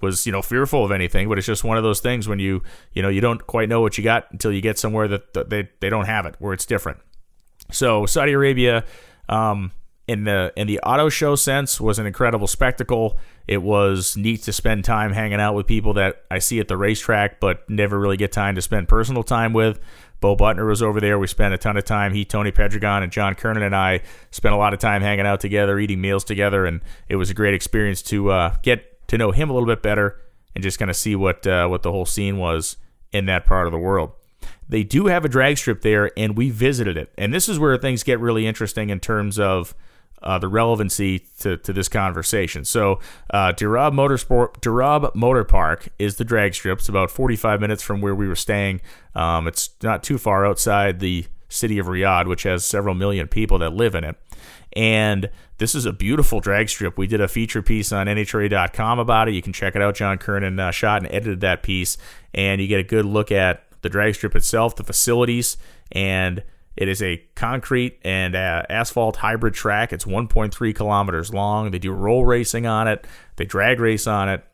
was, 0.00 0.26
you 0.26 0.32
know, 0.32 0.42
fearful 0.42 0.84
of 0.84 0.92
anything, 0.92 1.28
but 1.28 1.38
it's 1.38 1.46
just 1.46 1.64
one 1.64 1.78
of 1.78 1.82
those 1.82 2.00
things 2.00 2.28
when 2.28 2.38
you, 2.38 2.62
you 2.92 3.02
know, 3.02 3.08
you 3.08 3.20
don't 3.20 3.46
quite 3.46 3.68
know 3.68 3.80
what 3.80 3.96
you 3.96 4.04
got 4.04 4.26
until 4.30 4.52
you 4.52 4.60
get 4.60 4.78
somewhere 4.78 5.08
that 5.08 5.50
they, 5.50 5.68
they 5.80 5.88
don't 5.88 6.04
have 6.04 6.26
it, 6.26 6.36
where 6.38 6.52
it's 6.52 6.66
different. 6.66 6.98
So 7.72 8.06
Saudi 8.06 8.32
Arabia, 8.32 8.84
um, 9.28 9.72
in 10.08 10.24
the 10.24 10.52
in 10.56 10.66
the 10.66 10.78
auto 10.80 11.08
show 11.08 11.34
sense 11.34 11.80
was 11.80 11.98
an 11.98 12.06
incredible 12.06 12.46
spectacle. 12.46 13.18
It 13.48 13.62
was 13.62 14.16
neat 14.16 14.42
to 14.44 14.52
spend 14.52 14.84
time 14.84 15.12
hanging 15.12 15.40
out 15.40 15.54
with 15.54 15.66
people 15.66 15.94
that 15.94 16.22
I 16.30 16.38
see 16.38 16.60
at 16.60 16.68
the 16.68 16.76
racetrack, 16.76 17.40
but 17.40 17.68
never 17.68 17.98
really 17.98 18.16
get 18.16 18.32
time 18.32 18.54
to 18.54 18.62
spend 18.62 18.88
personal 18.88 19.22
time 19.22 19.52
with. 19.52 19.80
Bo 20.20 20.36
Butner 20.36 20.66
was 20.66 20.82
over 20.82 21.00
there. 21.00 21.18
We 21.18 21.26
spent 21.26 21.54
a 21.54 21.58
ton 21.58 21.76
of 21.76 21.84
time. 21.84 22.14
He, 22.14 22.24
Tony 22.24 22.52
Pedregon, 22.52 23.02
and 23.02 23.12
John 23.12 23.34
Kernan 23.34 23.62
and 23.62 23.76
I 23.76 24.00
spent 24.30 24.54
a 24.54 24.58
lot 24.58 24.72
of 24.72 24.78
time 24.78 25.02
hanging 25.02 25.26
out 25.26 25.40
together, 25.40 25.78
eating 25.78 26.00
meals 26.00 26.24
together, 26.24 26.64
and 26.66 26.80
it 27.08 27.16
was 27.16 27.30
a 27.30 27.34
great 27.34 27.54
experience 27.54 28.02
to 28.02 28.30
uh, 28.30 28.56
get 28.62 29.06
to 29.08 29.18
know 29.18 29.30
him 29.30 29.50
a 29.50 29.52
little 29.52 29.66
bit 29.68 29.82
better 29.82 30.20
and 30.54 30.62
just 30.62 30.78
kind 30.78 30.90
of 30.90 30.96
see 30.96 31.14
what 31.14 31.46
uh, 31.46 31.66
what 31.68 31.82
the 31.82 31.92
whole 31.92 32.06
scene 32.06 32.38
was 32.38 32.76
in 33.12 33.26
that 33.26 33.46
part 33.46 33.66
of 33.66 33.72
the 33.72 33.78
world. 33.78 34.12
They 34.68 34.82
do 34.82 35.06
have 35.06 35.24
a 35.24 35.28
drag 35.28 35.58
strip 35.58 35.82
there, 35.82 36.10
and 36.16 36.36
we 36.36 36.50
visited 36.50 36.96
it. 36.96 37.12
And 37.16 37.32
this 37.32 37.48
is 37.48 37.58
where 37.58 37.76
things 37.76 38.02
get 38.02 38.18
really 38.18 38.46
interesting 38.46 38.90
in 38.90 39.00
terms 39.00 39.38
of 39.38 39.74
uh, 40.22 40.38
the 40.38 40.48
relevancy 40.48 41.20
to, 41.40 41.56
to 41.58 41.72
this 41.72 41.88
conversation. 41.88 42.64
So, 42.64 43.00
uh, 43.30 43.52
Dirab 43.52 43.92
Motorsport, 43.92 44.60
Dirab 44.60 45.14
Motor 45.14 45.44
Park 45.44 45.88
is 45.98 46.16
the 46.16 46.24
drag 46.24 46.54
strip. 46.54 46.78
It's 46.78 46.88
about 46.88 47.10
45 47.10 47.60
minutes 47.60 47.82
from 47.82 48.00
where 48.00 48.14
we 48.14 48.26
were 48.26 48.36
staying. 48.36 48.80
Um, 49.14 49.46
it's 49.46 49.70
not 49.82 50.02
too 50.02 50.18
far 50.18 50.46
outside 50.46 51.00
the 51.00 51.26
city 51.48 51.78
of 51.78 51.86
Riyadh, 51.86 52.26
which 52.26 52.42
has 52.42 52.64
several 52.64 52.94
million 52.94 53.28
people 53.28 53.58
that 53.58 53.72
live 53.72 53.94
in 53.94 54.04
it. 54.04 54.16
And 54.72 55.30
this 55.58 55.74
is 55.74 55.86
a 55.86 55.92
beautiful 55.92 56.40
drag 56.40 56.68
strip. 56.68 56.98
We 56.98 57.06
did 57.06 57.20
a 57.20 57.28
feature 57.28 57.62
piece 57.62 57.92
on 57.92 58.06
NHRA.com 58.06 58.98
about 58.98 59.28
it. 59.28 59.34
You 59.34 59.42
can 59.42 59.52
check 59.52 59.74
it 59.74 59.82
out. 59.82 59.94
John 59.94 60.18
Kernan 60.18 60.60
uh, 60.60 60.70
shot 60.70 61.02
and 61.02 61.10
edited 61.12 61.40
that 61.40 61.62
piece, 61.62 61.96
and 62.34 62.60
you 62.60 62.66
get 62.66 62.80
a 62.80 62.84
good 62.84 63.06
look 63.06 63.32
at 63.32 63.62
the 63.82 63.88
drag 63.88 64.14
strip 64.14 64.36
itself, 64.36 64.76
the 64.76 64.84
facilities, 64.84 65.56
and 65.92 66.42
it 66.76 66.88
is 66.88 67.02
a 67.02 67.18
concrete 67.34 67.98
and 68.02 68.36
uh, 68.36 68.62
asphalt 68.68 69.16
hybrid 69.16 69.54
track. 69.54 69.92
It's 69.92 70.04
1.3 70.04 70.74
kilometers 70.74 71.32
long. 71.32 71.70
They 71.70 71.78
do 71.78 71.92
roll 71.92 72.24
racing 72.24 72.66
on 72.66 72.88
it, 72.88 73.06
they 73.36 73.44
drag 73.44 73.80
race 73.80 74.06
on 74.06 74.28
it, 74.28 74.44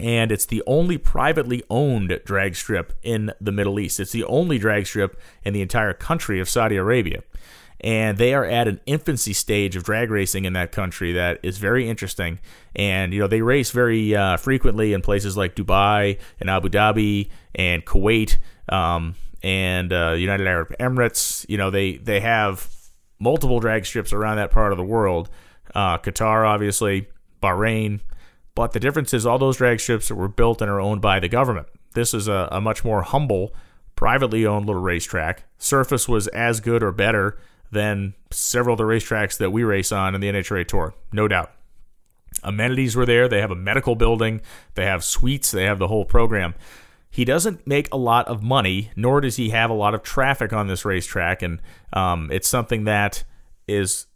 and 0.00 0.32
it's 0.32 0.46
the 0.46 0.62
only 0.66 0.96
privately 0.96 1.62
owned 1.68 2.20
drag 2.24 2.56
strip 2.56 2.94
in 3.02 3.32
the 3.40 3.52
Middle 3.52 3.78
East. 3.78 4.00
It's 4.00 4.12
the 4.12 4.24
only 4.24 4.58
drag 4.58 4.86
strip 4.86 5.20
in 5.44 5.52
the 5.52 5.60
entire 5.60 5.92
country 5.92 6.40
of 6.40 6.48
Saudi 6.48 6.76
Arabia. 6.76 7.22
And 7.82 8.18
they 8.18 8.34
are 8.34 8.44
at 8.44 8.68
an 8.68 8.80
infancy 8.84 9.32
stage 9.32 9.74
of 9.74 9.84
drag 9.84 10.10
racing 10.10 10.44
in 10.44 10.52
that 10.52 10.70
country 10.70 11.12
that 11.12 11.40
is 11.42 11.58
very 11.58 11.88
interesting. 11.88 12.38
And, 12.76 13.12
you 13.14 13.20
know, 13.20 13.26
they 13.26 13.40
race 13.40 13.70
very 13.70 14.14
uh, 14.14 14.36
frequently 14.36 14.92
in 14.92 15.00
places 15.00 15.36
like 15.36 15.54
Dubai 15.54 16.18
and 16.40 16.50
Abu 16.50 16.68
Dhabi 16.68 17.30
and 17.54 17.84
Kuwait. 17.84 18.36
Um, 18.68 19.14
and 19.42 19.92
uh, 19.92 20.12
United 20.12 20.46
Arab 20.46 20.74
Emirates. 20.78 21.46
You 21.48 21.56
know, 21.56 21.70
they 21.70 21.96
they 21.96 22.20
have 22.20 22.68
multiple 23.18 23.60
drag 23.60 23.86
strips 23.86 24.12
around 24.12 24.36
that 24.36 24.50
part 24.50 24.72
of 24.72 24.78
the 24.78 24.84
world. 24.84 25.28
Uh, 25.74 25.98
Qatar, 25.98 26.46
obviously, 26.46 27.08
Bahrain. 27.42 28.00
But 28.54 28.72
the 28.72 28.80
difference 28.80 29.14
is 29.14 29.24
all 29.24 29.38
those 29.38 29.58
drag 29.58 29.80
strips 29.80 30.10
were 30.10 30.28
built 30.28 30.60
and 30.60 30.70
are 30.70 30.80
owned 30.80 31.00
by 31.00 31.20
the 31.20 31.28
government. 31.28 31.68
This 31.94 32.12
is 32.12 32.28
a, 32.28 32.48
a 32.50 32.60
much 32.60 32.84
more 32.84 33.02
humble, 33.02 33.54
privately 33.96 34.44
owned 34.44 34.66
little 34.66 34.82
racetrack. 34.82 35.44
Surface 35.58 36.08
was 36.08 36.26
as 36.28 36.60
good 36.60 36.82
or 36.82 36.92
better 36.92 37.38
than 37.70 38.14
several 38.30 38.74
of 38.74 38.78
the 38.78 38.84
racetracks 38.84 39.38
that 39.38 39.50
we 39.50 39.62
race 39.62 39.92
on 39.92 40.14
in 40.14 40.20
the 40.20 40.28
NHRA 40.28 40.66
Tour, 40.66 40.94
no 41.12 41.28
doubt. 41.28 41.52
Amenities 42.42 42.96
were 42.96 43.06
there. 43.06 43.28
They 43.28 43.40
have 43.40 43.50
a 43.50 43.56
medical 43.56 43.94
building, 43.94 44.40
they 44.74 44.84
have 44.84 45.04
suites, 45.04 45.50
they 45.50 45.64
have 45.64 45.78
the 45.78 45.88
whole 45.88 46.04
program 46.04 46.54
he 47.10 47.24
doesn't 47.24 47.66
make 47.66 47.92
a 47.92 47.96
lot 47.96 48.28
of 48.28 48.42
money, 48.42 48.90
nor 48.94 49.20
does 49.20 49.36
he 49.36 49.50
have 49.50 49.68
a 49.68 49.74
lot 49.74 49.94
of 49.94 50.02
traffic 50.02 50.52
on 50.52 50.68
this 50.68 50.84
racetrack, 50.84 51.42
and 51.42 51.60
um, 51.92 52.30
it's 52.30 52.48
something 52.48 52.84
that 52.84 53.24
is 53.66 54.06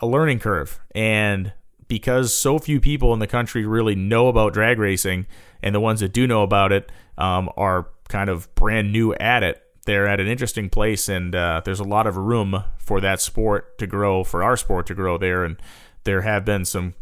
a 0.00 0.06
learning 0.06 0.38
curve. 0.38 0.80
And 0.94 1.52
because 1.88 2.32
so 2.32 2.58
few 2.58 2.80
people 2.80 3.12
in 3.12 3.18
the 3.18 3.26
country 3.26 3.66
really 3.66 3.94
know 3.94 4.28
about 4.28 4.54
drag 4.54 4.78
racing, 4.78 5.26
and 5.62 5.74
the 5.74 5.80
ones 5.80 6.00
that 6.00 6.12
do 6.12 6.26
know 6.26 6.42
about 6.42 6.72
it 6.72 6.90
um, 7.18 7.50
are 7.56 7.88
kind 8.08 8.30
of 8.30 8.52
brand 8.54 8.92
new 8.92 9.14
at 9.14 9.42
it, 9.42 9.62
they're 9.84 10.06
at 10.06 10.20
an 10.20 10.26
interesting 10.26 10.70
place, 10.70 11.08
and 11.08 11.34
uh, 11.34 11.60
there's 11.64 11.80
a 11.80 11.84
lot 11.84 12.06
of 12.06 12.16
room 12.16 12.64
for 12.78 13.00
that 13.00 13.20
sport 13.20 13.76
to 13.78 13.86
grow, 13.86 14.24
for 14.24 14.42
our 14.42 14.56
sport 14.56 14.86
to 14.86 14.94
grow 14.94 15.18
there. 15.18 15.44
And 15.44 15.60
there 16.04 16.22
have 16.22 16.46
been 16.46 16.64
some 16.64 16.94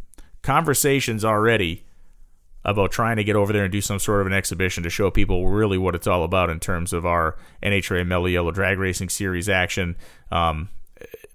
conversations 0.42 1.24
already 1.24 1.86
about 2.66 2.90
trying 2.90 3.16
to 3.16 3.24
get 3.24 3.37
over 3.37 3.52
there 3.52 3.62
and 3.62 3.72
do 3.72 3.81
some 3.81 3.98
sort 3.98 4.20
of 4.20 4.26
an 4.26 4.33
exhibition 4.33 4.83
to 4.83 4.90
show 4.90 5.11
people 5.11 5.48
really 5.48 5.79
what 5.79 5.94
it's 5.94 6.07
all 6.07 6.24
about 6.24 6.50
in 6.50 6.61
terms 6.61 6.92
of 6.92 7.07
our 7.07 7.37
NHRA 7.62 8.07
Mellow 8.07 8.26
Yellow 8.26 8.50
Drag 8.50 8.79
Racing 8.79 9.09
Series 9.09 9.48
action. 9.48 9.96
Um, 10.31 10.68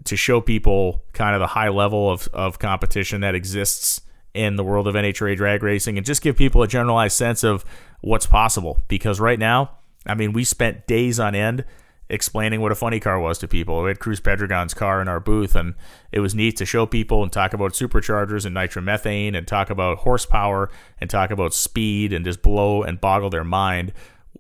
to 0.04 0.16
show 0.16 0.42
people 0.42 1.04
kind 1.14 1.36
of 1.36 1.40
the 1.40 1.48
high 1.48 1.70
level 1.70 2.10
of, 2.10 2.28
of 2.34 2.60
competition 2.60 3.22
that 3.22 3.36
exists 3.36 4.02
in 4.34 4.56
the 4.56 4.64
world 4.64 4.88
of 4.88 4.96
NHRA 4.96 5.36
drag 5.36 5.62
racing 5.62 5.98
and 5.98 6.06
just 6.06 6.22
give 6.22 6.38
people 6.38 6.64
a 6.64 6.68
generalized 6.68 7.16
sense 7.16 7.44
of 7.44 7.64
what's 8.02 8.26
possible. 8.26 8.80
Because 8.88 9.20
right 9.20 9.38
now, 9.38 9.78
I 10.06 10.16
mean, 10.16 10.34
we 10.34 10.44
spent 10.44 10.88
days 10.88 11.20
on 11.20 11.36
end 11.36 11.66
explaining 12.12 12.60
what 12.60 12.74
a 12.74 12.76
funny 12.76 13.00
car 13.00 13.20
was 13.20 13.40
to 13.40 13.48
people. 13.48 13.82
We 13.82 13.90
had 13.90 14.00
Cruz 14.00 14.20
Pedregon's 14.20 14.74
car 14.74 15.02
in 15.02 15.08
our 15.08 15.22
booth, 15.22 15.56
and 15.56 15.76
it 16.12 16.20
was 16.20 16.36
neat 16.36 16.58
to 16.58 16.66
show 16.66 16.86
people 16.86 17.24
and 17.24 17.32
talk 17.32 17.54
about 17.54 17.72
superchargers 17.72 18.46
and 18.46 18.56
nitromethane 18.56 19.36
and 19.36 19.48
talk 19.48 19.70
about 19.70 20.00
horsepower 20.00 20.70
and 21.00 21.10
talk 21.10 21.32
about 21.32 21.54
speed 21.54 22.12
and 22.12 22.26
just 22.26 22.42
blow 22.42 22.84
and 22.84 23.00
boggle 23.00 23.30
their 23.30 23.46
mind 23.46 23.94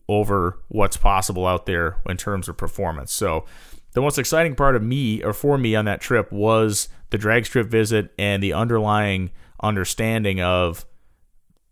over 0.09 0.59
what's 0.67 0.97
possible 0.97 1.47
out 1.47 1.65
there 1.65 2.01
in 2.05 2.17
terms 2.17 2.49
of 2.49 2.57
performance. 2.57 3.13
So, 3.13 3.45
the 3.93 4.01
most 4.01 4.17
exciting 4.17 4.55
part 4.55 4.75
of 4.75 4.83
me 4.83 5.23
or 5.23 5.33
for 5.33 5.57
me 5.57 5.75
on 5.75 5.85
that 5.85 5.99
trip 6.01 6.31
was 6.31 6.87
the 7.09 7.17
drag 7.17 7.45
strip 7.45 7.67
visit 7.67 8.13
and 8.17 8.41
the 8.41 8.53
underlying 8.53 9.31
understanding 9.61 10.41
of 10.41 10.85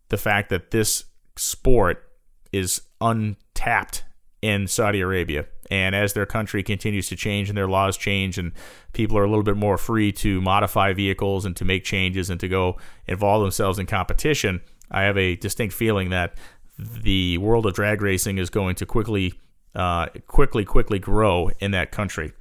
the 0.09 0.17
fact 0.17 0.49
that 0.49 0.71
this 0.71 1.05
sport 1.38 2.09
is 2.51 2.81
untapped 2.99 4.03
in 4.41 4.67
Saudi 4.67 5.01
Arabia. 5.01 5.45
And 5.69 5.95
as 5.95 6.13
their 6.13 6.25
country 6.25 6.63
continues 6.63 7.08
to 7.10 7.15
change 7.15 7.49
and 7.49 7.58
their 7.58 7.67
laws 7.67 7.95
change, 7.97 8.38
and 8.38 8.51
people 8.93 9.17
are 9.17 9.23
a 9.23 9.29
little 9.29 9.43
bit 9.43 9.58
more 9.58 9.77
free 9.77 10.12
to 10.13 10.41
modify 10.41 10.93
vehicles 10.93 11.45
and 11.45 11.55
to 11.58 11.65
make 11.65 11.84
changes 11.84 12.29
and 12.29 12.39
to 12.39 12.47
go 12.47 12.77
involve 13.08 13.41
themselves 13.41 13.77
in 13.77 13.86
competition, 13.86 14.62
I 14.91 15.03
have 15.03 15.17
a 15.17 15.36
distinct 15.36 15.75
feeling 15.75 16.10
that 16.10 16.36
the 16.77 17.38
world 17.38 17.65
of 17.65 17.73
drag 17.73 18.01
racing 18.01 18.38
is 18.38 18.49
going 18.49 18.75
to 18.75 18.86
quickly, 18.86 19.34
uh, 19.75 20.08
quickly, 20.27 20.65
quickly 20.65 20.97
grow 20.97 21.51
in 21.60 21.71
that 21.71 21.91
country. 21.91 22.34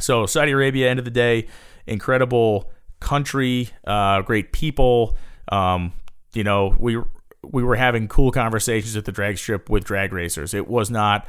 So, 0.00 0.26
Saudi 0.26 0.52
Arabia, 0.52 0.88
end 0.90 0.98
of 0.98 1.04
the 1.04 1.10
day, 1.10 1.46
incredible 1.86 2.70
country, 3.00 3.70
uh, 3.86 4.22
great 4.22 4.52
people. 4.52 5.16
Um, 5.50 5.92
you 6.34 6.44
know, 6.44 6.74
we 6.78 6.98
we 7.44 7.62
were 7.62 7.76
having 7.76 8.08
cool 8.08 8.30
conversations 8.30 8.96
at 8.96 9.04
the 9.04 9.12
drag 9.12 9.38
strip 9.38 9.70
with 9.70 9.84
drag 9.84 10.12
racers. 10.12 10.54
It 10.54 10.68
was 10.68 10.90
not 10.90 11.26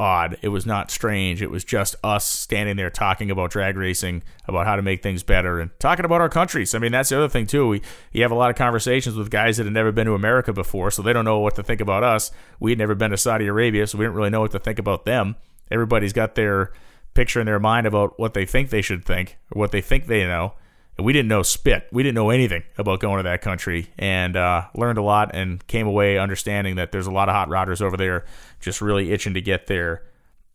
odd. 0.00 0.38
It 0.40 0.48
was 0.48 0.64
not 0.64 0.90
strange. 0.90 1.42
It 1.42 1.50
was 1.50 1.62
just 1.62 1.94
us 2.02 2.24
standing 2.24 2.76
there 2.76 2.88
talking 2.88 3.30
about 3.30 3.50
drag 3.50 3.76
racing, 3.76 4.22
about 4.48 4.66
how 4.66 4.76
to 4.76 4.82
make 4.82 5.02
things 5.02 5.22
better, 5.22 5.60
and 5.60 5.70
talking 5.78 6.06
about 6.06 6.22
our 6.22 6.30
countries. 6.30 6.74
I 6.74 6.78
mean, 6.78 6.90
that's 6.90 7.10
the 7.10 7.18
other 7.18 7.28
thing 7.28 7.46
too. 7.46 7.68
We 7.68 7.82
you 8.10 8.22
have 8.22 8.30
a 8.30 8.36
lot 8.36 8.48
of 8.48 8.56
conversations 8.56 9.14
with 9.14 9.30
guys 9.30 9.58
that 9.58 9.64
had 9.64 9.74
never 9.74 9.92
been 9.92 10.06
to 10.06 10.14
America 10.14 10.54
before, 10.54 10.90
so 10.90 11.02
they 11.02 11.12
don't 11.12 11.26
know 11.26 11.38
what 11.38 11.54
to 11.56 11.62
think 11.62 11.82
about 11.82 12.02
us. 12.02 12.30
We 12.58 12.70
had 12.70 12.78
never 12.78 12.94
been 12.94 13.10
to 13.10 13.18
Saudi 13.18 13.46
Arabia, 13.46 13.86
so 13.86 13.98
we 13.98 14.04
didn't 14.06 14.16
really 14.16 14.30
know 14.30 14.40
what 14.40 14.52
to 14.52 14.58
think 14.58 14.78
about 14.78 15.04
them. 15.04 15.36
Everybody's 15.70 16.14
got 16.14 16.34
their 16.34 16.72
picture 17.12 17.40
in 17.40 17.46
their 17.46 17.60
mind 17.60 17.86
about 17.86 18.18
what 18.18 18.32
they 18.32 18.46
think 18.46 18.70
they 18.70 18.82
should 18.82 19.04
think 19.04 19.36
or 19.52 19.58
what 19.58 19.70
they 19.70 19.82
think 19.82 20.06
they 20.06 20.24
know 20.24 20.54
we 21.00 21.12
didn't 21.12 21.28
know 21.28 21.42
spit. 21.42 21.86
We 21.92 22.02
didn't 22.02 22.14
know 22.14 22.30
anything 22.30 22.62
about 22.76 23.00
going 23.00 23.18
to 23.18 23.22
that 23.24 23.42
country, 23.42 23.88
and 23.98 24.36
uh, 24.36 24.64
learned 24.74 24.98
a 24.98 25.02
lot 25.02 25.34
and 25.34 25.64
came 25.66 25.86
away 25.86 26.18
understanding 26.18 26.76
that 26.76 26.92
there's 26.92 27.06
a 27.06 27.12
lot 27.12 27.28
of 27.28 27.34
hot 27.34 27.48
rodders 27.48 27.80
over 27.80 27.96
there, 27.96 28.24
just 28.60 28.80
really 28.80 29.12
itching 29.12 29.34
to 29.34 29.40
get 29.40 29.66
their 29.66 30.02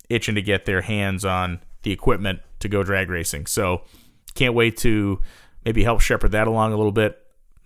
itching 0.09 0.35
to 0.35 0.41
get 0.41 0.65
their 0.65 0.81
hands 0.81 1.25
on 1.25 1.59
the 1.83 1.91
equipment 1.91 2.39
to 2.59 2.67
go 2.67 2.83
drag 2.83 3.09
racing. 3.09 3.45
So 3.45 3.83
can't 4.33 4.53
wait 4.53 4.77
to 4.77 5.21
maybe 5.63 5.83
help 5.83 6.01
shepherd 6.01 6.31
that 6.31 6.47
along 6.47 6.73
a 6.73 6.77
little 6.77 6.91
bit. 6.91 7.21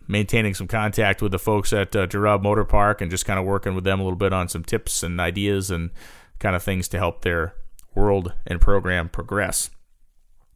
Maintaining 0.07 0.55
some 0.55 0.67
contact 0.67 1.21
with 1.21 1.31
the 1.31 1.37
folks 1.37 1.71
at 1.71 1.95
uh, 1.95 2.07
Motor 2.41 2.63
Park 2.63 2.99
and 2.99 3.11
just 3.11 3.25
kind 3.25 3.39
of 3.39 3.45
working 3.45 3.75
with 3.75 3.83
them 3.83 3.99
a 3.99 4.03
little 4.03 4.17
bit 4.17 4.33
on 4.33 4.49
some 4.49 4.63
tips 4.63 5.03
and 5.03 5.19
ideas 5.19 5.69
and 5.69 5.91
kind 6.39 6.55
of 6.55 6.63
things 6.63 6.87
to 6.87 6.97
help 6.97 7.21
their 7.21 7.53
world 7.93 8.33
and 8.47 8.59
program 8.59 9.09
progress. 9.09 9.69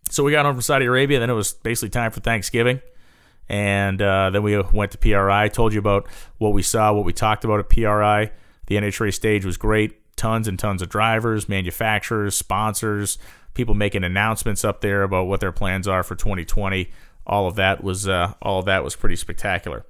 So 0.10 0.24
we 0.24 0.32
got 0.32 0.46
home 0.46 0.56
from 0.56 0.62
Saudi 0.62 0.86
Arabia. 0.86 1.20
Then 1.20 1.30
it 1.30 1.34
was 1.34 1.54
basically 1.54 1.90
time 1.90 2.12
for 2.12 2.20
Thanksgiving. 2.20 2.82
And 3.50 4.02
uh, 4.02 4.30
then 4.30 4.44
we 4.44 4.60
went 4.62 4.92
to 4.92 4.98
PRI. 4.98 5.48
Told 5.50 5.74
you 5.74 5.80
about 5.80 6.08
what 6.38 6.54
we 6.54 6.62
saw, 6.62 6.94
what 6.94 7.06
we 7.06 7.14
talked 7.14 7.44
about 7.44 7.60
at 7.60 7.70
PRI. 7.70 8.32
The 8.68 8.76
NHRA 8.76 9.14
stage 9.14 9.46
was 9.46 9.58
great. 9.58 10.00
Tons 10.16 10.48
and 10.48 10.58
tons 10.58 10.82
of 10.82 10.90
drivers, 10.90 11.50
manufacturers, 11.50 12.36
sponsors, 12.36 13.18
people 13.54 13.74
making 13.74 14.04
announcements 14.04 14.64
up 14.64 14.82
there 14.82 15.04
about 15.04 15.28
what 15.28 15.40
their 15.40 15.52
plans 15.52 15.88
are 15.88 16.04
for 16.04 16.16
2020. 16.16 16.90
All 17.26 17.48
of 17.48 17.56
that 17.56 17.84
was 17.84 18.08
uh, 18.08 18.34
all 18.42 18.60
of 18.60 18.66
that 18.66 18.84
was 18.84 18.96
pretty 18.96 19.16
spectacular. 19.16 19.86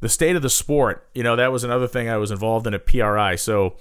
The 0.00 0.08
state 0.08 0.34
of 0.34 0.42
the 0.42 0.50
sport, 0.50 1.08
you 1.14 1.22
know, 1.22 1.36
that 1.36 1.52
was 1.52 1.62
another 1.62 1.86
thing 1.86 2.08
I 2.08 2.16
was 2.16 2.30
involved 2.30 2.66
in 2.66 2.74
at 2.74 2.86
PRI. 2.86 3.36
So 3.36 3.76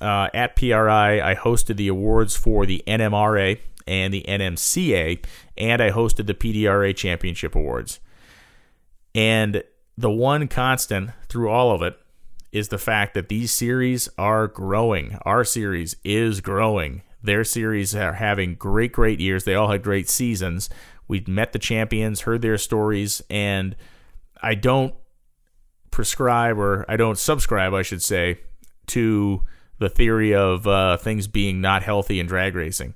uh, 0.00 0.28
at 0.34 0.56
PRI, 0.56 1.20
I 1.20 1.34
hosted 1.36 1.76
the 1.76 1.88
awards 1.88 2.36
for 2.36 2.66
the 2.66 2.82
NMRA, 2.86 3.58
and 3.92 4.14
the 4.14 4.24
NMCA, 4.26 5.22
and 5.58 5.82
I 5.82 5.90
hosted 5.90 6.26
the 6.26 6.32
PDRA 6.32 6.96
Championship 6.96 7.54
Awards. 7.54 8.00
And 9.14 9.62
the 9.98 10.10
one 10.10 10.48
constant 10.48 11.10
through 11.28 11.50
all 11.50 11.72
of 11.72 11.82
it 11.82 11.98
is 12.52 12.68
the 12.68 12.78
fact 12.78 13.12
that 13.12 13.28
these 13.28 13.52
series 13.52 14.08
are 14.16 14.48
growing. 14.48 15.18
Our 15.26 15.44
series 15.44 15.96
is 16.04 16.40
growing. 16.40 17.02
Their 17.22 17.44
series 17.44 17.94
are 17.94 18.14
having 18.14 18.54
great, 18.54 18.92
great 18.92 19.20
years. 19.20 19.44
They 19.44 19.54
all 19.54 19.70
had 19.70 19.82
great 19.82 20.08
seasons. 20.08 20.70
We've 21.06 21.28
met 21.28 21.52
the 21.52 21.58
champions, 21.58 22.22
heard 22.22 22.40
their 22.40 22.56
stories, 22.56 23.20
and 23.28 23.76
I 24.42 24.54
don't 24.54 24.94
prescribe 25.90 26.58
or 26.58 26.86
I 26.88 26.96
don't 26.96 27.18
subscribe, 27.18 27.74
I 27.74 27.82
should 27.82 28.02
say, 28.02 28.40
to 28.86 29.42
the 29.78 29.90
theory 29.90 30.34
of 30.34 30.66
uh, 30.66 30.96
things 30.96 31.26
being 31.26 31.60
not 31.60 31.82
healthy 31.82 32.18
in 32.20 32.26
drag 32.26 32.54
racing. 32.54 32.94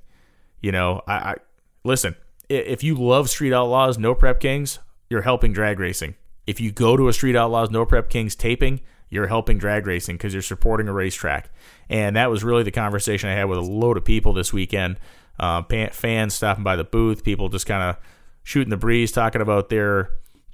You 0.61 0.71
know, 0.71 1.01
I, 1.07 1.13
I 1.13 1.35
listen. 1.83 2.15
If 2.49 2.83
you 2.83 2.95
love 2.95 3.29
Street 3.29 3.53
Outlaws, 3.53 3.97
No 3.97 4.15
Prep 4.15 4.39
Kings, 4.39 4.79
you're 5.09 5.23
helping 5.23 5.51
drag 5.51 5.79
racing. 5.79 6.15
If 6.45 6.61
you 6.61 6.71
go 6.71 6.95
to 6.95 7.09
a 7.09 7.13
Street 7.13 7.35
Outlaws, 7.35 7.69
No 7.69 7.85
Prep 7.85 8.09
Kings 8.09 8.35
taping, 8.35 8.79
you're 9.09 9.27
helping 9.27 9.57
drag 9.57 9.85
racing 9.85 10.15
because 10.15 10.33
you're 10.33 10.41
supporting 10.41 10.87
a 10.87 10.93
racetrack. 10.93 11.49
And 11.89 12.15
that 12.15 12.29
was 12.29 12.43
really 12.43 12.63
the 12.63 12.71
conversation 12.71 13.29
I 13.29 13.33
had 13.33 13.45
with 13.45 13.57
a 13.57 13.61
load 13.61 13.97
of 13.97 14.05
people 14.05 14.33
this 14.33 14.53
weekend. 14.53 14.99
Uh, 15.39 15.61
fans 15.91 16.33
stopping 16.33 16.63
by 16.63 16.75
the 16.75 16.83
booth, 16.83 17.23
people 17.23 17.49
just 17.49 17.65
kind 17.65 17.83
of 17.83 17.97
shooting 18.43 18.69
the 18.69 18.77
breeze, 18.77 19.11
talking 19.11 19.41
about 19.41 19.69
their 19.69 20.09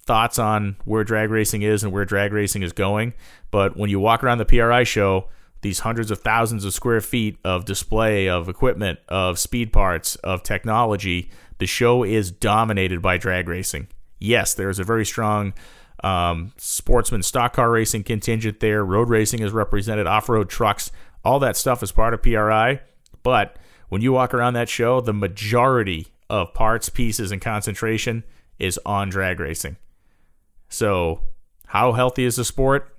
thoughts 0.05 0.37
on 0.37 0.75
where 0.83 1.03
drag 1.03 1.29
racing 1.29 1.61
is 1.61 1.83
and 1.83 1.93
where 1.93 2.05
drag 2.05 2.33
racing 2.33 2.63
is 2.63 2.73
going. 2.73 3.13
But 3.51 3.77
when 3.77 3.89
you 3.89 3.99
walk 3.99 4.23
around 4.23 4.39
the 4.39 4.45
PRI 4.45 4.83
show, 4.83 5.29
these 5.63 5.79
hundreds 5.79 6.11
of 6.11 6.19
thousands 6.19 6.65
of 6.65 6.73
square 6.73 7.01
feet 7.01 7.37
of 7.43 7.65
display, 7.65 8.29
of 8.29 8.47
equipment, 8.47 8.99
of 9.09 9.39
speed 9.39 9.73
parts, 9.73 10.15
of 10.17 10.43
technology, 10.43 11.29
the 11.57 11.65
show 11.65 12.03
is 12.03 12.29
dominated 12.29 13.01
by 13.01 13.17
drag 13.17 13.47
racing. 13.47 13.87
Yes, 14.19 14.53
there 14.53 14.69
is 14.69 14.77
a 14.77 14.83
very 14.83 15.05
strong 15.05 15.53
um, 16.03 16.51
sportsman 16.57 17.23
stock 17.23 17.53
car 17.53 17.71
racing 17.71 18.03
contingent 18.03 18.59
there. 18.59 18.85
Road 18.85 19.09
racing 19.09 19.41
is 19.41 19.51
represented, 19.51 20.05
off 20.05 20.29
road 20.29 20.49
trucks, 20.49 20.91
all 21.23 21.39
that 21.39 21.57
stuff 21.57 21.81
is 21.81 21.91
part 21.91 22.13
of 22.13 22.21
PRI. 22.21 22.81
But 23.23 23.55
when 23.89 24.01
you 24.01 24.11
walk 24.11 24.33
around 24.33 24.53
that 24.55 24.69
show, 24.69 24.99
the 24.99 25.13
majority 25.13 26.07
of 26.29 26.53
parts, 26.53 26.89
pieces, 26.89 27.31
and 27.31 27.41
concentration 27.41 28.23
is 28.59 28.79
on 28.85 29.09
drag 29.09 29.39
racing. 29.39 29.77
So, 30.67 31.21
how 31.67 31.93
healthy 31.93 32.25
is 32.25 32.35
the 32.35 32.43
sport? 32.43 32.92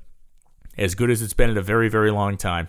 As 0.76 0.94
good 0.94 1.10
as 1.10 1.22
it's 1.22 1.32
been 1.32 1.50
in 1.50 1.58
a 1.58 1.62
very, 1.62 1.88
very 1.88 2.10
long 2.10 2.36
time. 2.36 2.68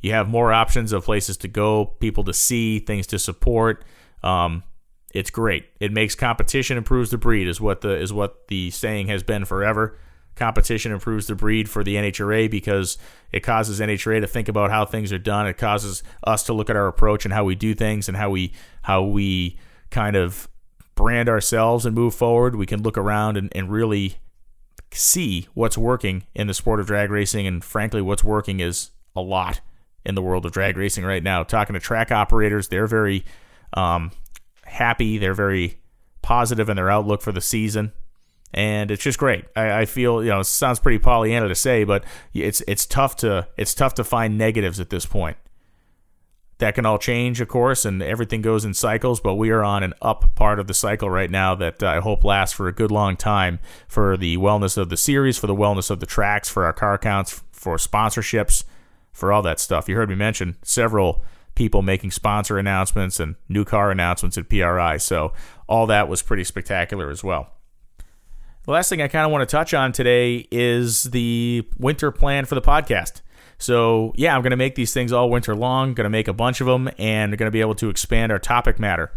You 0.00 0.12
have 0.12 0.28
more 0.28 0.52
options 0.52 0.92
of 0.92 1.04
places 1.04 1.36
to 1.38 1.48
go, 1.48 1.86
people 1.86 2.24
to 2.24 2.34
see, 2.34 2.78
things 2.78 3.06
to 3.08 3.18
support. 3.18 3.84
Um, 4.22 4.62
it's 5.14 5.30
great. 5.30 5.66
It 5.80 5.92
makes 5.92 6.14
competition 6.14 6.76
improves 6.76 7.10
the 7.10 7.18
breed 7.18 7.48
is 7.48 7.60
what 7.60 7.80
the 7.80 7.96
is 7.96 8.12
what 8.12 8.48
the 8.48 8.70
saying 8.70 9.06
has 9.06 9.22
been 9.22 9.44
forever. 9.44 9.98
Competition 10.34 10.90
improves 10.90 11.28
the 11.28 11.36
breed 11.36 11.70
for 11.70 11.84
the 11.84 11.94
NHRA 11.94 12.50
because 12.50 12.98
it 13.30 13.40
causes 13.40 13.78
NHRA 13.78 14.20
to 14.20 14.26
think 14.26 14.48
about 14.48 14.70
how 14.70 14.84
things 14.84 15.12
are 15.12 15.18
done. 15.18 15.46
It 15.46 15.56
causes 15.56 16.02
us 16.24 16.42
to 16.44 16.52
look 16.52 16.68
at 16.68 16.74
our 16.74 16.88
approach 16.88 17.24
and 17.24 17.32
how 17.32 17.44
we 17.44 17.54
do 17.54 17.72
things 17.74 18.08
and 18.08 18.16
how 18.16 18.30
we 18.30 18.52
how 18.82 19.04
we 19.04 19.56
kind 19.90 20.16
of 20.16 20.48
brand 20.96 21.28
ourselves 21.28 21.86
and 21.86 21.94
move 21.94 22.14
forward. 22.14 22.56
We 22.56 22.66
can 22.66 22.82
look 22.82 22.98
around 22.98 23.36
and, 23.36 23.50
and 23.54 23.70
really 23.70 24.16
see 24.94 25.48
what's 25.54 25.76
working 25.76 26.24
in 26.34 26.46
the 26.46 26.54
sport 26.54 26.80
of 26.80 26.86
drag 26.86 27.10
racing. 27.10 27.46
And 27.46 27.62
frankly, 27.64 28.00
what's 28.00 28.24
working 28.24 28.60
is 28.60 28.90
a 29.14 29.20
lot 29.20 29.60
in 30.04 30.14
the 30.14 30.22
world 30.22 30.46
of 30.46 30.52
drag 30.52 30.76
racing 30.76 31.04
right 31.04 31.22
now. 31.22 31.42
Talking 31.42 31.74
to 31.74 31.80
track 31.80 32.10
operators, 32.10 32.68
they're 32.68 32.86
very 32.86 33.24
um, 33.74 34.10
happy. 34.64 35.18
They're 35.18 35.34
very 35.34 35.78
positive 36.22 36.68
in 36.68 36.76
their 36.76 36.90
outlook 36.90 37.22
for 37.22 37.32
the 37.32 37.40
season. 37.40 37.92
And 38.52 38.90
it's 38.90 39.02
just 39.02 39.18
great. 39.18 39.46
I, 39.56 39.80
I 39.80 39.84
feel 39.84 40.22
you 40.22 40.30
know 40.30 40.42
sounds 40.42 40.78
pretty 40.78 41.00
Pollyanna 41.00 41.48
to 41.48 41.56
say, 41.56 41.82
but 41.82 42.04
it's 42.32 42.62
it's 42.68 42.86
tough 42.86 43.16
to 43.16 43.48
it's 43.56 43.74
tough 43.74 43.94
to 43.94 44.04
find 44.04 44.38
negatives 44.38 44.78
at 44.78 44.90
this 44.90 45.06
point. 45.06 45.36
That 46.58 46.76
can 46.76 46.86
all 46.86 46.98
change, 46.98 47.40
of 47.40 47.48
course, 47.48 47.84
and 47.84 48.00
everything 48.00 48.40
goes 48.40 48.64
in 48.64 48.74
cycles, 48.74 49.18
but 49.18 49.34
we 49.34 49.50
are 49.50 49.64
on 49.64 49.82
an 49.82 49.92
up 50.00 50.36
part 50.36 50.60
of 50.60 50.68
the 50.68 50.74
cycle 50.74 51.10
right 51.10 51.30
now 51.30 51.54
that 51.56 51.82
I 51.82 51.98
hope 51.98 52.22
lasts 52.22 52.54
for 52.54 52.68
a 52.68 52.72
good 52.72 52.92
long 52.92 53.16
time 53.16 53.58
for 53.88 54.16
the 54.16 54.36
wellness 54.36 54.78
of 54.78 54.88
the 54.88 54.96
series, 54.96 55.36
for 55.36 55.48
the 55.48 55.54
wellness 55.54 55.90
of 55.90 55.98
the 55.98 56.06
tracks, 56.06 56.48
for 56.48 56.64
our 56.64 56.72
car 56.72 56.96
counts, 56.96 57.42
for 57.50 57.76
sponsorships, 57.76 58.62
for 59.12 59.32
all 59.32 59.42
that 59.42 59.58
stuff. 59.58 59.88
You 59.88 59.96
heard 59.96 60.08
me 60.08 60.14
mention 60.14 60.56
several 60.62 61.24
people 61.56 61.82
making 61.82 62.12
sponsor 62.12 62.58
announcements 62.58 63.18
and 63.18 63.34
new 63.48 63.64
car 63.64 63.90
announcements 63.90 64.38
at 64.38 64.48
PRI, 64.48 64.96
so 64.98 65.32
all 65.66 65.86
that 65.86 66.08
was 66.08 66.22
pretty 66.22 66.44
spectacular 66.44 67.10
as 67.10 67.24
well. 67.24 67.50
The 68.64 68.72
last 68.72 68.88
thing 68.88 69.02
I 69.02 69.08
kind 69.08 69.26
of 69.26 69.32
want 69.32 69.46
to 69.46 69.56
touch 69.56 69.74
on 69.74 69.92
today 69.92 70.48
is 70.50 71.04
the 71.04 71.68
winter 71.78 72.10
plan 72.10 72.44
for 72.46 72.54
the 72.54 72.62
podcast. 72.62 73.20
So, 73.58 74.12
yeah, 74.16 74.34
I'm 74.34 74.42
going 74.42 74.50
to 74.50 74.56
make 74.56 74.74
these 74.74 74.92
things 74.92 75.12
all 75.12 75.30
winter 75.30 75.54
long, 75.54 75.94
going 75.94 76.04
to 76.04 76.10
make 76.10 76.28
a 76.28 76.32
bunch 76.32 76.60
of 76.60 76.66
them, 76.66 76.90
and 76.98 77.36
going 77.36 77.46
to 77.46 77.52
be 77.52 77.60
able 77.60 77.74
to 77.76 77.88
expand 77.88 78.32
our 78.32 78.38
topic 78.38 78.78
matter 78.78 79.12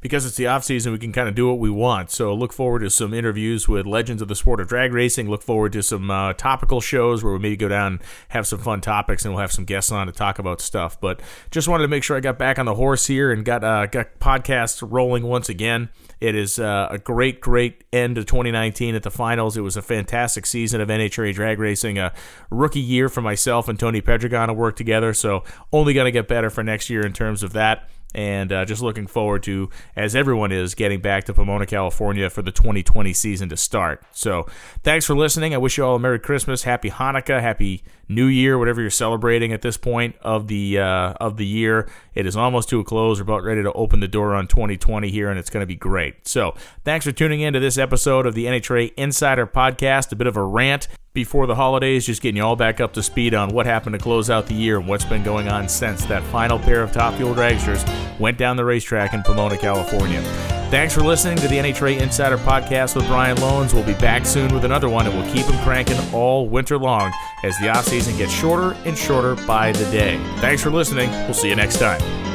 because 0.00 0.24
it's 0.24 0.36
the 0.36 0.46
off 0.46 0.64
season, 0.64 0.92
we 0.92 0.98
can 0.98 1.12
kind 1.12 1.28
of 1.28 1.34
do 1.34 1.46
what 1.46 1.58
we 1.58 1.68
want. 1.68 2.10
So 2.10 2.34
look 2.34 2.52
forward 2.52 2.80
to 2.80 2.90
some 2.90 3.12
interviews 3.12 3.68
with 3.68 3.86
legends 3.86 4.22
of 4.22 4.28
the 4.28 4.34
sport 4.34 4.60
of 4.60 4.68
drag 4.68 4.92
racing. 4.92 5.28
Look 5.28 5.42
forward 5.42 5.72
to 5.74 5.82
some 5.82 6.10
uh, 6.10 6.32
topical 6.32 6.80
shows 6.80 7.22
where 7.22 7.32
we 7.32 7.38
maybe 7.38 7.56
go 7.56 7.68
down 7.68 7.92
and 7.92 8.02
have 8.28 8.46
some 8.46 8.58
fun 8.58 8.80
topics, 8.80 9.24
and 9.24 9.34
we'll 9.34 9.42
have 9.42 9.52
some 9.52 9.64
guests 9.64 9.92
on 9.92 10.06
to 10.06 10.12
talk 10.12 10.38
about 10.38 10.60
stuff. 10.60 10.98
But 11.00 11.20
just 11.50 11.68
wanted 11.68 11.82
to 11.82 11.88
make 11.88 12.02
sure 12.02 12.16
I 12.16 12.20
got 12.20 12.38
back 12.38 12.58
on 12.58 12.66
the 12.66 12.74
horse 12.74 13.06
here 13.06 13.30
and 13.30 13.44
got 13.44 13.62
uh, 13.62 13.86
got 13.86 14.18
podcasts 14.18 14.86
rolling 14.88 15.24
once 15.24 15.48
again. 15.48 15.90
It 16.20 16.34
is 16.34 16.58
uh, 16.58 16.88
a 16.90 16.98
great, 16.98 17.40
great 17.40 17.84
end 17.92 18.18
of 18.18 18.26
2019 18.26 18.94
at 18.94 19.02
the 19.02 19.10
finals. 19.10 19.56
It 19.56 19.62
was 19.62 19.76
a 19.76 19.82
fantastic 19.82 20.46
season 20.46 20.80
of 20.80 20.88
NHRA 20.88 21.34
drag 21.34 21.58
racing, 21.58 21.98
a 21.98 22.12
rookie 22.50 22.80
year 22.80 23.08
for 23.08 23.22
myself 23.22 23.68
and 23.68 23.78
Tony 23.78 24.02
Pedregon 24.02 24.48
to 24.48 24.52
work 24.52 24.76
together. 24.76 25.14
So 25.14 25.44
only 25.72 25.94
going 25.94 26.04
to 26.06 26.12
get 26.12 26.28
better 26.28 26.50
for 26.50 26.62
next 26.62 26.90
year 26.90 27.04
in 27.04 27.12
terms 27.12 27.42
of 27.42 27.52
that 27.54 27.88
and 28.14 28.52
uh, 28.52 28.64
just 28.64 28.82
looking 28.82 29.06
forward 29.06 29.42
to, 29.44 29.70
as 29.94 30.16
everyone 30.16 30.52
is, 30.52 30.74
getting 30.74 31.00
back 31.00 31.24
to 31.24 31.34
Pomona, 31.34 31.66
California 31.66 32.28
for 32.28 32.42
the 32.42 32.50
2020 32.50 33.12
season 33.12 33.48
to 33.48 33.56
start. 33.56 34.02
So, 34.12 34.46
thanks 34.82 35.06
for 35.06 35.14
listening. 35.14 35.54
I 35.54 35.58
wish 35.58 35.78
you 35.78 35.84
all 35.84 35.96
a 35.96 35.98
Merry 35.98 36.18
Christmas, 36.18 36.64
Happy 36.64 36.90
Hanukkah, 36.90 37.40
Happy 37.40 37.84
New 38.10 38.26
Year, 38.26 38.58
whatever 38.58 38.80
you're 38.80 38.90
celebrating 38.90 39.52
at 39.52 39.62
this 39.62 39.76
point 39.76 40.16
of 40.20 40.48
the 40.48 40.80
uh, 40.80 41.14
of 41.20 41.36
the 41.36 41.46
year. 41.46 41.88
It 42.12 42.26
is 42.26 42.36
almost 42.36 42.68
to 42.70 42.80
a 42.80 42.84
close. 42.84 43.18
We're 43.18 43.22
about 43.22 43.44
ready 43.44 43.62
to 43.62 43.72
open 43.72 44.00
the 44.00 44.08
door 44.08 44.34
on 44.34 44.48
2020 44.48 45.08
here, 45.10 45.30
and 45.30 45.38
it's 45.38 45.48
going 45.48 45.62
to 45.62 45.66
be 45.66 45.76
great. 45.76 46.26
So, 46.26 46.54
thanks 46.84 47.06
for 47.06 47.12
tuning 47.12 47.40
in 47.40 47.52
to 47.52 47.60
this 47.60 47.78
episode 47.78 48.26
of 48.26 48.34
the 48.34 48.46
NHRA 48.46 48.92
Insider 48.96 49.46
Podcast. 49.46 50.10
A 50.10 50.16
bit 50.16 50.26
of 50.26 50.36
a 50.36 50.42
rant 50.42 50.88
before 51.12 51.46
the 51.46 51.54
holidays, 51.54 52.04
just 52.04 52.20
getting 52.20 52.36
you 52.36 52.44
all 52.44 52.56
back 52.56 52.80
up 52.80 52.92
to 52.94 53.02
speed 53.02 53.32
on 53.32 53.50
what 53.50 53.66
happened 53.66 53.94
to 53.94 53.98
close 53.98 54.28
out 54.28 54.46
the 54.46 54.54
year 54.54 54.78
and 54.78 54.88
what's 54.88 55.04
been 55.04 55.22
going 55.22 55.48
on 55.48 55.68
since 55.68 56.04
that 56.06 56.22
final 56.24 56.58
pair 56.58 56.82
of 56.82 56.92
top 56.92 57.14
fuel 57.14 57.34
dragsters 57.34 57.86
went 58.18 58.36
down 58.36 58.56
the 58.56 58.64
racetrack 58.64 59.14
in 59.14 59.22
Pomona, 59.22 59.56
California. 59.56 60.59
Thanks 60.70 60.94
for 60.94 61.00
listening 61.00 61.36
to 61.38 61.48
the 61.48 61.56
NHRA 61.56 62.00
Insider 62.00 62.38
Podcast 62.38 62.94
with 62.94 63.04
Brian 63.08 63.36
Lohnes. 63.38 63.74
We'll 63.74 63.82
be 63.82 63.94
back 63.94 64.24
soon 64.24 64.54
with 64.54 64.64
another 64.64 64.88
one, 64.88 65.04
and 65.04 65.18
we'll 65.18 65.34
keep 65.34 65.44
them 65.46 65.60
cranking 65.64 65.98
all 66.14 66.48
winter 66.48 66.78
long 66.78 67.12
as 67.42 67.58
the 67.58 67.68
off 67.68 67.86
season 67.86 68.16
gets 68.16 68.32
shorter 68.32 68.76
and 68.84 68.96
shorter 68.96 69.34
by 69.48 69.72
the 69.72 69.90
day. 69.90 70.16
Thanks 70.36 70.62
for 70.62 70.70
listening. 70.70 71.10
We'll 71.10 71.34
see 71.34 71.48
you 71.48 71.56
next 71.56 71.80
time. 71.80 72.29